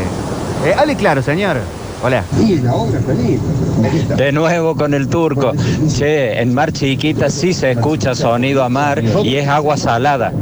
[0.65, 1.57] Eh, claro, señor.
[2.03, 2.21] Hola.
[2.37, 4.15] Sí, la obra está linda.
[4.15, 5.53] De nuevo con el turco.
[5.87, 10.33] Che, en Mar Chiquita sí se escucha sonido a mar y es agua salada.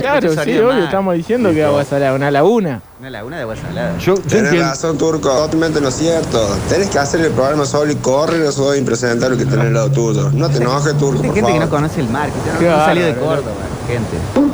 [0.00, 0.84] Claro, sí, sonido obvio, mar.
[0.84, 2.82] estamos diciendo que agua salada, una laguna.
[2.98, 3.96] Una laguna de agua salada.
[3.98, 4.60] Yo, entiendo.
[4.62, 6.44] razón, Turco, totalmente no es cierto.
[6.68, 9.92] Tenés que hacer el programa solo y correr o soy impresentable que tenés al lado
[9.92, 10.30] tuyo.
[10.32, 13.06] No te enojes, Turco, Hay por gente que no conoce el mar, que no, salió
[13.06, 13.52] de Córdoba.
[13.86, 14.45] Gente.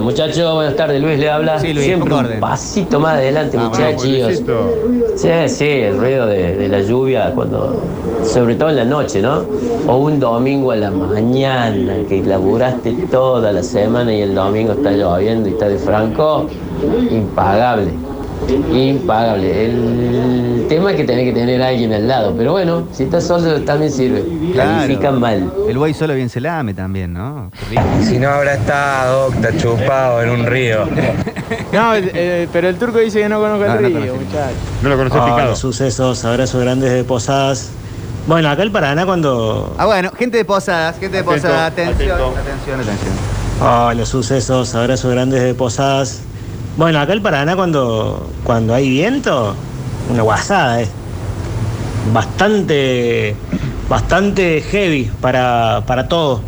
[0.00, 1.58] Muchachos, buenas tardes, Luis le habla.
[1.58, 4.02] Sí, Luis, Siempre un pasito más adelante, Ah, muchachos.
[5.16, 7.82] Sí, sí, el ruido de, de la lluvia, cuando,
[8.24, 9.44] sobre todo en la noche, ¿no?
[9.86, 14.90] O un domingo a la mañana, que laburaste toda la semana y el domingo está
[14.90, 16.46] lloviendo y está de franco,
[17.10, 17.90] impagable.
[18.72, 19.66] Impagable.
[19.66, 23.24] El tema es que tenés que tener a alguien al lado, pero bueno, si estás
[23.24, 24.22] solo también sirve.
[24.52, 25.52] Planifican mal.
[25.68, 27.50] El buey solo bien se lame también, ¿no?
[28.02, 30.86] Si no habrá estado Octa chupado en un río.
[31.72, 34.56] No, eh, pero el turco dice que no conozco el No, no río, el muchachos.
[34.82, 35.50] No lo conoces Ah, picado.
[35.50, 37.70] los sucesos, abrazos grandes de Posadas.
[38.26, 39.72] Bueno, acá el Paraná cuando...
[39.78, 42.34] Ah, bueno, gente de posadas, gente de Atento, posadas, atención, atento.
[42.40, 43.14] atención, atención.
[43.60, 46.20] Ah, los sucesos, abrazos grandes de Posadas.
[46.76, 49.54] Bueno, acá el Paraná cuando, cuando hay viento,
[50.10, 50.90] una guasada, es
[52.12, 53.34] bastante,
[53.88, 56.42] bastante heavy para, para todo.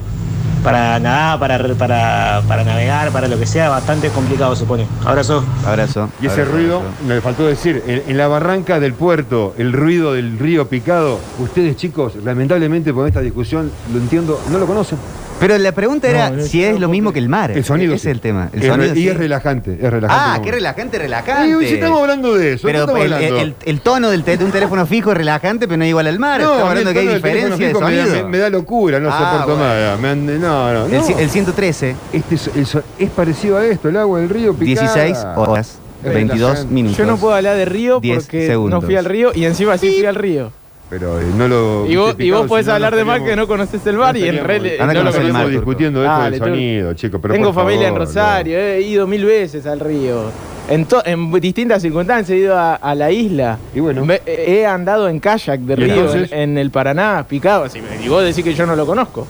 [0.63, 4.87] Para nadar, para, para, para navegar, para lo que sea, bastante complicado se pone.
[5.07, 5.45] Abrazo.
[5.65, 6.11] Abrazo.
[6.21, 6.95] Y ese abrazo, ruido, abrazo.
[7.07, 11.77] me faltó decir, en, en la barranca del puerto, el ruido del río picado, ustedes
[11.77, 14.99] chicos, lamentablemente por esta discusión, lo entiendo, no lo conocen.
[15.41, 17.53] Pero la pregunta era No, si es lo mismo que el mar.
[17.53, 17.95] El sonido.
[17.95, 18.09] Ese sí.
[18.09, 18.51] es el tema.
[18.53, 19.09] El Es sonido, re- y sí.
[19.09, 20.25] es relajante, es relajante.
[20.27, 21.65] Ah, qué relajante, relajante.
[21.65, 23.37] Y, si estamos hablando de eso, Pero ¿qué estamos el, hablando?
[23.41, 26.07] el- el tono del te- de un teléfono fijo es relajante, pero no es igual
[26.09, 26.41] al mar.
[26.41, 28.25] No, Estamos hablando que hay diferencia de fijo me da- sonido.
[28.25, 30.03] Me, me da locura, no Ah, soporto bueno.
[30.03, 30.17] más.
[30.17, 31.19] no, no, El, no.
[31.19, 32.51] el 113, Este es,
[32.99, 34.93] es parecido a esto, el agua del río picada.
[34.93, 36.75] 16 horas, Es 22 relajante.
[36.75, 36.99] minutos.
[36.99, 38.81] Yo no puedo hablar de río 10 porque segundos.
[38.83, 40.53] no fui al río y encima sí fui al río.
[40.91, 41.87] Pero eh, no lo.
[41.87, 43.97] Y vos, y vos podés si no, hablar no de estaríamos- que no conoces el
[43.99, 45.11] bar y en realidad no no.
[45.43, 45.49] Turco.
[45.51, 47.21] discutiendo esto del sonido, chicos.
[47.31, 50.31] Tengo familia en favor, Rosario, he ido mil veces al río.
[50.71, 53.59] En, to- en distintas circunstancias he ido a, a la isla.
[53.75, 54.05] Y bueno.
[54.05, 57.65] Me- he andado en kayak de ¿Y río en, en el Paraná, picado.
[57.65, 59.27] Así, y vos decís que yo no lo conozco.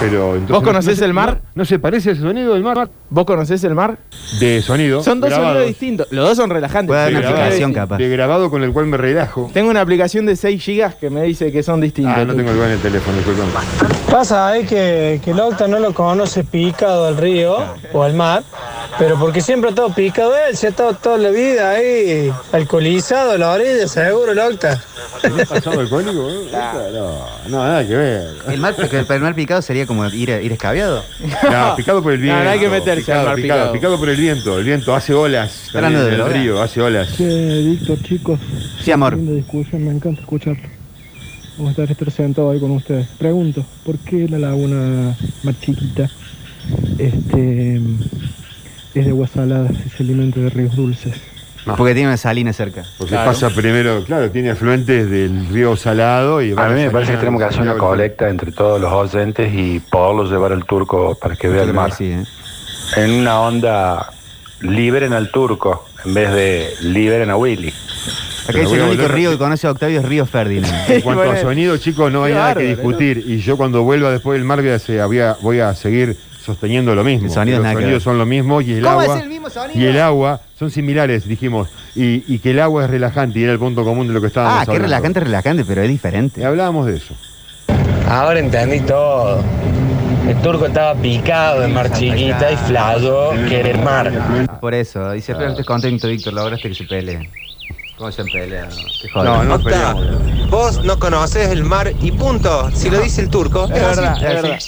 [0.00, 1.40] Pero entonces ¿Vos no- conocés no el mar?
[1.54, 2.88] No, no se parece ese sonido del mar.
[3.10, 3.98] ¿Vos conocés el mar?
[4.38, 5.02] De sonido.
[5.02, 5.54] Son dos grabados.
[5.54, 6.06] sonidos distintos.
[6.12, 6.86] Los dos son relajantes.
[6.88, 7.42] Puede haber una grabado.
[7.44, 7.98] aplicación capaz.
[7.98, 9.50] De grabado con el cual me relajo.
[9.52, 12.14] Tengo una aplicación de 6 gigas que me dice que son distintos.
[12.16, 13.97] Ah, no tengo el en el teléfono, disculpame.
[14.10, 17.58] Pasa ahí que, que el Octa no lo conoce picado al río
[17.92, 18.42] o al mar,
[18.98, 23.32] pero porque siempre ha estado picado él, se ha estado toda la vida ahí alcoholizado
[23.32, 24.82] a la orilla, seguro el Octa.
[25.28, 26.30] ¿No pasado alcohólico?
[26.30, 26.48] eh?
[26.52, 28.28] No, no, nada que ver.
[28.48, 31.02] El mar, porque el mar picado sería como ir, ir escabeado.
[31.50, 32.44] No, picado por el viento.
[32.44, 33.72] no hay que meterse picado, al mar picado, picado.
[33.72, 34.58] picado por el viento.
[34.58, 35.68] El viento hace olas.
[35.74, 37.14] Hablando también el río, hace olas.
[37.16, 37.24] Che,
[37.62, 38.40] Víctor, chicos.
[38.82, 39.16] Sí, amor.
[39.18, 40.77] Discusión, me encanta escucharlo.
[41.58, 43.06] Vamos a estar sentado ahí con ustedes.
[43.18, 46.08] Pregunto, ¿por qué la laguna más chiquita
[46.98, 47.76] este,
[48.94, 51.14] es de agua salada si se alimenta de ríos dulces?
[51.76, 52.84] Porque tiene una salina cerca.
[52.96, 57.12] Porque pasa primero, claro, tiene afluentes del río Salado y A van mí me parece
[57.12, 60.64] que a- tenemos que hacer una colecta entre todos los oyentes y poderlos llevar al
[60.64, 61.92] turco para que vea el mar.
[61.92, 62.24] sí, ¿eh?
[62.96, 64.12] En una onda,
[64.60, 67.70] liberen al turco en vez de liberen a Willy.
[68.48, 70.74] Acá voy el único volver- río que conoce a Octavio es Río Ferdinand.
[70.90, 73.24] En cuanto a sonido, chicos, no hay nada que discutir.
[73.26, 76.94] Y yo cuando vuelva después del mar voy a, se- había- voy a seguir sosteniendo
[76.94, 77.26] lo mismo.
[77.26, 79.16] El sonido Que los que sonidos son lo mismo y el ¿Cómo agua.
[79.18, 79.78] es el mismo sonido?
[79.78, 81.68] Y el agua son similares, dijimos.
[81.94, 84.28] Y, y que el agua es relajante y era el punto común de lo que
[84.28, 84.72] estábamos Ah, hablando.
[84.72, 86.44] qué relajante, relajante, pero es Y diferente.
[86.44, 87.14] hablábamos de eso.
[88.08, 89.42] Ahora entendí todo.
[90.26, 94.58] El turco estaba picado en mar chiquita y flayó que era el mar.
[94.60, 97.28] Por eso, dice, pero estés contento, Víctor, lograste que se pelee.
[97.98, 98.68] ¿Cómo se han peleado?
[99.02, 99.28] Qué joder.
[99.28, 100.50] No, no Octa, peleamos.
[100.50, 102.70] vos no conoces el mar y punto.
[102.72, 104.58] Si lo dice el turco, Es verdad, es verdad.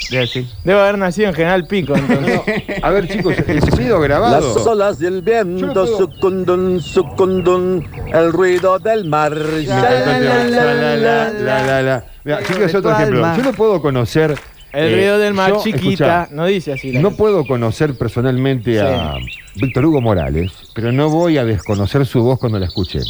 [0.64, 2.41] debe haber nacido en General Pico, entonces.
[2.83, 4.53] A ver, chicos, el sonido grabado.
[4.68, 9.33] olas y el viento sucundun, sucundun, el ruido del mar.
[9.33, 9.81] Tema.
[9.81, 12.05] La, la, la, la, la, la.
[12.24, 13.24] Mira, hacer otro ejemplo.
[13.24, 13.37] alma.
[13.37, 14.37] Yo no puedo conocer.
[14.73, 16.93] El eh, río del mar yo, chiquita, escuchá, no dice así.
[16.93, 17.16] la No canción.
[17.16, 19.14] puedo conocer personalmente a
[19.57, 23.01] Víctor Hugo Morales, pero no voy a desconocer su voz cuando la escuche.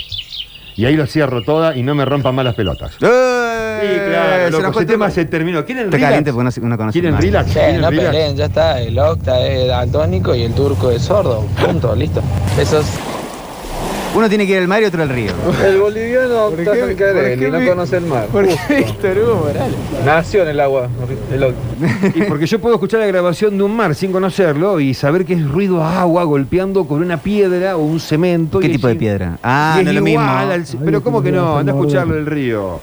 [0.76, 2.92] Y ahí lo cierro toda y no me rompan más las pelotas.
[2.92, 4.06] Sí, ¡Eh!
[4.08, 5.64] claro, Se loco, ese tema se terminó.
[5.64, 6.11] ¿Quieren Está relax?
[6.11, 7.22] caliente porque no, se- uno conoce ¿Quieren más.
[7.24, 7.46] relax?
[7.52, 8.08] Che, ¿Quieren no relax?
[8.08, 8.80] peleen, ya está.
[8.80, 11.44] El Octa es daltónico y el turco es sordo.
[11.62, 12.22] Punto, listo.
[12.58, 12.86] Esos.
[14.12, 15.32] Uno tiene que ir al mar y otro al río.
[15.64, 18.26] El boliviano ¿Por qué- por qué no conoce el mar.
[18.26, 19.76] ¿Por qué Víctor Hugo Morales?
[20.04, 20.88] Nació en el agua,
[21.32, 21.54] el.
[22.16, 25.34] Y porque yo puedo escuchar la grabación de un mar sin conocerlo y saber que
[25.34, 28.58] es ruido a agua golpeando con una piedra o un cemento.
[28.58, 29.38] ¿Qué y tipo de piedra?
[29.42, 30.20] Ah, no es lo mismo.
[30.22, 31.58] igual al- pero ¿cómo que no?
[31.58, 32.80] Anda a escucharlo del río.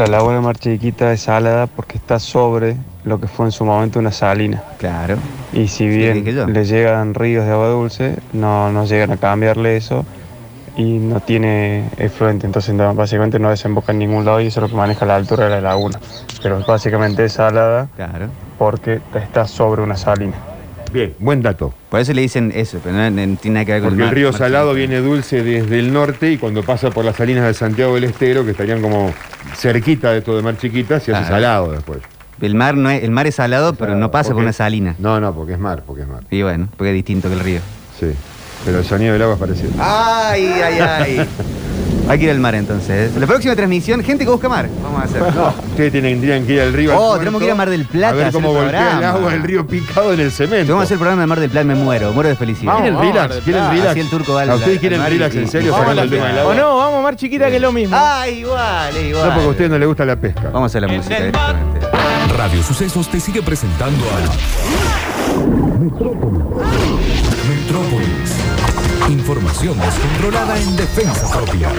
[0.00, 3.98] La laguna Mar Chiquita es salada porque está sobre lo que fue en su momento
[3.98, 4.62] una salina.
[4.78, 5.18] Claro.
[5.52, 10.06] Y si bien le llegan ríos de agua dulce, no, no llegan a cambiarle eso
[10.74, 12.46] y no tiene efluente.
[12.46, 15.16] Entonces no, básicamente no desemboca en ningún lado y eso es lo que maneja la
[15.16, 16.00] altura de la laguna.
[16.42, 18.28] Pero básicamente es salada Claro.
[18.58, 20.32] porque está sobre una salina.
[20.92, 21.72] Bien, buen dato.
[21.88, 24.06] Por eso le dicen eso, pero no, no tiene nada que ver con Porque el
[24.06, 27.54] mar- río Salado viene dulce desde el norte y cuando pasa por las salinas de
[27.54, 29.12] Santiago del Estero, que estarían como
[29.56, 31.26] cerquita de esto de Mar Chiquita, se hace Claro.
[31.28, 31.98] salado después.
[32.40, 34.96] El mar, no es, el mar es salado, pero no pasa por una salina.
[34.98, 36.22] No, no, porque es mar, porque es mar.
[36.30, 37.60] Y bueno, porque es distinto que el río.
[37.98, 38.06] Sí.
[38.64, 39.70] Pero el sonido del agua es parecido.
[39.78, 41.28] Ay, ay, ay.
[42.10, 43.14] Hay que ir al mar entonces.
[43.16, 44.68] La próxima transmisión, gente que busca mar.
[44.82, 45.22] Vamos a hacer.
[45.34, 46.90] No, ustedes tienen, tendrían que ir al río.
[46.90, 48.50] al Oh, puerto, tenemos que ir a Mar del Plata A ver a hacer cómo
[48.56, 49.16] el golpea el programa.
[49.18, 50.72] agua del río picado en el cemento.
[50.72, 52.74] Vamos a hacer el programa de Mar del Plata, me muero, muero de felicidad.
[52.78, 53.28] ¿Quieren Vamos, relax?
[53.28, 53.74] Mar del ¿Quieren Plata.
[53.74, 53.90] relax?
[53.90, 55.86] Así el turco va al- ¿A ustedes al quieren mar y- relax en serio Vamos
[55.86, 56.50] a sacando la el tema del fiesta.
[56.50, 56.64] agua?
[56.64, 57.96] O no, vamos mar chiquita que es lo mismo.
[57.98, 59.28] Ah, igual, igual.
[59.28, 60.42] No, porque a ustedes no les gusta la pesca.
[60.52, 61.80] Vamos a hacer la música directamente.
[62.36, 64.18] Radio Sucesos te sigue presentando a
[67.48, 68.49] Metrópolis.
[69.10, 71.72] Información descontrolada en defensa propia.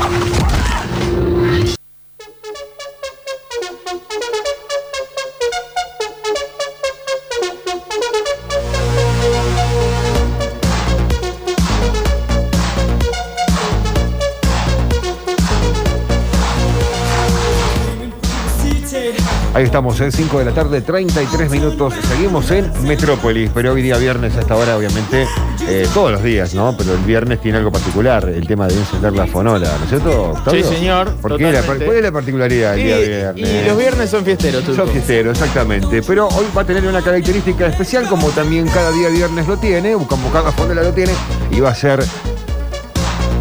[19.53, 21.93] Ahí estamos, en 5 de la tarde, 33 minutos.
[22.07, 25.27] Seguimos en Metrópolis, pero hoy día viernes, a esta hora, obviamente,
[25.67, 26.73] eh, todos los días, ¿no?
[26.77, 30.31] Pero el viernes tiene algo particular, el tema de encender la fonola, ¿no es cierto?
[30.31, 30.63] Octavio?
[30.63, 31.63] Sí, señor, ¿Por qué la-.
[31.63, 32.97] ¿Cuál es la particularidad del Y, día
[33.33, 33.49] viernes?
[33.65, 34.83] y los viernes son fiesteros, Turco.
[34.83, 36.01] Son fiesteros, exactamente.
[36.01, 39.91] Pero hoy va a tener una característica especial, como también cada día viernes lo tiene,
[40.07, 41.11] como cada fonola lo tiene,
[41.51, 41.99] y va a ser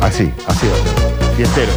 [0.00, 1.36] así, así va a ser.
[1.36, 1.70] Fiestero.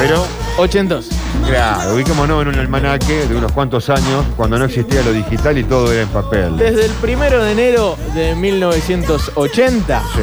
[0.00, 0.26] Pero
[0.58, 1.08] Ochentos.
[1.46, 5.64] Claro, ubicémonos en un almanaque de unos cuantos años, cuando no existía lo digital y
[5.64, 6.56] todo era en papel.
[6.56, 10.20] Desde el primero de enero de 1980 Sí.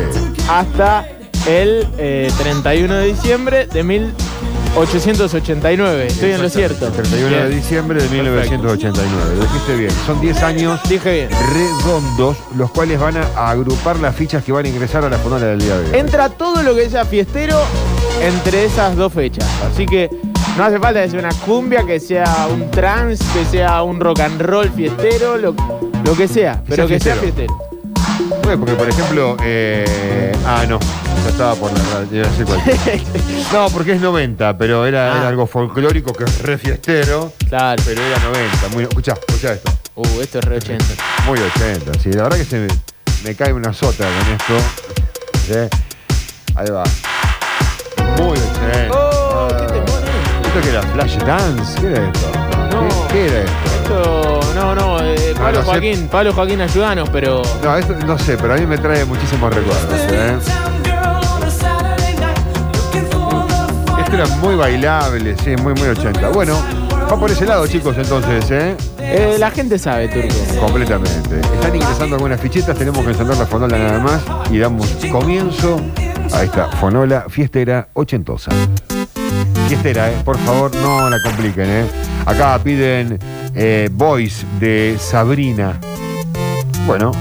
[0.49, 1.07] hasta
[1.47, 6.07] el eh, 31 de diciembre de 1889.
[6.07, 6.87] Estoy en lo cierto.
[6.89, 7.61] 31 de Bien.
[7.61, 9.35] diciembre de 1989.
[9.37, 9.91] Lo dijiste bien.
[10.05, 11.29] Son 10 años Dije bien.
[11.53, 15.45] redondos, los cuales van a agrupar las fichas que van a ingresar a la fonola
[15.47, 15.99] del día de hoy.
[15.99, 17.61] Entra todo lo que sea fiestero
[18.21, 19.45] entre esas dos fechas.
[19.71, 20.09] Así que
[20.57, 24.19] no hace falta que sea una cumbia, que sea un trance, que sea un rock
[24.21, 25.55] and roll fiestero, lo,
[26.03, 27.53] lo que sea, pero que sea fiestero.
[28.43, 30.77] Bueno, porque por ejemplo, eh, ah, no,
[31.23, 32.61] ya estaba por la radio, ya sé cuál.
[33.53, 35.17] no, porque es 90, pero era, Ah.
[35.19, 37.81] era algo folclórico que es re fiestero, Claro.
[37.85, 38.67] pero era 90.
[38.73, 39.71] Muy, escuchá, escuchá esto.
[39.95, 40.85] Uh, esto es re 80.
[41.27, 42.11] Muy 80, sí.
[42.11, 42.67] La verdad que se me,
[43.23, 44.67] me cae una sota con esto.
[45.47, 45.77] ¿sí?
[46.55, 46.83] Ahí va.
[50.53, 50.83] ¿Esto qué era?
[50.83, 51.81] ¿Flash Dance?
[51.81, 52.31] ¿Qué era esto?
[52.71, 53.07] No.
[53.07, 53.73] ¿Qué, qué era esto?
[53.81, 55.71] Esto, no, no, eh, No, Pablo no sé.
[55.71, 57.41] Joaquín, Pablo Joaquín, ayúdanos, pero.
[57.63, 59.99] No, esto no sé, pero a mí me trae muchísimos recuerdos.
[60.11, 60.37] ¿eh?
[63.99, 66.29] Esto era muy bailable, sí, muy, muy 80.
[66.29, 66.55] Bueno,
[67.11, 68.77] va por ese lado, chicos, entonces, ¿eh?
[68.99, 70.35] Eh, la gente sabe, Turco.
[70.59, 71.39] Completamente.
[71.55, 74.21] Están ingresando algunas fichitas, tenemos que encender la fonola nada más
[74.51, 75.81] y damos comienzo
[76.31, 78.51] a esta fonola fiestera ochentosa.
[79.67, 81.69] Fiestera, eh, por favor, no la compliquen.
[81.69, 81.85] Eh.
[82.25, 83.19] Acá piden
[83.55, 85.79] eh, Voice de Sabrina.
[86.85, 87.11] Bueno,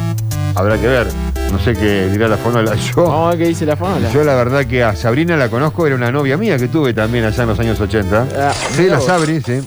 [0.55, 1.07] habrá que ver.
[1.51, 2.75] No sé qué dirá la fonola.
[2.97, 4.11] Yo, ver qué dice la famola.
[4.11, 7.25] yo la verdad que a Sabrina la conozco, era una novia mía que tuve también
[7.25, 8.27] allá en los años 80.
[8.37, 9.01] Ah, Sí, la.
[9.01, 9.61] Sabri, sí.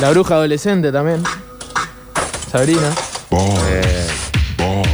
[0.00, 1.22] La bruja adolescente también.
[2.52, 2.90] Sabrina.
[3.30, 4.06] Eh,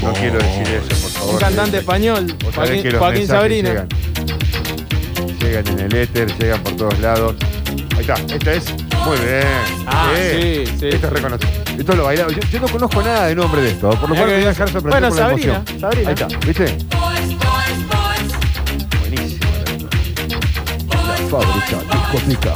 [0.02, 1.34] no quiero decir eso, por favor.
[1.34, 2.36] Un cantante español.
[2.98, 3.68] Joaquín, Sabrina.
[3.68, 3.88] Llegan,
[5.52, 7.36] Llegan en el éter, llegan por todos lados.
[7.94, 8.72] Ahí está, esta es.
[9.04, 9.44] Muy bien.
[9.86, 10.88] Ah, sí, sí.
[10.88, 11.50] Esto es reconocido.
[11.78, 12.32] Esto lo bailaba.
[12.32, 14.48] Yo, yo no conozco nada de nombre de esto, por lo cual me voy a
[14.48, 15.80] dejar sorprender Bueno, por la Sabrina, emoción.
[15.80, 16.08] Sabrina.
[16.08, 16.78] Ahí está, ¿viste?
[19.00, 19.50] Buenísimo.
[20.88, 22.54] La fábrica discoteca.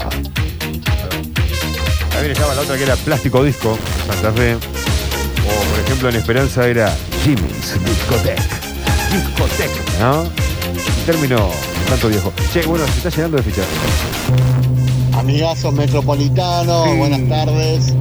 [2.09, 4.55] También estaba la otra que era Plástico Disco, Santa Fe.
[4.55, 8.41] O por ejemplo en Esperanza era Jimmy's Discotech.
[9.13, 10.23] Discotech, ¿no?
[10.23, 11.51] Un término
[11.87, 12.33] tanto viejo.
[12.53, 13.67] Che, bueno, se está llenando de fichas.
[15.19, 16.97] Amigazos metropolitanos, Sí.
[16.99, 17.95] buenas tardes.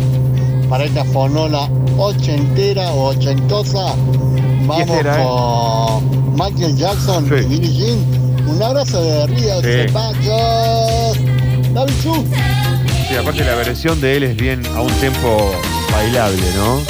[0.69, 3.95] Para esta fonola ochentera o ochentosa,
[4.65, 5.23] vamos ¿eh?
[5.23, 7.35] con Michael Jackson Sí.
[7.35, 8.47] y Billie Jean.
[8.47, 9.67] Un abrazo de Río Sí.
[9.87, 11.17] Cepachos.
[11.73, 12.25] David Chu.
[13.09, 15.51] Sí, aparte la versión de él es bien a un tempo
[15.91, 16.81] bailable, ¿no?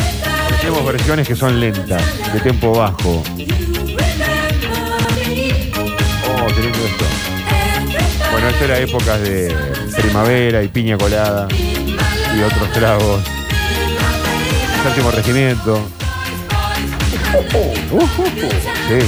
[0.61, 2.01] Tenemos versiones que son lentas,
[2.33, 3.21] de tempo bajo.
[6.61, 7.05] Lindo esto.
[8.31, 9.55] Bueno, esto era épocas de
[10.01, 13.21] primavera y piña colada y otros tragos.
[14.83, 15.87] Séptimo regimiento.
[18.87, 18.99] Sí.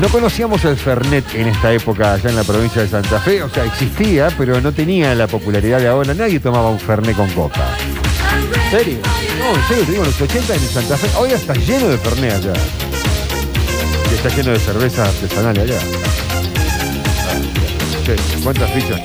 [0.00, 3.42] No conocíamos el Fernet en esta época allá en la provincia de Santa Fe.
[3.42, 6.14] O sea, existía, pero no tenía la popularidad de ahora.
[6.14, 7.76] Nadie tomaba un Fernet con coca.
[8.64, 8.98] ¿En serio?
[9.40, 11.08] No, en serio, te en los 80 en Santa Fe.
[11.18, 12.52] Hoy está lleno de Fernet allá.
[14.28, 15.78] Está lleno de cerveza artesanal allá.
[18.04, 18.14] Che,
[18.44, 19.00] ¿cuántas fichas?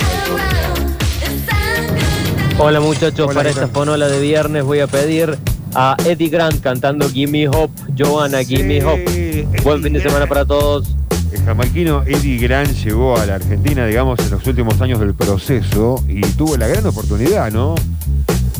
[2.57, 5.37] Hola muchachos, Hola, para ¿qué esta fonola de viernes voy a pedir
[5.75, 9.07] a Eddie Grant cantando Gimme Hope, Joanna Gimme Hope.
[9.07, 10.93] Sí, Buen fin de semana para todos.
[11.31, 16.03] El jamaiquino Eddie Grant llegó a la Argentina, digamos, en los últimos años del proceso
[16.09, 17.75] y tuvo la gran oportunidad, ¿no?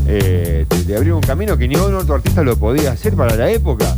[0.07, 3.35] Eh, de, de abrir un camino que ni un otro artista lo podía hacer para
[3.35, 3.98] la época.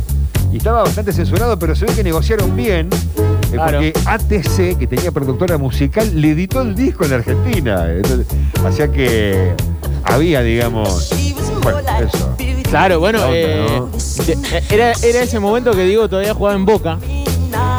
[0.56, 2.88] Y estaba bastante censurado, pero se ve que negociaron bien.
[2.88, 3.78] eh, Claro.
[3.78, 7.86] Porque ATC, que tenía productora musical, le editó el disco en la Argentina.
[7.92, 8.26] Entonces,
[8.64, 9.52] hacía que
[10.02, 11.10] había, digamos.
[11.62, 12.34] Bueno, eso.
[12.70, 13.90] Claro, bueno, onda, eh, ¿no?
[14.24, 16.98] de- era, era ese momento que digo todavía jugaba en Boca.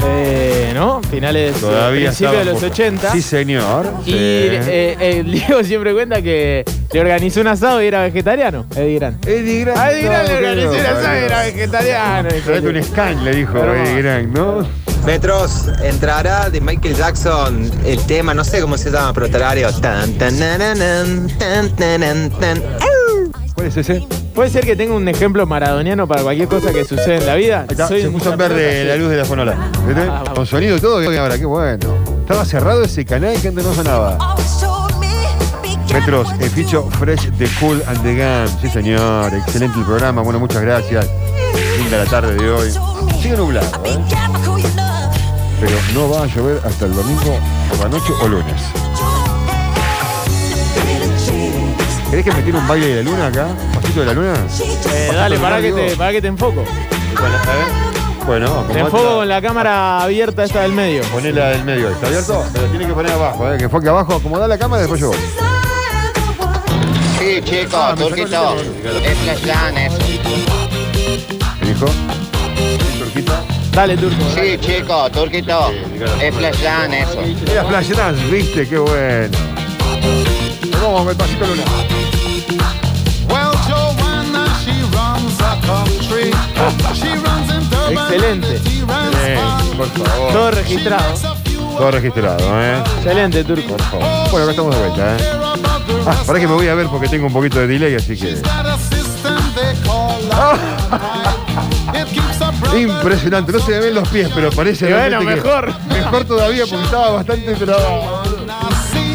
[0.06, 1.02] Eh, ¿No?
[1.10, 2.74] Finales, Todavía principios de los poco.
[2.74, 3.12] 80.
[3.12, 3.92] Sí, señor.
[4.06, 4.14] Y Sí.
[4.18, 8.66] eh, eh, Diego siempre cuenta que le organizó un asado y era vegetariano.
[8.76, 9.26] Eddie Grant.
[9.28, 9.78] Eddie Grant.
[9.80, 12.30] A Eddie Grant no, le organizó un asado y era vegetariano.
[12.46, 14.04] Traete un scan, le dijo Pero Eddie más.
[14.04, 14.88] Grant, ¿no?
[15.06, 19.72] Metros, entrará de Michael Jackson el tema, no sé cómo se llama, pero tarario.
[19.74, 22.62] Tan, tan, nananan, tan, tanan, tan.
[23.54, 24.06] ¿Cuál es ese?
[24.36, 27.66] ¿Puede ser que tenga un ejemplo maradoniano para cualquier cosa que sucede en la vida?
[27.70, 29.56] Está, Soy se un- puso en verde la luz de la fonola.
[29.88, 30.02] ¿Viste?
[30.10, 31.88] Ah, Con sonido y todo, y ahora, qué bueno.
[32.20, 34.18] Estaba cerrado ese canal y que antes no sonaba.
[35.94, 38.50] Metros, el ficho Fresh de Cool and the Gang.
[38.62, 39.34] Sí, señor.
[39.34, 40.22] Excelente el programa.
[40.22, 41.08] Bueno, muchas gracias.
[41.80, 42.72] Linda la tarde de hoy.
[43.22, 43.98] Sigue nublado, ¿eh?
[45.60, 47.40] Pero no va a llover hasta el domingo
[47.70, 48.62] por la noche o lunes.
[52.10, 53.48] ¿Querés que me tire un baile de la luna acá?
[53.48, 54.34] ¿Un pasito de la luna?
[54.94, 56.64] Eh, dale, para que, te, para que te enfoco.
[57.20, 57.88] Bueno, a ver.
[58.26, 61.02] Bueno, enfoco con la cámara abierta esta del medio.
[61.06, 61.90] Poné la del medio.
[61.90, 62.44] ¿Está abierto?
[62.54, 63.58] Pero tiene que poner abajo, ¿eh?
[63.58, 65.57] Que enfoque abajo, acomodar la cámara y después yo voy.
[67.28, 68.56] Sí, chicos, Ah, Turquito.
[68.56, 69.18] Es.
[71.60, 71.86] ¿Me dijo?
[73.00, 73.44] Turquita.
[73.74, 74.24] Dale, Turco.
[74.34, 75.72] Sí, chicos, Turquito.
[76.22, 77.20] Es flashan eso.
[77.52, 78.66] Era Flash Dance, ¿viste?
[78.70, 79.38] Qué bueno.
[80.82, 81.64] Vamos el pasito luna.
[87.90, 88.62] Excelente.
[89.26, 89.40] Eh,
[89.76, 90.32] por favor.
[90.32, 91.14] Todo registrado.
[91.78, 92.82] Todo registrado, ¿eh?
[93.00, 93.76] Excelente, Turco.
[94.32, 95.67] Bueno, acá estamos de vuelta, ¿eh?
[96.10, 98.38] Ah, para que me voy a ver porque tengo un poquito de delay, así que.
[102.78, 105.74] Impresionante, no se me ven los pies, pero parece Y bueno, realmente que- mejor.
[105.90, 108.24] Mejor todavía porque estaba bastante trabado.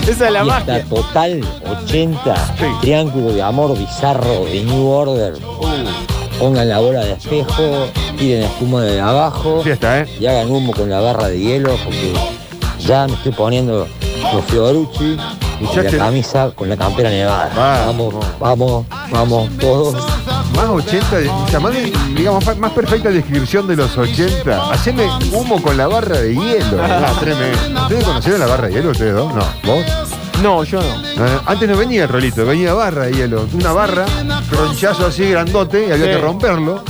[0.07, 0.85] Esa es la Fiesta magia.
[0.87, 1.41] total
[1.87, 5.35] 80, triángulo de amor bizarro de New Order.
[6.39, 7.87] Pongan la bola de espejo,
[8.19, 10.09] tiren espuma de abajo Fiesta, ¿eh?
[10.19, 12.15] y hagan humo con la barra de hielo porque
[12.81, 13.87] ya me estoy poniendo
[14.35, 15.17] los Fiorucci
[15.63, 15.93] Muchachos.
[15.95, 17.51] la camisa con la campera nevada.
[17.87, 18.15] Vamos.
[18.39, 19.95] Vamos, vamos, vamos, todos.
[20.55, 21.73] Más 80, de- o sea, más,
[22.15, 24.71] digamos, más- perfecta descripción de los 80.
[24.73, 26.83] Haceme humo con la barra de hielo.
[26.83, 27.83] Ah, tremendo.
[27.83, 29.33] ¿Ustedes conocieron la barra de hielo ustedes dos?
[29.35, 29.45] No.
[29.65, 29.85] ¿Vos?
[30.43, 31.41] No, yo no.
[31.47, 33.47] Antes no venía el rolito, venía barra de hielo.
[33.55, 34.05] Una barra,
[34.51, 36.11] tronchazo así grandote y había Sí.
[36.13, 36.83] que romperlo.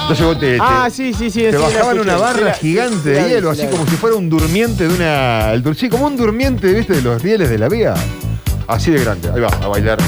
[0.00, 1.40] Entonces vos te, te- Ah, sí, sí, sí.
[1.42, 2.00] te sí, la bajaban escuché.
[2.00, 4.16] una Sí, barra la- gigante sí, de la hielo, sí, así la como si fuera
[4.16, 5.52] un durmiente de una.
[5.52, 6.94] el dur- sí, como un durmiente, ¿viste?
[6.94, 7.94] De los rieles de la vía.
[8.68, 9.30] Así de grande.
[9.34, 9.98] Ahí va, a bailar.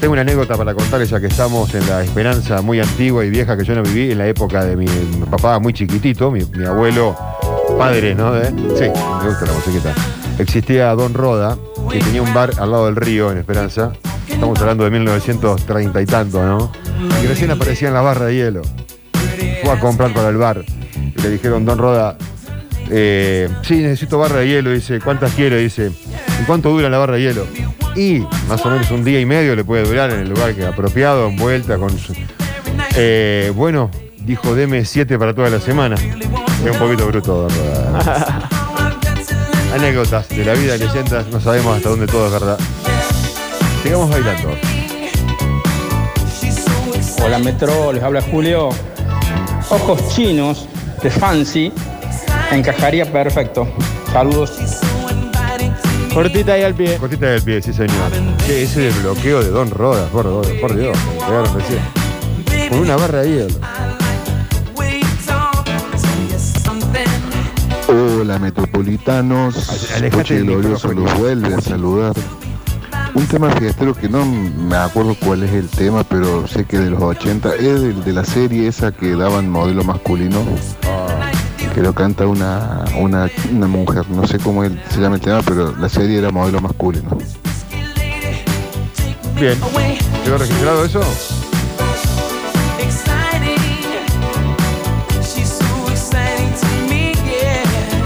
[0.00, 3.56] Tengo una anécdota para contarles ya que estamos en la esperanza muy antigua y vieja
[3.56, 6.64] que yo no viví en la época de mi, mi papá muy chiquitito, mi, mi
[6.64, 7.16] abuelo
[7.76, 8.32] padre, ¿no?
[8.32, 8.84] De- sí,
[9.22, 9.92] me gusta la musiquita.
[10.38, 11.58] Existía Don Roda,
[11.90, 13.92] que tenía un bar al lado del río en Esperanza.
[14.28, 16.70] Estamos hablando de 1930 y tanto, ¿no?
[17.22, 18.62] Y recién aparecían las barras de hielo.
[19.62, 20.64] Fue a comprar para el bar.
[21.16, 22.16] Y le dijeron, Don Roda,
[22.90, 24.70] eh, sí, necesito barra de hielo.
[24.70, 25.58] Dice, ¿cuántas quiere?
[25.58, 25.90] Dice,
[26.40, 27.46] ¿y cuánto dura la barra de hielo?
[27.96, 30.64] Y más o menos un día y medio le puede durar en el lugar que
[30.64, 32.14] apropiado, envuelta con su...
[32.96, 33.90] Eh, bueno,
[34.24, 35.96] dijo, deme siete para toda la semana.
[35.96, 38.48] Es un poquito bruto, Don Roda.
[39.74, 42.58] Anécdotas de la vida, leyendas, no sabemos hasta dónde todo es verdad.
[43.82, 44.77] Sigamos bailando.
[47.28, 48.70] Hola Metro, les habla Julio.
[49.68, 50.66] Ojos chinos
[51.02, 51.70] de Fancy
[52.50, 53.68] encajaría perfecto.
[54.10, 54.58] Saludos.
[56.14, 56.96] Cortita ahí al pie.
[56.96, 58.10] Cortita del pie, sí señor.
[58.46, 60.24] Che, ese desbloqueo de Don Roda, por,
[60.58, 62.70] por Dios, me pegaron recién.
[62.70, 63.54] Con una barra de hielo.
[67.88, 71.10] Hola metropolitanos, alejate Coche del Glorioso micrófono.
[71.10, 72.14] los vuelve a saludar.
[73.14, 76.90] Un tema fiestero que no me acuerdo cuál es el tema, pero sé que de
[76.90, 80.44] los 80 es de la serie esa que daban modelo masculino,
[81.74, 85.74] que lo canta una, una, una mujer, no sé cómo se llama el tema, pero
[85.76, 87.18] la serie era modelo masculino.
[89.34, 89.58] Bien.
[90.24, 91.00] ¿Quedó registrado eso?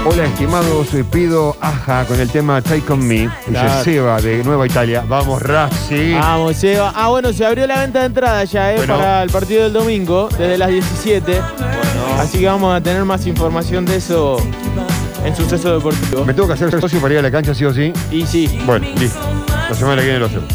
[0.05, 3.19] Hola estimados, eh, pido aja con el tema Take On Me.
[3.21, 3.83] Dice Claro.
[3.83, 5.03] Seba de Nueva Italia.
[5.07, 6.15] Vamos, Racing.
[6.19, 6.91] Vamos, Seba.
[6.93, 8.77] Ah, bueno, se abrió la venta de entrada ya, ¿eh?
[8.77, 8.97] Bueno.
[8.97, 11.41] Para el partido del domingo, desde las 17.
[12.19, 14.37] Así que vamos a tener más información de eso
[15.23, 16.25] en Suceso Deportivo.
[16.25, 17.93] Me tengo que hacer socio para ir a la cancha, sí o sí.
[18.11, 18.59] Y sí.
[18.65, 19.19] Bueno, listo.
[19.69, 20.49] La semana que viene lo hacemos.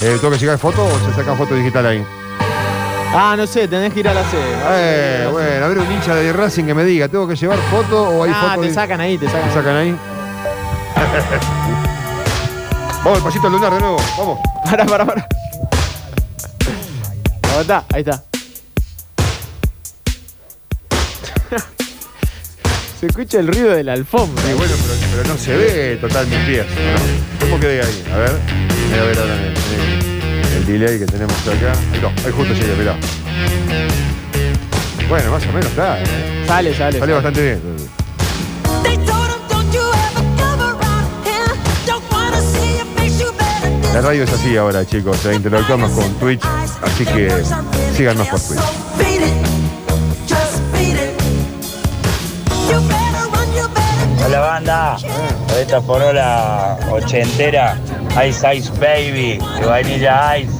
[0.00, 2.04] Eh, ¿Tengo que llegar foto o se sacan foto digital ahí?
[3.14, 4.42] Ah, no sé, tenés que ir a la sede.
[4.70, 8.02] Eh, bueno, a ver un hincha de Racing que me diga, ¿tengo que llevar foto
[8.08, 8.62] o hay Ah, foto?
[8.66, 9.46] te sacan ahí, te sacan.
[9.48, 9.94] ¿Me sacan ahí?
[13.04, 14.38] Vamos, el pasito lunar de nuevo, vamos.
[14.64, 15.26] Para, para, para.
[17.54, 18.22] Ahí está, ahí está.
[23.00, 24.42] Se escucha el ruido de la alfombra.
[24.44, 26.64] Sí, bueno, pero, pero no se ve total mis pies.
[27.40, 28.04] ¿Cómo quedé ahí?
[28.14, 28.32] A ver.
[28.90, 30.01] Voy a ver ahora en el, en el-
[30.62, 31.72] el delay que tenemos acá.
[31.92, 32.96] Ahí, no, ahí justo llegué, mirá.
[35.08, 36.04] Bueno, más o menos está, ¿eh?
[36.46, 36.98] Sale, sale.
[36.98, 37.60] Sale bastante bien.
[43.94, 45.24] La radio es así ahora, chicos.
[45.26, 46.42] eh, interactuamos con Twitch,
[46.82, 47.30] así que
[47.94, 48.60] síganos por Twitch.
[54.24, 54.96] Hola banda,
[55.60, 57.76] esta forola ochentera,
[58.28, 60.52] Ice Ice Baby, de Vanilla Ice.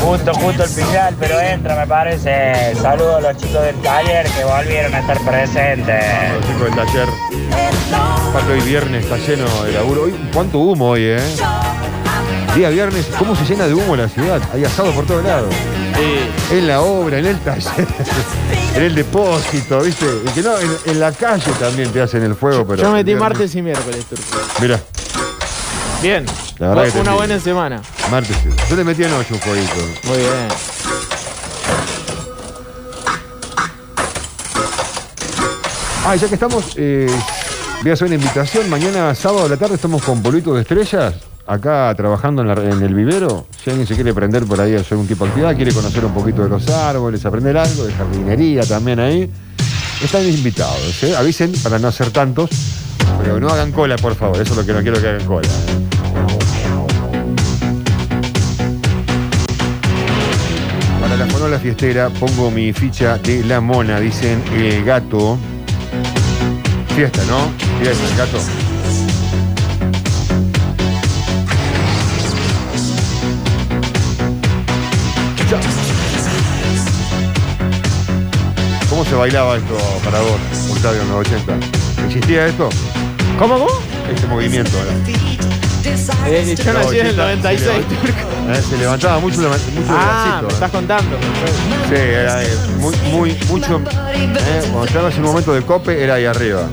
[0.00, 2.74] Justo, justo el final, pero entra me parece.
[2.80, 6.04] Saludos a los chicos del taller que volvieron a estar presentes.
[6.34, 7.08] Los chicos del taller.
[8.30, 10.02] Aparte hoy viernes está lleno de laburo.
[10.04, 11.20] Hoy, ¿Cuánto humo hoy, eh?
[12.56, 14.40] Día viernes, ¿cómo se llena de humo la ciudad?
[14.52, 15.54] Hay asado por todos lados.
[16.50, 17.86] En la obra, en el taller,
[18.74, 20.04] en el depósito, ¿viste?
[20.26, 22.82] Y que no, en, en la calle también te hacen el fuego, pero.
[22.82, 24.24] Yo metí viernes- martes y miércoles, Turco.
[24.60, 24.80] Mirá,
[26.02, 26.24] Bien.
[26.58, 27.16] La verdad que te Una entiendo.
[27.16, 27.82] buena semana.
[28.10, 28.36] martes.
[28.42, 28.48] sí.
[28.68, 29.74] Yo le metí anoche un jueguito.
[30.04, 30.48] Muy bien.
[36.04, 37.06] Ah, ya que estamos, eh,
[37.82, 38.68] voy a hacer una invitación.
[38.68, 41.14] Mañana, sábado a la tarde, estamos con Polito de Estrellas,
[41.46, 43.46] acá trabajando en, la- en el vivero.
[43.62, 46.04] Si alguien se quiere prender por ahí a hacer un tipo de actividad, quiere conocer
[46.04, 49.30] un poquito de los árboles, aprender algo, de jardinería también ahí,
[50.02, 51.02] están invitados.
[51.04, 51.14] ¿eh?
[51.16, 52.50] Avisen para no hacer tantos,
[53.22, 54.40] pero no hagan cola, por favor.
[54.40, 55.46] Eso es lo que no quiero que hagan cola.
[55.48, 55.91] ¿eh?
[61.52, 65.38] La fiestera pongo mi ficha de la mona, dicen el gato.
[66.94, 67.50] Fiesta, ¿no?
[67.78, 68.38] Fiesta, el gato.
[78.88, 81.58] ¿Cómo se bailaba esto para vos, Octavio, en los 80?
[82.06, 82.70] ¿Existía esto?
[83.38, 83.70] ¿Cómo, cómo?
[84.10, 85.51] Este movimiento, ¿verdad?
[85.84, 88.52] Eh, yo nací en el 96, Turco.
[88.52, 89.60] Eh, se levantaba mucho, el- mucho
[89.90, 91.16] Ah, el me bracito, estás contando.
[91.16, 91.88] ¿eh?
[91.88, 92.48] Sí, era eh,
[92.78, 93.80] muy, muy, mucho.
[94.14, 96.68] eh, cuando estabas en un momento de cope, era ahí arriba.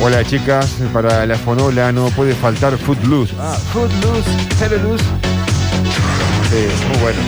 [0.00, 3.34] Hola chicas, para la fonola no puede faltar Footloose.
[3.40, 5.04] Ah, Footloose, Footloose.
[6.50, 7.20] Sí, muy bueno.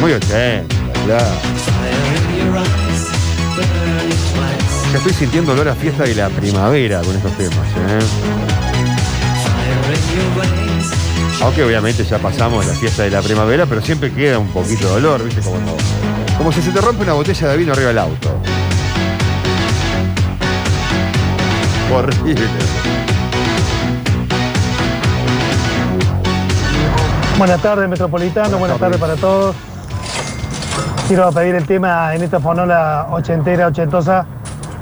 [0.00, 0.74] Muy ochenta,
[1.04, 1.26] claro.
[4.92, 7.98] Ya estoy sintiendo olor a fiesta de la primavera con estos temas, ¿eh?
[11.42, 14.94] Aunque obviamente ya pasamos la fiesta de la primavera, pero siempre queda un poquito de
[14.94, 15.42] olor, ¿viste?
[15.42, 15.76] Como,
[16.38, 18.40] como si se te rompe una botella de vino arriba del auto.
[21.92, 22.46] Horrible.
[27.38, 28.56] Buenas tardes, Metropolitano.
[28.56, 29.54] Buenas tardes para todos.
[31.06, 34.26] Quiero pedir el tema en esta fonola ochentera, ochentosa,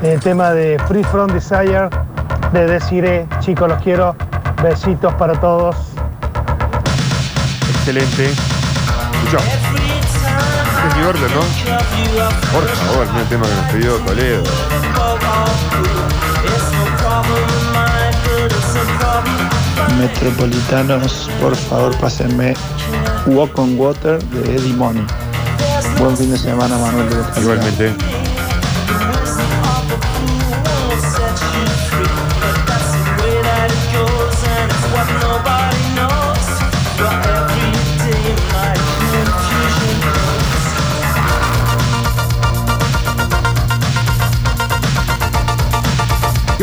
[0.04, 1.88] el tema de Free From Desire
[2.52, 3.26] de Desiree.
[3.40, 4.14] Chicos, los quiero.
[4.62, 5.76] Besitos para todos.
[7.70, 8.30] Excelente.
[8.30, 9.44] Escuchá.
[10.88, 11.40] Es mi orden, ¿no?
[12.52, 14.42] Por favor, mira el tema que nos pidió Toledo.
[19.98, 22.54] Metropolitanos, por favor, pásenme
[23.26, 25.06] Walk on Water de Eddie Money.
[25.98, 27.08] Buen fin de semana, Manuel.
[27.36, 28.33] Igualmente.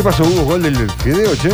[0.02, 0.24] ¿Qué pasó?
[0.24, 1.48] ¿Hubo gol del Fideo, che?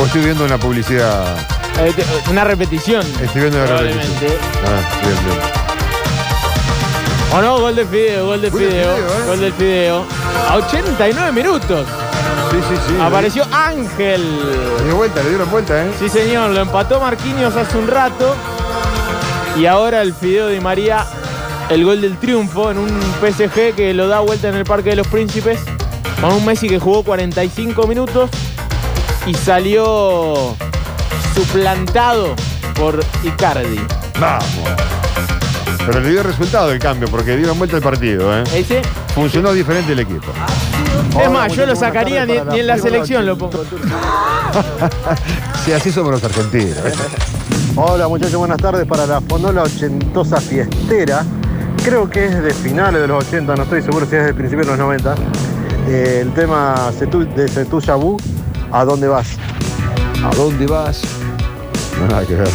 [0.00, 1.36] ¿O estoy viendo una publicidad?
[1.78, 3.02] Eh, te- una repetición.
[3.22, 4.08] Estoy viendo una repetición.
[4.20, 4.38] Probablemente.
[4.64, 5.38] Ah, bien, bien.
[7.34, 7.60] ¿O no?
[7.60, 9.26] Gol de Fideo, gol de Gol de Fideo, Fideo, ¿eh?
[9.26, 10.06] gol del Fideo.
[10.48, 11.86] A 89 minutos.
[12.50, 12.94] Sí, sí, sí.
[13.02, 14.22] Apareció Ángel.
[14.78, 15.90] Le dio vuelta, le dieron vuelta, ¿eh?
[15.98, 18.34] Sí, señor, lo empató Marquinhos hace un rato.
[19.58, 21.04] Y ahora el Fideo de María,
[21.68, 22.88] el gol del triunfo en un
[23.20, 25.58] PSG que lo da vuelta en el Parque de los Príncipes.
[26.22, 28.30] Con un Messi que jugó 45 minutos
[29.26, 30.54] y salió
[31.34, 32.36] suplantado
[32.76, 33.80] por Icardi.
[34.20, 34.46] Vamos.
[35.84, 38.44] Pero le dio resultado el cambio porque dieron vuelta el partido, ¿eh?
[38.54, 38.82] Ese.
[39.16, 40.28] Funcionó diferente el equipo.
[41.20, 43.64] Es más, yo lo sacaría ni, ni en la selección lo pongo.
[45.64, 46.78] Sí, así somos los argentinos.
[47.74, 51.24] Hola muchachos, buenas tardes para la Fonola Ochentosa Fiestera.
[51.84, 54.68] Creo que es de finales de los 80, no estoy seguro si es de principios
[54.68, 55.14] de los 90.
[55.94, 58.16] Eh, el tema de Setu Yabu,
[58.70, 59.36] ¿a dónde vas?
[60.24, 61.02] ¿A dónde vas?
[62.00, 62.48] No nada que ver.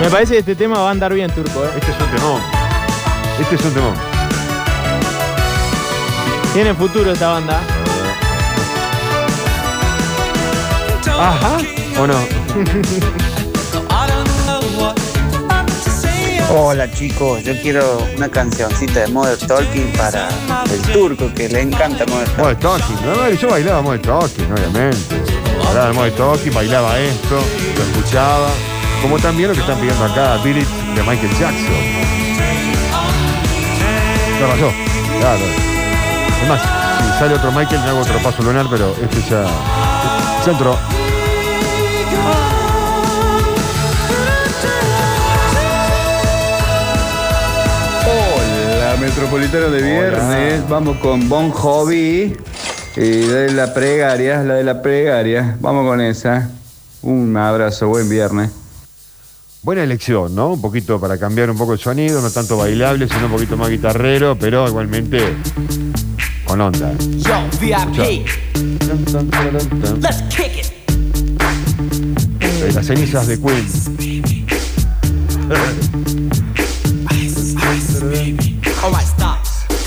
[0.00, 1.62] Me parece que este tema va a andar bien, Turco.
[1.62, 1.68] ¿eh?
[1.76, 2.40] Este es un temón.
[3.38, 3.94] Este es un temón.
[6.54, 7.60] Tiene futuro esta banda.
[11.06, 11.58] Ajá.
[12.00, 12.14] ¿O no?
[16.50, 20.28] Hola chicos, yo quiero una cancioncita de Mother Talking para
[20.72, 22.42] el turco que le encanta Mother Talking.
[22.42, 23.30] Modern Talking, ¿no?
[23.30, 24.98] Yo bailaba Modern Talking, obviamente.
[25.62, 27.38] Bailaba Modern Talking, bailaba esto,
[27.76, 28.48] lo escuchaba.
[29.02, 32.08] Como también lo que están pidiendo acá, It de Michael Jackson.
[34.38, 34.72] ¿Qué pasó?
[35.20, 35.44] Claro.
[36.42, 39.44] Es más, si sale otro Michael, me hago otro paso lunar, pero este ya.
[40.46, 40.97] Ya.
[49.18, 50.68] Metropolitano de Viernes.
[50.68, 52.36] Vamos con Bon Jovi.
[52.94, 55.56] Y de la pregaria, la de la pregaria.
[55.60, 56.48] Vamos con esa.
[57.02, 58.52] Un abrazo, buen viernes.
[59.62, 60.52] Buena elección, ¿no?
[60.52, 63.70] Un poquito para cambiar un poco el sonido, no tanto bailable, sino un poquito más
[63.70, 65.34] guitarrero, pero igualmente
[66.44, 66.92] con onda.
[66.98, 68.24] Yo, VIP.
[70.00, 70.66] Let's kick it.
[72.72, 73.66] Las cenizas de Queen.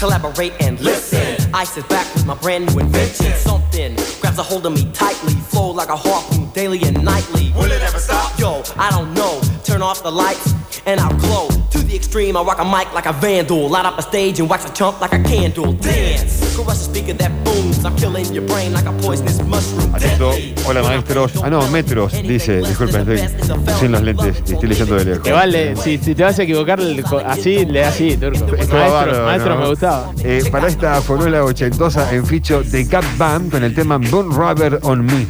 [0.01, 1.53] Collaborate and listen.
[1.53, 3.33] I sit back with my brand new invention.
[3.35, 5.33] Something grabs a hold of me tightly.
[5.33, 7.53] Flow like a harpoon daily and nightly.
[7.55, 8.39] Will it ever stop?
[8.39, 9.39] Yo, I don't know.
[9.63, 10.55] Turn off the lights
[10.87, 11.50] and I'll glow.
[11.91, 13.67] The extreme, I rock a mic like a vandal.
[13.67, 15.73] Light up a stage and wax a chump like a candle.
[15.73, 16.55] Dance.
[16.55, 17.83] Crush a speaker that booms.
[17.83, 19.93] I'm killing your brain like a poisonous mushroom.
[19.93, 20.31] Atento.
[20.65, 21.33] Hola maestros.
[21.43, 22.61] Ah, no, metros, dice.
[22.61, 23.45] Disculpen, estoy
[23.77, 25.23] sin los lentes y estoy leyendo de lejos.
[25.23, 26.79] Te vale, si, si te vas a equivocar
[27.25, 28.45] así, le así, Turco.
[28.47, 29.61] Maestro, bárbaro, maestro ¿no?
[29.61, 30.13] me gustaba.
[30.23, 34.79] Eh, para esta fórmula ochentosa en ficho de Gap Band con el tema Bone Rubber
[34.83, 35.27] on Me.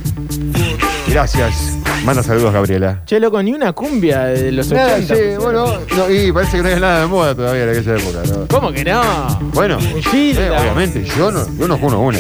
[1.07, 1.80] Gracias.
[2.05, 3.01] Manda saludos, Gabriela.
[3.05, 5.15] Che, loco, ni una cumbia de los Nada, 80.
[5.15, 5.65] sí, bueno,
[5.95, 8.47] no, y parece que no hay nada de moda todavía en aquella época, ¿no?
[8.47, 9.01] ¿Cómo que no?
[9.53, 12.19] Bueno, eh, obviamente, yo no, yo no juno una.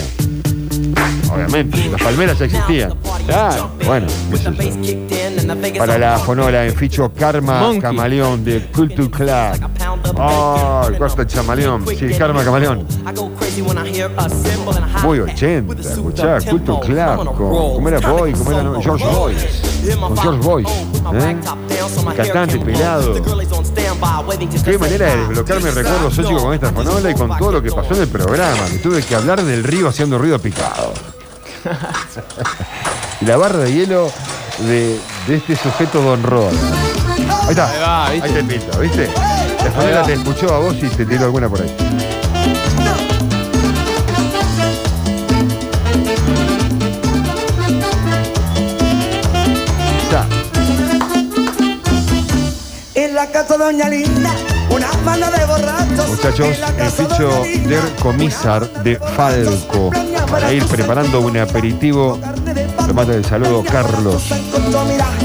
[1.33, 2.93] Obviamente, las palmeras ya existían.
[3.25, 3.71] Claro.
[3.85, 5.77] Bueno, qué sé yo.
[5.79, 7.81] para la fonola en ficho Karma Monkey.
[7.81, 9.69] Camaleón de Culture Club.
[10.17, 11.85] Oh, el Costa Chamaleón.
[11.87, 12.85] Sí, Karma Camaleón.
[15.03, 17.25] Muy 80, escuchá, Culture Club.
[17.35, 18.33] Con, ¿Cómo era Boy?
[18.33, 18.63] ¿Cómo era?
[18.63, 18.81] no?
[18.81, 19.70] George Boyce.
[19.99, 20.71] Con George Boyce.
[20.71, 21.37] ¿eh?
[22.07, 23.13] El cantante pelado.
[24.63, 27.95] Qué manera de desbloquearme recuerdos chico con esta fonola y con todo lo que pasó
[27.95, 28.67] en el programa.
[28.71, 30.93] Me tuve que hablar del río haciendo ruido picado.
[33.21, 34.11] y la barra de hielo
[34.59, 36.51] de, de este sujeto Don Roda.
[37.43, 37.69] Ahí está.
[37.69, 38.43] Ahí va, Ahí ¿viste?
[38.43, 39.09] te pinto, ¿viste?
[39.63, 40.03] La fonola va.
[40.05, 41.75] te escuchó a vos y te tiró alguna por ahí.
[53.61, 54.31] Doña Linda,
[54.71, 56.09] una banda de borrachos.
[56.09, 59.91] Muchachos, el ficho der comisar de Falco
[60.31, 62.17] para ir preparando un aperitivo.
[62.87, 64.23] Lo manda el saludo Carlos.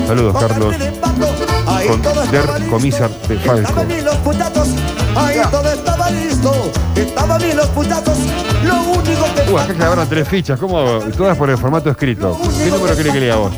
[0.07, 0.77] Saludos, Carlos.
[1.89, 3.81] Con der comisar de Falco.
[5.17, 6.73] Ahí todo estaba listo.
[6.95, 8.19] Estaban bien los putazos,
[8.65, 10.99] lo único que Uh, acá clavaron tres fichas, ¿cómo?
[11.17, 12.39] Todas por el formato escrito.
[12.59, 13.53] ¿Qué número quiere que lea vos?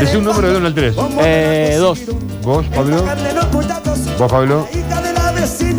[0.00, 0.96] Es un número de 1 al 3.
[1.20, 2.00] Eh, dos.
[2.42, 3.04] ¿Vos, Pablo?
[4.18, 4.68] ¿Vos, Pablo?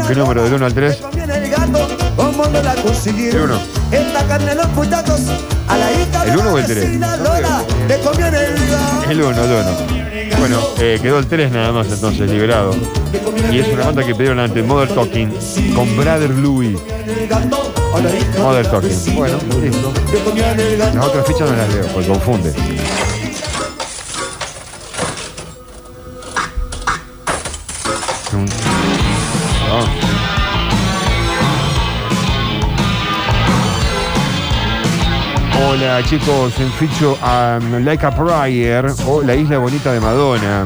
[0.07, 0.99] ¿Qué número del 1 al 3?
[1.13, 3.41] Viene el gato, ¿cómo no la consiguieron?
[3.41, 3.59] El uno.
[3.91, 5.21] Esta carne de los putazos,
[5.67, 6.77] a la hija de ¿El uno la o el tres?
[6.77, 9.09] vecina Lola, le conviene el gato.
[9.11, 10.39] El 1, el 1.
[10.39, 12.73] Bueno, eh, quedó el 3 nada más entonces, liberado.
[13.51, 15.31] Y es una banda que pidieron ante Mother Talking
[15.75, 16.77] con Brother Louis.
[18.39, 19.15] Mother Talking.
[19.15, 19.93] Bueno, listo.
[20.93, 22.53] Las otras fichas no las leo, porque confunde.
[35.75, 38.09] Hola chicos, en ficho a Like a
[39.07, 40.65] o La Isla Bonita de Madonna.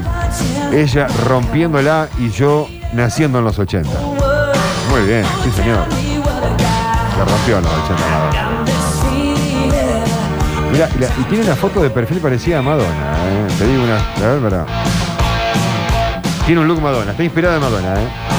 [0.72, 3.90] Ella rompiéndola y yo naciendo en los 80.
[4.88, 5.84] Muy bien, sí señor.
[7.18, 8.64] La rompió en los 80 Madonna.
[11.18, 13.48] Y, tiene una foto de perfil parecida a Madonna, ¿eh?
[13.58, 13.98] Te digo una.
[13.98, 14.66] A ver, pará.
[16.46, 18.29] Tiene un look Madonna, está inspirada en Madonna, ¿eh?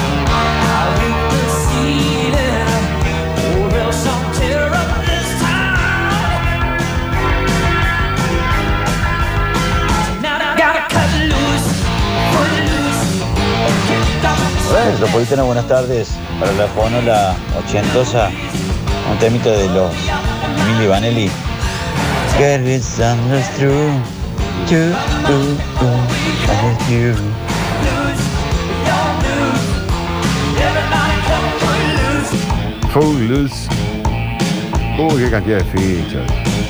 [14.72, 16.08] Metropolitana, buenas tardes.
[16.40, 18.30] Para la fonola ochentosa,
[19.10, 19.92] un temito de los
[20.62, 21.30] Emilio Vanelli.
[22.38, 23.92] Get it through.
[24.68, 24.94] You,
[25.28, 27.14] ooh, ooh, you.
[32.94, 33.68] Full loose.
[34.98, 36.26] Uy, qué cantidad de fichas.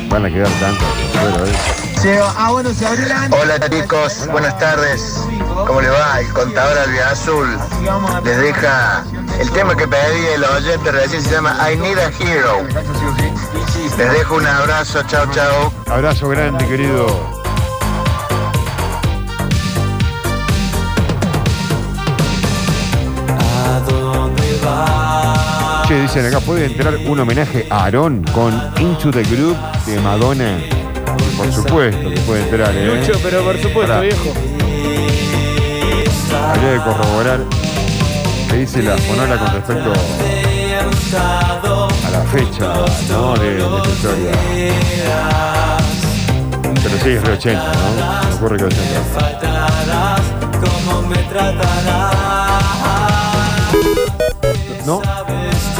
[0.09, 0.89] Van a quedar tantas.
[1.21, 2.21] Bueno, ¿eh?
[2.37, 2.71] Ah, bueno,
[3.31, 5.21] Hola chicos, buenas tardes.
[5.67, 6.19] ¿Cómo le va?
[6.19, 7.59] El contador Albiazul
[8.25, 9.05] les deja
[9.41, 12.63] el tema que pedí el oyente recién se llama I Need a Hero.
[13.99, 15.73] Les dejo un abrazo, chao chao.
[15.91, 17.07] Abrazo grande, querido.
[25.89, 29.57] Che, dicen acá, ¿puede entrar un homenaje a Aarón con Into the Group
[29.87, 30.59] de Madonna?
[31.37, 32.87] Por supuesto que puede entrar, ¿eh?
[32.87, 34.33] Lucho, pero por supuesto, Pará, viejo.
[36.49, 37.41] Habría de corroborar
[38.53, 39.93] qué dice la fonola con respecto
[41.15, 42.75] a la fecha,
[43.09, 43.35] ¿no?
[43.35, 44.33] De, de historia.
[46.83, 48.29] Pero sí, es de 80, ¿no?
[48.29, 48.83] Me ocurre que 80.
[54.87, 55.01] ¿No?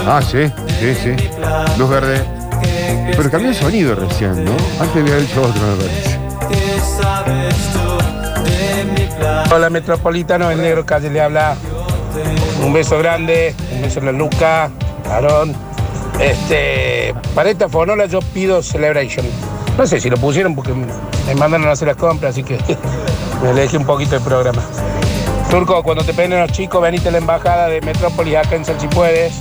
[0.07, 0.51] Ah, sí,
[0.81, 1.17] sí, sí.
[1.79, 2.25] Luz verde.
[3.15, 4.53] Pero cambió el sonido recién, ¿no?
[4.81, 6.19] Antes había hecho otro, me parece.
[9.55, 11.57] Hola Metropolitano, el negro calle le habla.
[12.63, 14.71] Un beso grande, un beso a la Luca,
[15.11, 15.55] Aarón.
[16.21, 19.27] Este, para esta fonola yo pido Celebration.
[19.77, 22.59] No sé si lo pusieron porque me mandaron a hacer las compras, así que
[23.43, 24.63] me elegí un poquito el programa.
[25.51, 28.81] Turco, cuando te peguen los chicos, venite a la embajada de Metrópolis acá en San
[28.81, 29.35] si puedes.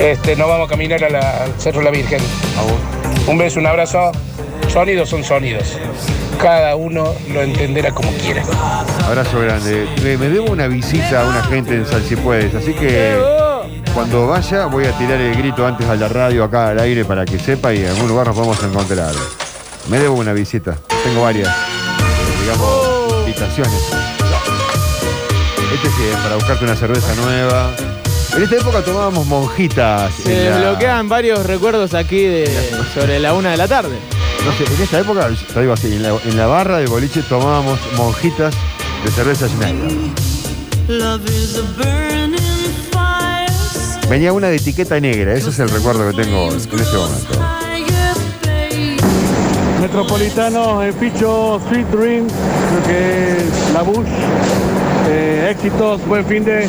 [0.00, 2.20] Este, nos vamos a caminar a la- al Cerro La Virgen.
[3.26, 4.10] Un beso, un abrazo.
[4.68, 5.76] Sonidos son sonidos.
[6.42, 8.42] Cada uno lo entenderá como quiera.
[9.06, 9.86] Abrazo grande.
[10.02, 13.18] Me, me debo una visita a una gente en Sal si puedes, así que
[13.92, 17.24] cuando vaya voy a tirar el grito antes a la radio acá al aire para
[17.26, 19.12] que sepa y en algún lugar nos podemos encontrar.
[19.88, 20.76] Me debo una visita.
[21.04, 23.90] Tengo varias, eh, digamos, invitaciones.
[25.74, 27.70] Este sí, es para buscarte una cerveza nueva.
[28.36, 30.12] En esta época tomábamos monjitas.
[30.14, 33.96] Se la- desbloquean varios recuerdos aquí de sobre la una de la tarde.
[34.44, 37.22] No sé, en esta época, te digo así, en la, en la barra de boliche
[37.22, 38.54] tomábamos monjitas
[39.04, 39.90] de cerveza Schneider.
[44.08, 47.38] Venía una de etiqueta negra, ese es el recuerdo que tengo en este momento.
[49.80, 54.08] Metropolitano, el Picho, Sweet Dream, creo que es la Bush.
[55.08, 56.68] Eh, éxitos, buen fin de.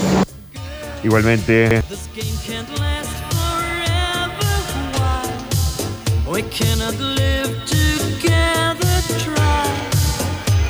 [1.04, 1.82] Igualmente,
[6.32, 7.21] We cannot live together,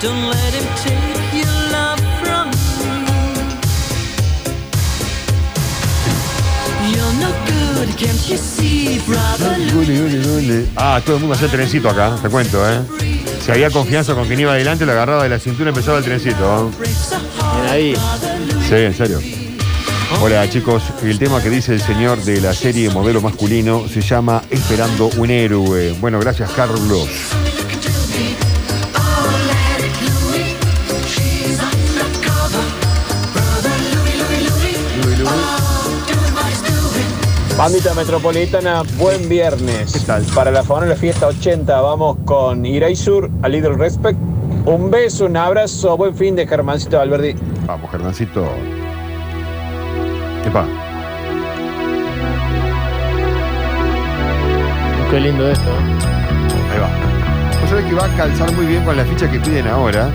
[0.01, 2.95] Don't let him take your love from me.
[6.89, 9.55] You're no good, can't you see, brother?
[9.75, 10.69] Uli, uli, uli.
[10.75, 12.81] Ah, todo el mundo hacía trencito acá, te cuento, ¿eh?
[13.45, 16.03] Si había confianza con quien iba adelante, lo agarraba de la cintura y empezaba el
[16.03, 16.71] trencito.
[17.69, 17.95] Ahí.
[18.67, 19.19] Sí, en serio.
[20.19, 24.41] Hola chicos, el tema que dice el señor de la serie Modelo Masculino se llama
[24.49, 25.95] Esperando un héroe.
[26.01, 27.07] Bueno, gracias Carlos.
[37.57, 39.93] Bandita Metropolitana, buen viernes.
[39.93, 40.23] ¿Qué tal?
[40.33, 44.17] Para la Fonola Fiesta 80 vamos con Iraisur, a Little Respect.
[44.65, 47.35] Un beso, un abrazo, buen fin de Germancito Alberdi.
[47.67, 48.43] Vamos, Germancito.
[50.45, 50.65] Epa,
[55.11, 55.69] Qué lindo esto.
[56.71, 57.59] ahí va.
[57.59, 60.09] Vos sabés que va a calzar muy bien con la ficha que piden ahora,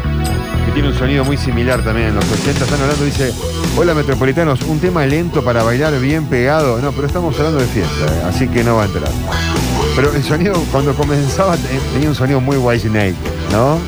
[0.66, 2.64] que tiene un sonido muy similar también en los 80.
[2.64, 3.32] Están hablando, dice,
[3.76, 6.78] hola metropolitanos, un tema lento para bailar bien pegado.
[6.80, 9.10] No, pero estamos hablando de fiesta, eh, así que no va a entrar.
[9.94, 13.14] Pero el sonido, cuando comenzaba, te- tenía un sonido muy White Snake,
[13.52, 13.78] ¿no?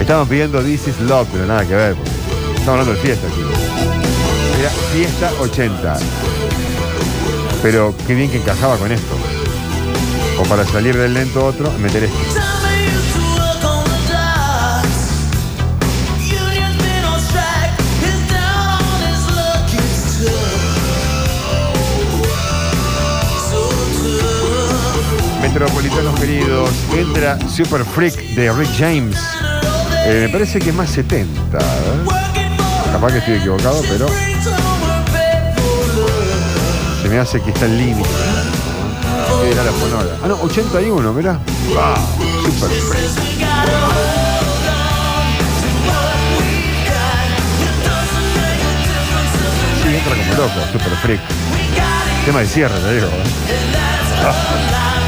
[0.00, 1.96] Estaban pidiendo This is Love, pero nada que ver.
[2.50, 3.52] Estamos hablando de fiesta, chicos.
[4.60, 5.96] Era fiesta 80.
[7.62, 9.14] Pero qué bien que encajaba con esto.
[10.38, 12.16] O para salir del lento otro, meter esto.
[25.48, 29.16] Metropolitanos queridos, entra Super Freak de Rick James.
[30.04, 31.58] Eh, me parece que es más 70.
[31.58, 31.62] ¿eh?
[32.92, 34.06] Capaz que estoy equivocado, pero
[37.02, 38.08] se me hace que está el límite.
[39.42, 40.16] ¿Qué era la fonora?
[40.22, 41.38] Ah, no, 81, mirá.
[41.78, 41.94] Ah,
[42.44, 43.38] Super Freak.
[49.82, 51.20] Sí, entra como loco, Super Freak.
[52.26, 53.06] Tema de cierre, te digo.
[53.06, 53.22] ¿eh?
[54.24, 55.07] Ah.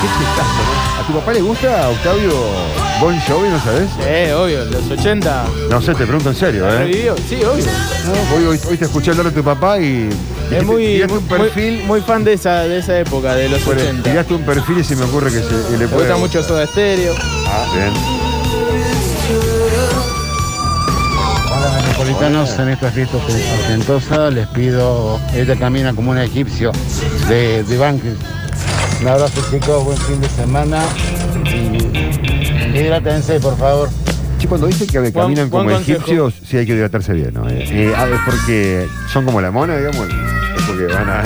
[0.00, 1.02] Qué chistazo, ¿no?
[1.02, 2.32] ¿A tu papá le gusta, Octavio,
[3.00, 3.88] Bon Jovi, no sabes?
[3.98, 5.44] Sí, obvio, los 80.
[5.70, 6.78] No sé, te pregunto en serio, ¿eh?
[6.78, 7.14] ¿Revivió?
[7.28, 7.64] Sí, obvio.
[8.06, 10.08] No, hoy, hoy- hoy te escuché hablar de tu papá y.
[10.50, 11.76] Es muy, muy, un perfil.
[11.78, 14.10] muy- muy fan de esa, de esa época, de los Bueno, 80.
[14.10, 16.06] Tiraste un perfil y se me ocurre que se, que le Me puede.
[16.08, 17.14] gusta mucho Soda Stereo.
[17.46, 17.92] Ah, bien.
[21.52, 26.72] Hola metropolitanos, en esta fiesta ostentosa les pido Ella camina como un egipcio
[27.28, 27.76] de, de.
[29.00, 30.82] Un abrazo chicos, buen fin de semana
[31.46, 33.88] y hidrátense por favor.
[34.38, 35.98] Sí, cuando dice que caminan buen como consejo.
[35.98, 37.48] egipcios, sí hay que hidratarse bien, ¿no?
[37.48, 40.06] Eh, eh, ah, es porque son como la mona, digamos.
[40.06, 41.22] Es porque van a.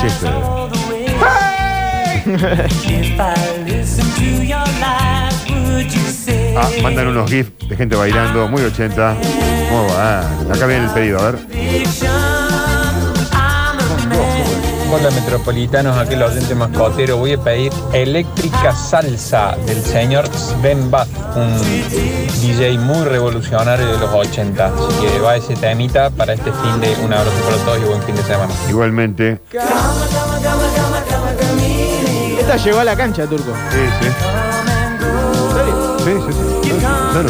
[0.00, 0.28] Chiste.
[6.56, 9.14] Ah, mandan unos GIFs de gente bailando, muy 80.
[9.14, 10.54] Muy bueno.
[10.54, 11.38] Acá viene el pedido, a ver.
[14.94, 17.16] Hola metropolitanos, aquel oyente mascotero.
[17.16, 21.60] Voy a pedir Eléctrica Salsa del señor Sven Bath, un
[22.40, 24.66] DJ muy revolucionario de los 80.
[24.66, 28.02] Así que va ese temita para este fin de un abrazo para todos y buen
[28.04, 28.54] fin de semana.
[28.68, 29.40] Igualmente.
[32.38, 33.52] Esta llegó a la cancha, Turco.
[33.72, 34.08] Sí, sí.
[36.04, 36.70] Sí, sí, sí.
[36.78, 37.28] Claro.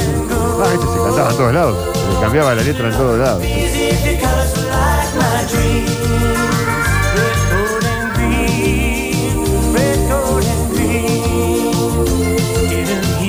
[0.63, 1.79] Ah, este se cantaba en todos lados.
[2.13, 3.43] Le cambiaba la letra en todos lados.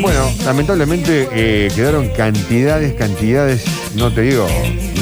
[0.02, 3.64] Bueno, lamentablemente eh, quedaron cantidades, cantidades,
[3.96, 4.48] no te digo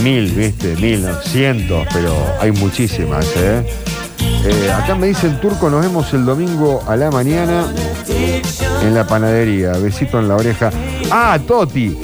[0.03, 3.63] mil, viste, mil, no, cientos, pero hay muchísimas, ¿eh?
[4.45, 7.65] Eh, acá me dice el turco, nos vemos el domingo a la mañana
[8.83, 9.71] en la panadería.
[9.73, 10.69] Besito en la oreja.
[11.09, 11.95] Ah, Toti.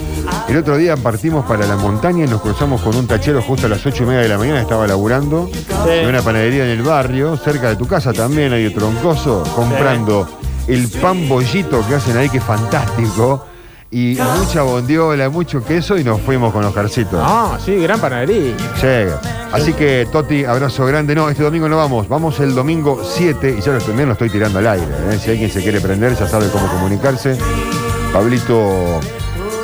[0.50, 3.68] El otro día partimos para la montaña y nos cruzamos con un tachero justo a
[3.68, 5.48] las ocho y media de la mañana, estaba laburando
[5.86, 10.28] en una panadería en el barrio, cerca de tu casa también, hay troncoso, comprando
[10.66, 13.46] el pan bollito que hacen ahí, que es fantástico,
[13.92, 17.20] y mucha bondiola, mucho queso, y nos fuimos con los carcitos.
[17.22, 18.56] Ah, sí, gran panadería.
[18.82, 19.20] Llega.
[19.52, 21.14] Así que, Toti, abrazo grande.
[21.14, 22.08] No, este domingo no vamos.
[22.08, 24.86] Vamos el domingo 7 y ya lo, también lo estoy tirando al aire.
[25.10, 25.18] ¿eh?
[25.20, 27.36] Si alguien se quiere prender, ya sabe cómo comunicarse.
[28.12, 29.00] Pablito,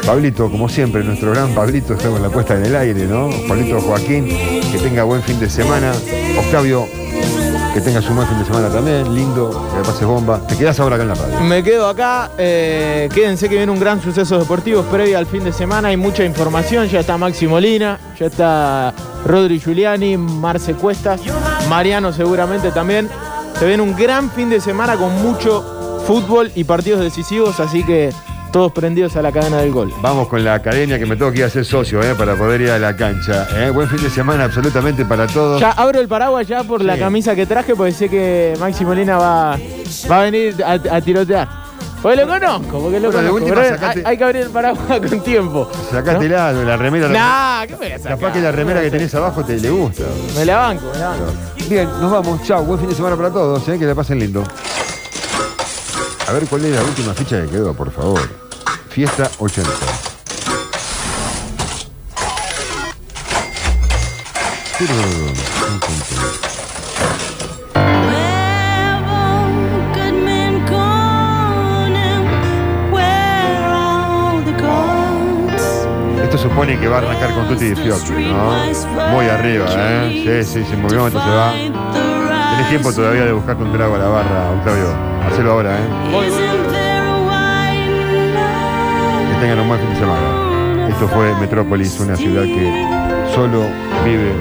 [0.06, 3.28] Pablito, como siempre, nuestro gran Pablito, estamos en la puesta en el aire, ¿no?
[3.48, 5.92] Pablito Joaquín, que tenga buen fin de semana.
[6.38, 6.86] Octavio,
[7.74, 9.12] que tengas un buen fin de semana también.
[9.12, 10.40] Lindo, que le pases bomba.
[10.46, 11.40] Te quedas ahora acá en la radio.
[11.40, 12.30] Me quedo acá.
[12.38, 15.88] eh, quédense que viene un gran suceso deportivo previo al fin de semana.
[15.88, 16.88] Hay mucha información.
[16.88, 21.20] Ya está Maxi Molina, ya está Rodri Giuliani, Marce Cuestas,
[21.68, 23.08] Mariano seguramente también.
[23.58, 27.58] Se viene un gran fin de semana con mucho fútbol y partidos decisivos.
[27.58, 28.12] Así que
[28.56, 29.92] todos prendidos a la cadena del gol.
[30.00, 32.14] Vamos con la academia que me tengo que ir a ser socio, ¿eh?
[32.14, 33.46] Para poder ir a la cancha.
[33.54, 33.68] ¿eh?
[33.68, 35.60] Buen fin de semana absolutamente para todos.
[35.60, 39.18] Ya abro el paraguas ya por la camisa que traje porque sé que Maxi Molina
[39.18, 39.58] va,
[40.10, 41.46] va a venir a, a tirotear.
[42.00, 43.34] Porque lo conozco, porque lo Bueno, conozco.
[43.34, 45.70] última, pero sacate- hay, hay que abrir el paraguas con tiempo.
[45.90, 47.08] Sacate la, la remera.
[47.08, 48.18] Nah, ¿qué me voy a sacar?
[48.18, 50.04] Capaz que la remera que tenés abajo te le gusta.
[50.34, 51.24] Me la banco, me la banco.
[51.68, 52.42] Bien, nos vamos.
[52.44, 53.78] Chao, buen fin de semana para todos, ¿eh?
[53.78, 54.42] que la pasen lindo.
[56.28, 58.45] A ver cuál es la última ficha que quedó, por favor.
[58.96, 59.70] Fiesta 80.
[76.22, 78.54] Esto supone que va a arrancar con Tutti Di Fiocchi, ¿no?
[79.12, 80.42] Muy arriba, ¿eh?
[80.42, 81.52] Sí, sí, sin movimiento se va.
[81.52, 85.16] Tenés tiempo todavía de buscarte un trago a la barra, Octavio.
[85.26, 85.82] Hacelo ahora, ¿eh?
[86.10, 86.45] Que
[89.40, 90.88] tengan un buen fin de semana.
[90.88, 93.66] Esto fue Metrópolis, una ciudad que solo
[94.04, 94.32] vive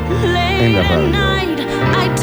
[0.59, 2.14] en la radio.